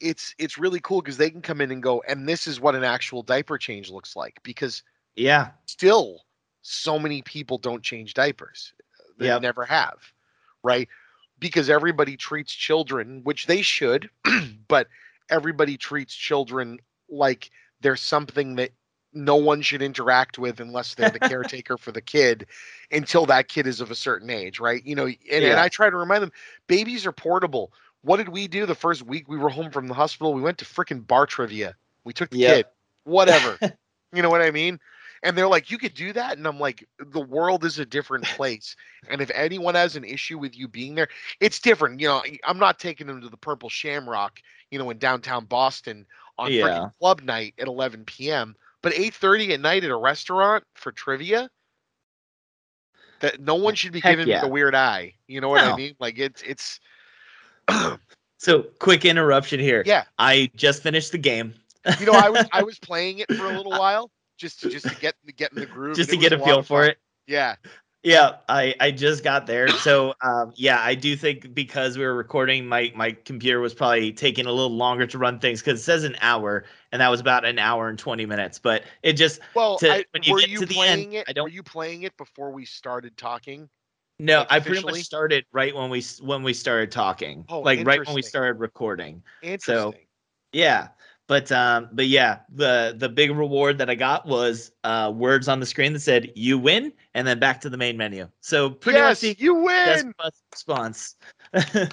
[0.00, 2.74] it's it's really cool because they can come in and go and this is what
[2.74, 4.82] an actual diaper change looks like because
[5.16, 5.48] yeah.
[5.66, 6.20] still
[6.62, 9.42] so many people don't change diapers uh, they Yep.
[9.42, 9.96] never have
[10.62, 10.88] right
[11.38, 14.10] because everybody treats children which they should
[14.68, 14.88] but
[15.30, 17.50] everybody treats children like
[17.80, 18.70] there's something that
[19.14, 22.46] no one should interact with unless they're the caretaker for the kid
[22.92, 25.88] until that kid is of a certain age right you know and, and i try
[25.90, 26.32] to remind them
[26.66, 27.72] babies are portable
[28.02, 30.58] what did we do the first week we were home from the hospital we went
[30.58, 32.56] to freaking bar trivia we took the Yep.
[32.56, 32.66] kid
[33.04, 33.60] whatever
[34.12, 34.78] you know what I mean?
[35.22, 36.36] And they're like, you could do that.
[36.36, 38.76] And I'm like, the world is a different place.
[39.08, 41.08] and if anyone has an issue with you being there,
[41.40, 42.00] it's different.
[42.00, 46.06] You know, I'm not taking them to the Purple Shamrock, you know, in downtown Boston
[46.38, 46.62] on Yeah.
[46.62, 48.56] freaking club night at 11 p.m.
[48.82, 51.50] But 8:30 at night at a restaurant for trivia,
[53.20, 54.40] that no one should be Heck giving me yeah.
[54.40, 55.14] the weird eye.
[55.26, 55.94] You know what I mean?
[55.98, 56.80] Like it's it's
[58.40, 59.82] So quick interruption here.
[59.84, 60.04] yeah.
[60.16, 61.54] I just finished the game.
[61.98, 64.88] You know, I was I was playing it for a little while just to just
[64.88, 65.96] to get get in the groove.
[65.96, 66.98] just to get a feel for it.
[67.26, 67.56] Yeah.
[68.04, 69.66] Yeah, I I just got there.
[69.68, 74.12] So um, yeah, I do think because we were recording, my my computer was probably
[74.12, 77.18] taking a little longer to run things because it says an hour, and that was
[77.18, 78.60] about an hour and twenty minutes.
[78.60, 81.14] But it just Well, To- I, when you were get you to the playing end,
[81.14, 81.24] it?
[81.28, 83.68] I don't- Were you playing it before we started talking?
[84.18, 87.86] No, like, I pretty much started right when we when we started talking, Oh, like
[87.86, 89.22] right when we started recording.
[89.42, 89.74] Interesting.
[89.74, 89.94] So,
[90.52, 90.88] Yeah.
[91.28, 95.60] But um, but yeah, the the big reward that I got was uh words on
[95.60, 98.26] the screen that said "you win" and then back to the main menu.
[98.40, 100.14] So pretty yes, much the you win.
[100.54, 101.16] response.
[101.52, 101.88] the,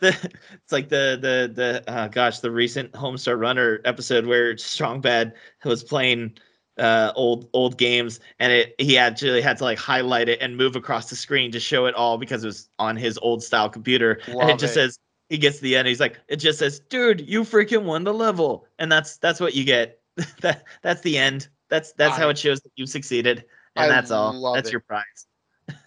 [0.00, 5.34] it's like the the the uh, gosh the recent Homestar Runner episode where Strong Bad
[5.64, 6.36] was playing
[6.80, 10.74] uh old old games and it he actually had to like highlight it and move
[10.76, 14.20] across the screen to show it all because it was on his old style computer
[14.26, 14.74] and Love it just it.
[14.74, 14.98] says
[15.28, 18.14] he gets to the end he's like it just says dude you freaking won the
[18.14, 20.00] level and that's that's what you get
[20.40, 23.44] that that's the end that's that's how it shows that you succeeded
[23.76, 24.72] and I that's all that's it.
[24.72, 25.26] your prize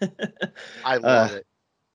[0.84, 1.46] I love uh, it.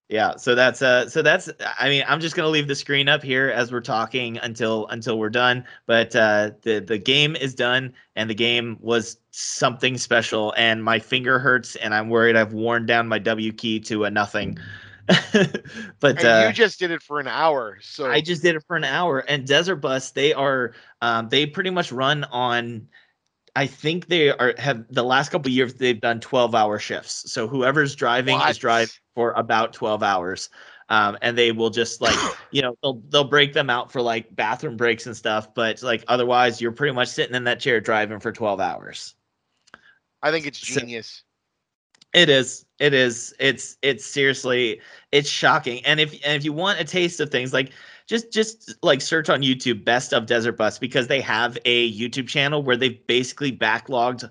[0.10, 1.50] Yeah so that's uh so that's
[1.80, 5.20] i mean i'm just gonna leave the screen up here as we're talking until until
[5.20, 10.54] we're done but uh the the game is done and the game was something special
[10.58, 14.12] and my finger hurts and i'm worried i've worn down my w key to a
[14.12, 14.58] nothing
[16.00, 18.64] but And uh you just did it for an hour, so I just did it
[18.68, 19.20] for an hour.
[19.20, 22.88] And Desert Bus, they are um, they pretty much run on.
[23.60, 27.30] I think they are have the last couple of years they've done twelve hour shifts.
[27.30, 28.50] So whoever's driving What?
[28.52, 30.50] is driving for about twelve hours.
[30.88, 32.16] Um, and they will just like
[32.52, 36.06] you know they'll they'll break them out for like bathroom breaks and stuff, but like
[36.08, 39.16] otherwise you're pretty much sitting in that chair driving for twelve hours.
[40.24, 41.24] I think it's So- genius.
[42.14, 42.66] It is.
[42.80, 43.36] It is.
[43.42, 44.80] It's it's seriously
[45.12, 45.86] it's shocking.
[45.86, 47.72] And if and if you want a taste of things like
[48.10, 52.28] just just like search on YouTube best of Desert Bus because they have a YouTube
[52.28, 54.28] channel where they've basically backlogged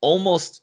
[0.00, 0.62] almost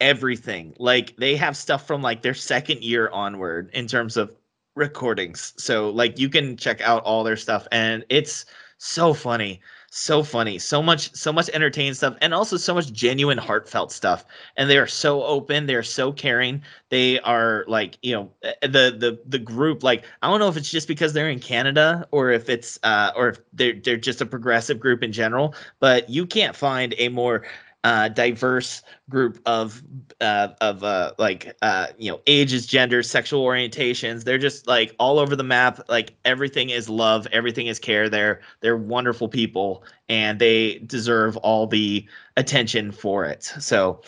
[0.00, 0.74] everything.
[0.78, 4.32] Like they have stuff from like their second year onward in terms of
[4.76, 5.54] recordings.
[5.56, 8.46] So like you can check out all their stuff and it's
[8.78, 9.60] so funny.
[9.94, 10.58] So funny.
[10.58, 14.24] So much so much entertaining stuff and also so much genuine heartfelt stuff.
[14.56, 16.62] And they are so open, they're so caring.
[16.88, 20.56] They are like, you know, eh, the the the group like I don't know if
[20.56, 24.22] it's just because they're in Canada or if it's uh or if they're they're just
[24.22, 27.44] a progressive group in general, but you can't find a more
[27.84, 29.82] uh, diverse group of
[30.20, 34.24] uh, of uh, like uh, you know ages, genders, sexual orientations.
[34.24, 35.80] They're just like all over the map.
[35.88, 38.08] Like everything is love, everything is care.
[38.08, 42.06] They're they're wonderful people, and they deserve all the
[42.36, 43.42] attention for it.
[43.44, 44.00] So,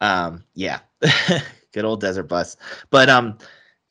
[0.00, 0.80] um, yeah,
[1.72, 2.56] good old desert bus.
[2.90, 3.38] But um,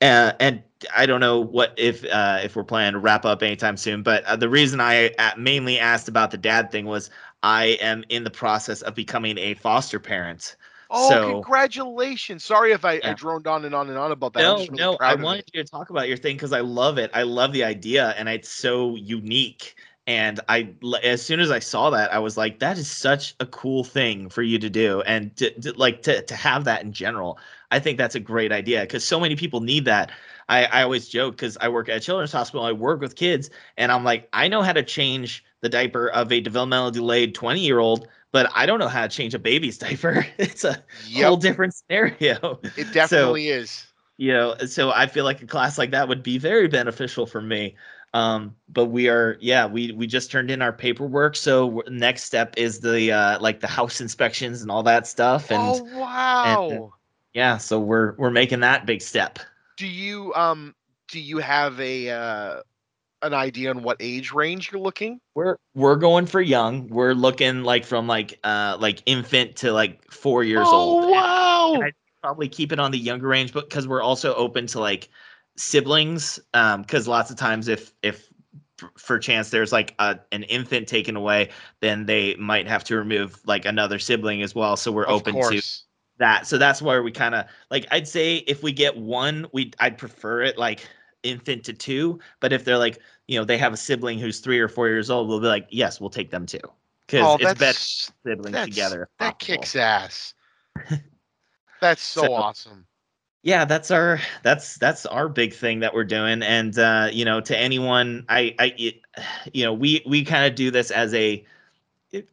[0.01, 0.63] uh, and
[0.95, 4.01] I don't know what if uh, if we're planning to wrap up anytime soon.
[4.01, 7.09] But uh, the reason I mainly asked about the dad thing was
[7.43, 10.55] I am in the process of becoming a foster parent.
[10.91, 12.43] Oh, So- congratulations!
[12.43, 14.41] Sorry if I, I droned on and on and on about that.
[14.41, 15.51] No, really no, I wanted it.
[15.53, 17.11] you to talk about your thing because I love it.
[17.13, 19.75] I love the idea, and it's so unique.
[20.07, 23.45] And I, as soon as I saw that, I was like, "That is such a
[23.45, 26.91] cool thing for you to do," and to, to like to to have that in
[26.91, 27.37] general.
[27.69, 30.11] I think that's a great idea because so many people need that.
[30.49, 32.65] I, I always joke because I work at a children's hospital.
[32.65, 36.31] I work with kids, and I'm like, I know how to change the diaper of
[36.31, 39.77] a developmental delayed 20 year old, but I don't know how to change a baby's
[39.85, 40.25] diaper.
[40.37, 40.83] It's a
[41.15, 42.59] whole different scenario.
[42.77, 43.85] it definitely is.
[44.17, 47.41] you know so i feel like a class like that would be very beneficial for
[47.41, 47.73] me
[48.13, 52.53] um but we are yeah we we just turned in our paperwork so next step
[52.57, 56.93] is the uh like the house inspections and all that stuff and oh wow!
[57.33, 59.39] yeah so we're we're making that big step
[59.77, 60.75] do you um
[61.07, 62.61] do you have a uh
[63.21, 65.19] an idea on what age range you're looking?
[65.35, 66.87] we're we're going for young.
[66.89, 71.03] We're looking like from like uh like infant to like four years oh old.
[71.05, 71.71] And wow!
[71.75, 74.77] and I- probably keep it on the younger range but because we're also open to
[74.77, 75.07] like
[75.55, 78.27] siblings um because lots of times if if
[78.97, 81.47] for chance there's like a, an infant taken away
[81.79, 84.75] then they might have to remove like another sibling as well.
[84.75, 85.61] So we're of open to
[86.17, 86.45] that.
[86.45, 89.97] So that's where we kind of like i'd say if we get one we i'd
[89.97, 90.85] prefer it like
[91.23, 94.59] infant to two but if they're like you know they have a sibling who's three
[94.59, 96.59] or four years old we'll be like yes we'll take them too
[97.07, 100.33] because Oh, it's better siblings that's- together that kicks ass.
[101.81, 102.85] That's so, So- awesome.
[103.41, 107.39] yeah that's our that's that's our big thing that we're doing and uh you know
[107.41, 108.93] to anyone i i
[109.53, 111.45] you know we we kind of do this as a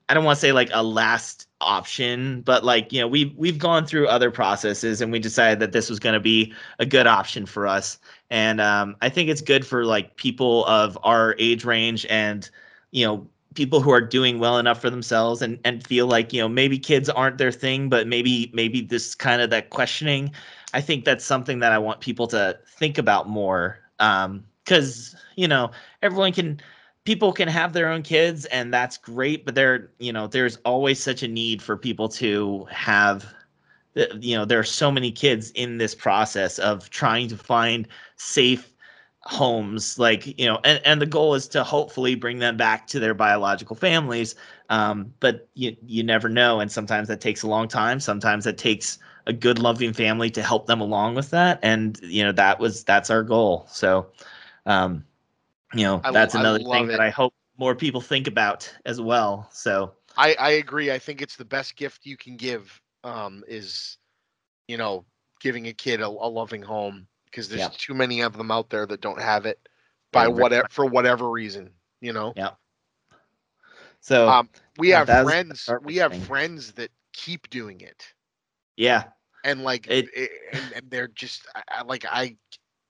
[0.09, 3.59] i don't want to say like a last option but like you know we we've
[3.59, 7.07] gone through other processes and we decided that this was going to be a good
[7.07, 7.99] option for us.
[8.31, 12.49] And um i think it's good for like people of our age range and
[12.91, 16.41] you know people who are doing well enough for themselves and and feel like you
[16.41, 20.31] know maybe kids aren't their thing but maybe maybe this kind of that questioning
[20.75, 25.49] i think that's something that i want people to think about more um because you
[25.49, 25.71] know
[26.03, 26.61] everyone can
[27.07, 31.03] people can have their own kids and that's great but there you know there's always
[31.03, 33.33] such a need for people to have
[34.21, 38.75] you know there are so many kids in this process of trying to find safe
[39.23, 43.01] homes like you know and, and the goal is to hopefully bring them back to
[43.01, 44.35] their biological families
[44.69, 48.59] um, but you you never know and sometimes that takes a long time sometimes that
[48.59, 52.61] takes a good loving family to help them along with that and you know that
[52.61, 54.07] was that's our goal so
[54.67, 55.05] um
[55.75, 56.89] you know I- that's another thing it.
[56.89, 60.91] that i hope more people think about as well so I, I agree.
[60.91, 63.99] I think it's the best gift you can give um, is,
[64.69, 65.05] you know,
[65.41, 67.69] giving a kid a, a loving home because there's Yeah.
[67.69, 69.59] too many of them out there that don't have it
[70.13, 71.73] by whatever for whatever reason.
[72.01, 72.53] You know, Yeah.
[74.01, 74.49] so um,
[74.79, 75.69] we yeah, have that was the friends.
[75.83, 76.23] We have thing.
[76.23, 78.15] friends that keep doing it,
[78.77, 79.05] yeah
[79.45, 82.37] and like, It- it, and, and they're just I, like I,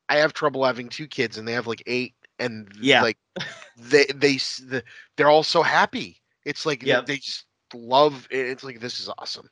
[0.08, 3.02] I have trouble having two kids, and they have like eight, and Yeah.
[3.02, 3.18] like
[3.76, 4.38] they they
[5.16, 6.22] they're all so happy.
[6.44, 7.06] It's like they- Yep.
[7.06, 8.46] they just love it.
[8.46, 9.48] It's like this is awesome.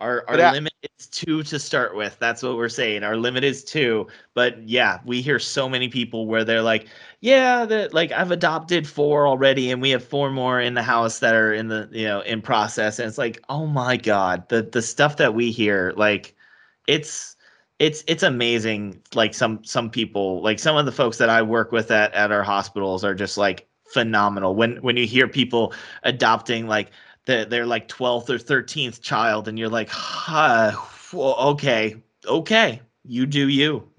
[0.00, 2.18] Our our I- uh limit is two to start with.
[2.18, 3.04] That's what we're saying.
[3.04, 4.08] Our limit is two.
[4.34, 6.88] But yeah, we hear so many people where they're like,
[7.20, 11.20] "Yeah, that like I've adopted four already, and we have four more in the house
[11.20, 14.62] that are in the you know in process." And it's like, oh my god, the
[14.62, 16.34] the stuff that we hear, like,
[16.88, 17.36] it's
[17.82, 19.02] it's it's amazing.
[19.12, 22.30] Like some some people, like some of the folks that I work with at at
[22.30, 24.54] our hospitals are just like phenomenal.
[24.54, 26.92] When when you hear people adopting like
[27.26, 30.72] the, their like 12th or 13th child and you're like huh,
[31.12, 31.96] well, okay
[32.26, 33.88] okay you do you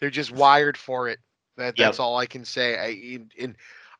[0.00, 1.20] They're just wired for it.
[1.56, 1.86] That Yep.
[1.86, 2.76] that's all I can say.
[2.76, 3.56] I and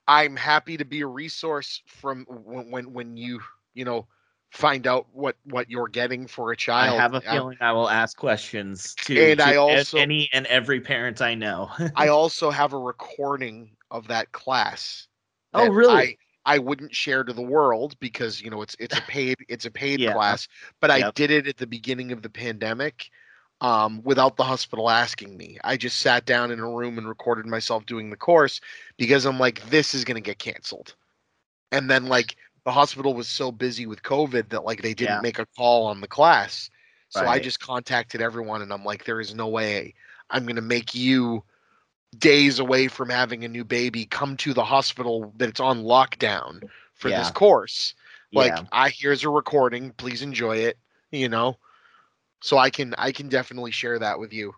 [0.09, 3.41] I'm happy to be a resource from when when when you
[3.75, 4.09] you know
[4.55, 6.97] find out what what you're getting for a child.
[6.99, 10.47] I have a feeling i will ask questions to, And to I also- any and
[10.47, 15.09] every parent i know I also have a recording of that class.
[15.53, 15.95] Oh, really?
[16.47, 19.65] I, I wouldn't share to the world because you know it's it's a paid it's
[19.67, 20.13] a paid Yeah.
[20.13, 20.47] class,
[20.81, 23.11] but I did it at the beginning of the pandemic,
[23.61, 25.59] um, without the hospital asking me.
[25.65, 28.61] I just sat down in a room and recorded myself doing the course
[28.99, 30.95] because I'm like, this is gonna get canceled,
[31.73, 35.20] and then like the hospital was so busy with COVID that like they didn't Yeah.
[35.20, 36.70] make a call on the class,
[37.09, 39.95] so I just contacted everyone and I'm like, there is no way
[40.31, 41.45] I'm gonna make you
[42.19, 44.07] days away from having a new baby.
[44.07, 46.62] Come to the hospital that it's on lockdown
[46.95, 47.95] for this course.
[48.32, 48.65] Like yeah.
[48.73, 49.93] I here's a recording.
[49.93, 50.78] Please enjoy it
[51.11, 51.59] you know?
[52.41, 54.55] So i can i can definitely share that with you.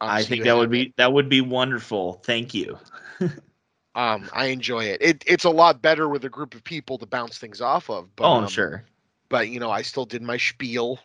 [0.00, 0.96] Um, i so think you that would have be it.
[0.96, 2.14] that would be wonderful.
[2.24, 2.78] Thank you
[3.96, 5.02] um i enjoy it.
[5.02, 8.14] it it's a lot better with a group of people to bounce things off of
[8.16, 8.84] but oh i'm um, sure
[9.30, 11.00] but you know i still did my spiel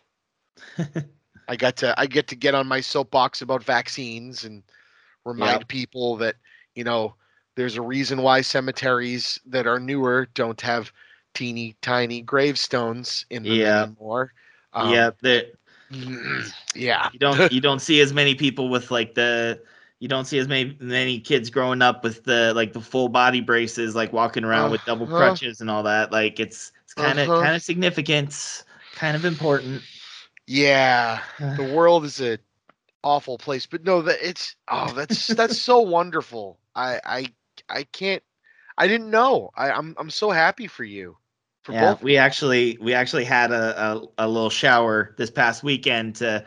[1.48, 4.62] i got to i get to get on my soapbox about vaccines and
[5.24, 5.68] remind Yep.
[5.68, 6.36] people that
[6.74, 7.14] you know
[7.56, 10.92] there's a reason why cemeteries that are newer don't have
[11.34, 13.66] teeny tiny gravestones in them Yeah.
[13.66, 14.32] anymore
[14.74, 15.10] um, yeah
[16.74, 19.60] yeah you don't you don't see as many people with like the
[20.02, 23.40] you don't see as many many kids growing up with the like the full body
[23.40, 25.08] braces like walking around with double Uh-huh.
[25.08, 26.12] crutches and all that.
[26.12, 27.36] Like it's it's kind of Uh-huh.
[27.36, 28.64] kind of significant
[28.94, 29.84] kind of important.
[30.46, 31.22] Yeah.
[31.54, 32.38] The world is a
[33.04, 36.58] awful place but no that it's oh that's that's so wonderful.
[36.74, 37.26] I i
[37.68, 38.22] i can't
[38.78, 39.50] i didn't know.
[39.56, 41.18] I i'm, I'm so happy for you
[41.62, 45.62] for yeah both we actually we actually had a, a, a little shower this past
[45.62, 46.44] weekend to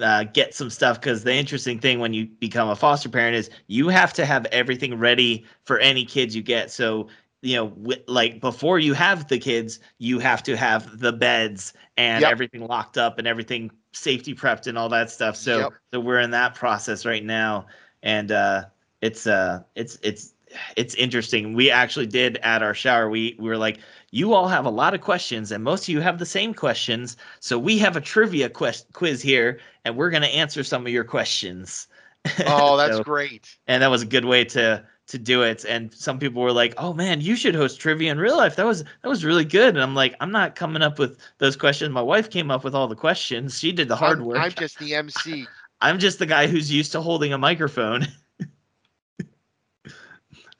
[0.00, 3.50] uh, get some stuff because the interesting thing when you become a foster parent is
[3.66, 7.08] you have to have everything ready for any kids you get so
[7.42, 11.72] you know wi- like before you have the kids you have to have the beds
[11.96, 12.30] and Yep.
[12.30, 15.72] everything locked up and everything safety prepped and all that stuff so Yep.
[15.92, 17.66] so we're in that process right now
[18.02, 18.64] and uh
[19.00, 20.34] it's uh it's it's
[20.76, 21.54] it's interesting.
[21.54, 23.78] We actually did at our shower we we were like
[24.10, 27.16] you all have a lot of questions and most of you have the same questions
[27.40, 30.92] so we have a trivia quest- quiz here and we're going to answer some of
[30.92, 31.86] your questions.
[32.46, 33.56] Oh that's So- great.
[33.66, 36.74] and that was a good way to to do it and some people were like
[36.76, 39.68] oh man you should host trivia in real life that was that was really good
[39.74, 42.74] and i'm like i'm not coming up with those questions my wife came up with
[42.74, 44.38] all the questions she did the hard I'm, work.
[44.38, 45.46] I'm just the mc
[45.80, 48.06] I'm just the guy who's used to holding a microphone.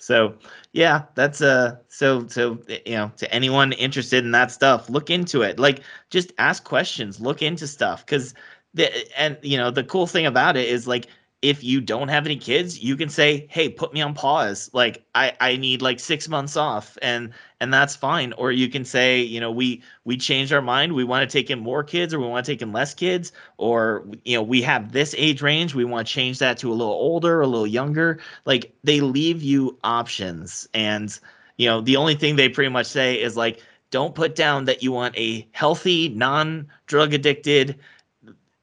[0.08, 0.34] so,
[0.72, 5.42] yeah, that's uh so so you know, to anyone interested in that stuff, look into
[5.42, 5.58] it.
[5.58, 8.32] Like just ask questions, look into stuff cuz
[8.72, 8.88] the
[9.20, 11.08] and you know, the cool thing about it is like
[11.40, 14.70] if you don't have any kids, you can say, "Hey, put me on pause.
[14.72, 18.32] Like I I need like 6 months off." And and that's fine.
[18.34, 20.92] Or you can say, you know, we we changed our mind.
[20.94, 23.32] We want to take in more kids or we want to take in less kids
[23.56, 26.74] or you know, we have this age range, we want to change that to a
[26.74, 28.18] little older, a little younger.
[28.44, 31.18] Like they leave you options and
[31.56, 34.82] you know, the only thing they pretty much say is like don't put down that
[34.82, 37.76] you want a healthy, non-drug addicted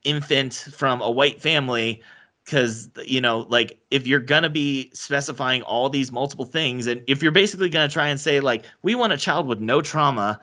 [0.04, 2.02] infant from a white family
[2.46, 7.22] because you know like if you're gonna be specifying all these multiple things and if
[7.24, 10.40] you're basically gonna try and say like we want a child with no trauma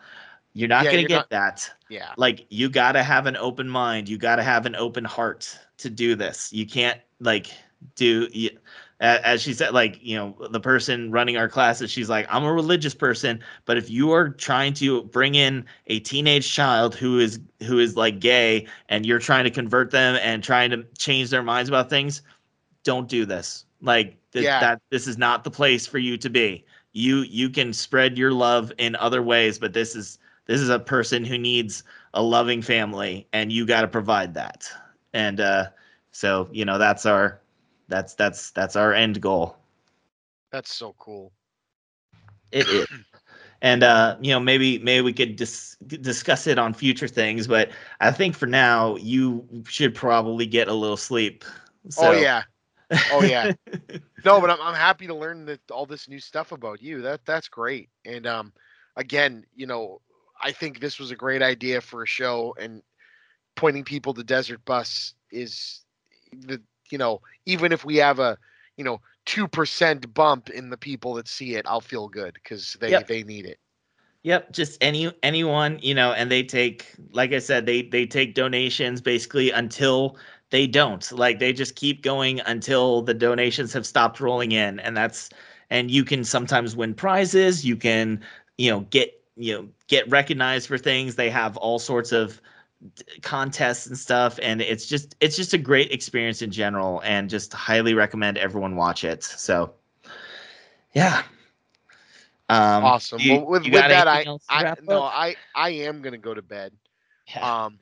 [0.55, 1.70] you're not Yeah, gonna you're get not- that.
[1.89, 2.12] Yeah.
[2.19, 4.07] like you gotta have an open mind.
[4.09, 6.53] You gotta have an open heart to do this.
[6.53, 7.47] You can't like
[7.95, 8.59] do y- a-
[9.03, 12.53] as she said like you know the person running our classes she's like i'm a
[12.53, 17.41] religious person but if you are trying to bring in a teenage child who is
[17.66, 21.43] who is like gay and you're trying to convert them and trying to change their
[21.43, 22.23] minds about things
[22.85, 23.65] don't do this.
[23.81, 24.61] Like th- Yeah.
[24.61, 26.65] that this is not the place for you to be.
[26.93, 30.79] You you can spread your love in other ways but this is this is a
[30.79, 31.85] person who needs
[32.15, 34.70] a loving family and you got to provide that.
[35.12, 35.66] And uh
[36.12, 37.41] so you know that's our
[37.93, 39.59] that's that's that's our end goal
[40.51, 41.32] That's so cool.
[42.51, 42.86] it is
[43.62, 47.70] and uh you know maybe maybe we could dis- discuss it on future things but
[48.01, 51.44] i think for now you should probably get a little sleep
[51.89, 52.09] so.
[52.09, 52.43] Oh yeah.
[53.10, 53.51] Oh yeah.
[54.24, 57.02] no, but I'm I'm happy to learn that all this new stuff about you.
[57.02, 57.90] That that's great.
[58.05, 58.52] And um
[58.97, 60.01] again, you know,
[60.43, 62.82] I think this was a great idea for a show and
[63.56, 65.85] pointing people to Desert Bus is
[66.32, 66.62] the
[66.93, 68.39] you know, even if we have a,
[68.77, 72.93] you know, 2% bump in the people that see it, I'll feel good cuz they
[72.93, 73.05] Yep.
[73.05, 73.59] they need it.
[74.24, 78.35] Yep, just any anyone, you know, and they take like I said, they they take
[78.35, 80.16] donations basically until
[80.51, 81.10] they don't.
[81.12, 85.31] Like they just keep going until the donations have stopped rolling in and that's
[85.70, 88.20] and you can sometimes win prizes, you can,
[88.59, 91.16] you know, get, you know, get recognized for things.
[91.16, 92.40] They have all sorts of
[93.23, 97.53] contests and stuff and it's just it's just a great experience in general and just
[97.53, 99.23] highly recommend everyone watch it.
[99.23, 99.73] So
[100.93, 101.23] yeah.
[102.49, 103.21] Um, Awesome.
[103.21, 105.13] you- well, with, with that I anything else to I no, up?
[105.15, 106.73] I I am to go to bed.
[107.35, 107.65] Yeah.
[107.65, 107.79] Um,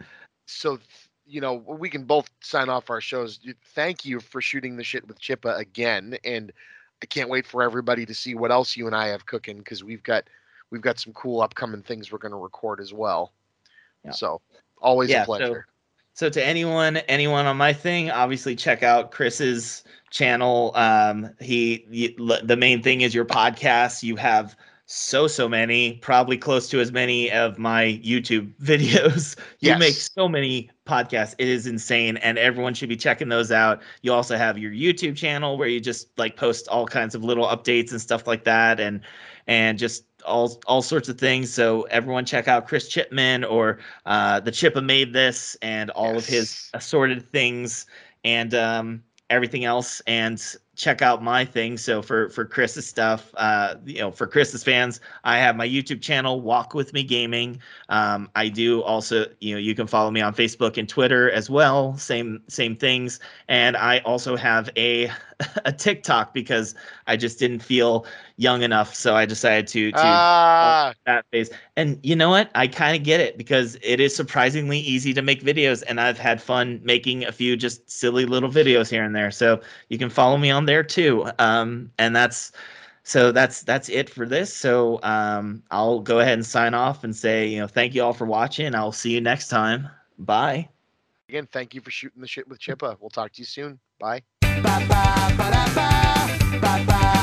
[0.47, 0.79] so
[1.27, 3.41] you know we can both sign off our shows.
[3.75, 6.53] Thank you for shooting the shit with Chippa again, and
[7.03, 9.83] I can't wait for everybody to see what else you and I have cooking because
[9.83, 10.25] we've got
[10.71, 13.33] we've got some cool upcoming things we're going to record as well.
[14.05, 14.13] Yeah.
[14.13, 14.41] So
[14.81, 15.67] always Yeah, a so- pleasure.
[16.13, 20.73] So to anyone, anyone on my thing, obviously check out Chris's channel.
[20.75, 24.03] Um, he, l- the main thing is your podcast.
[24.03, 24.55] You have
[24.85, 29.39] so so many, probably close to as many of my YouTube videos.
[29.61, 31.37] you make so many podcasts.
[31.39, 33.81] It is insane, and everyone should be checking those out.
[34.03, 37.47] You also have your YouTube channel where you just like post all kinds of little
[37.47, 39.01] updates and stuff like that, and
[39.47, 41.53] and just all all sorts of things.
[41.53, 46.27] So everyone check out Chris Chipman or uh, the Chippa made this and all of
[46.27, 47.87] his assorted things
[48.25, 50.01] and um, everything else.
[50.07, 50.41] And
[50.81, 51.77] check out my thing.
[51.77, 56.01] So for for Chris's stuff, uh, you know, for Chris's fans, I have my YouTube
[56.01, 57.61] channel, Walk with Me Gaming.
[57.91, 61.51] Um, I do also, you know, you can follow me on Facebook and Twitter as
[61.51, 61.97] well.
[61.99, 63.21] Same same things.
[63.49, 65.11] And I also have a
[65.67, 66.75] a TikTok because
[67.07, 68.07] I just didn't feel
[68.41, 71.51] young enough, so I decided to to Ah, that phase.
[71.77, 72.51] And you know what?
[72.55, 76.19] I kind of get it because it is surprisingly easy to make videos, and I've
[76.19, 79.31] had fun making a few just silly little videos here and there.
[79.31, 79.61] So
[79.91, 81.31] you can follow me on there too.
[81.39, 82.53] Um, and that's
[83.03, 84.55] so that's that's it for this.
[84.55, 88.15] So um, I'll go ahead and sign off and say, you know, thank you all
[88.15, 88.75] for watching.
[88.75, 89.87] I'll see you next time.
[90.19, 90.69] Bye.
[91.29, 92.97] again, thank you for shooting the shit with Chippa.
[93.01, 93.79] We'll talk to you soon.
[93.99, 94.23] Bye.
[96.83, 97.20] ba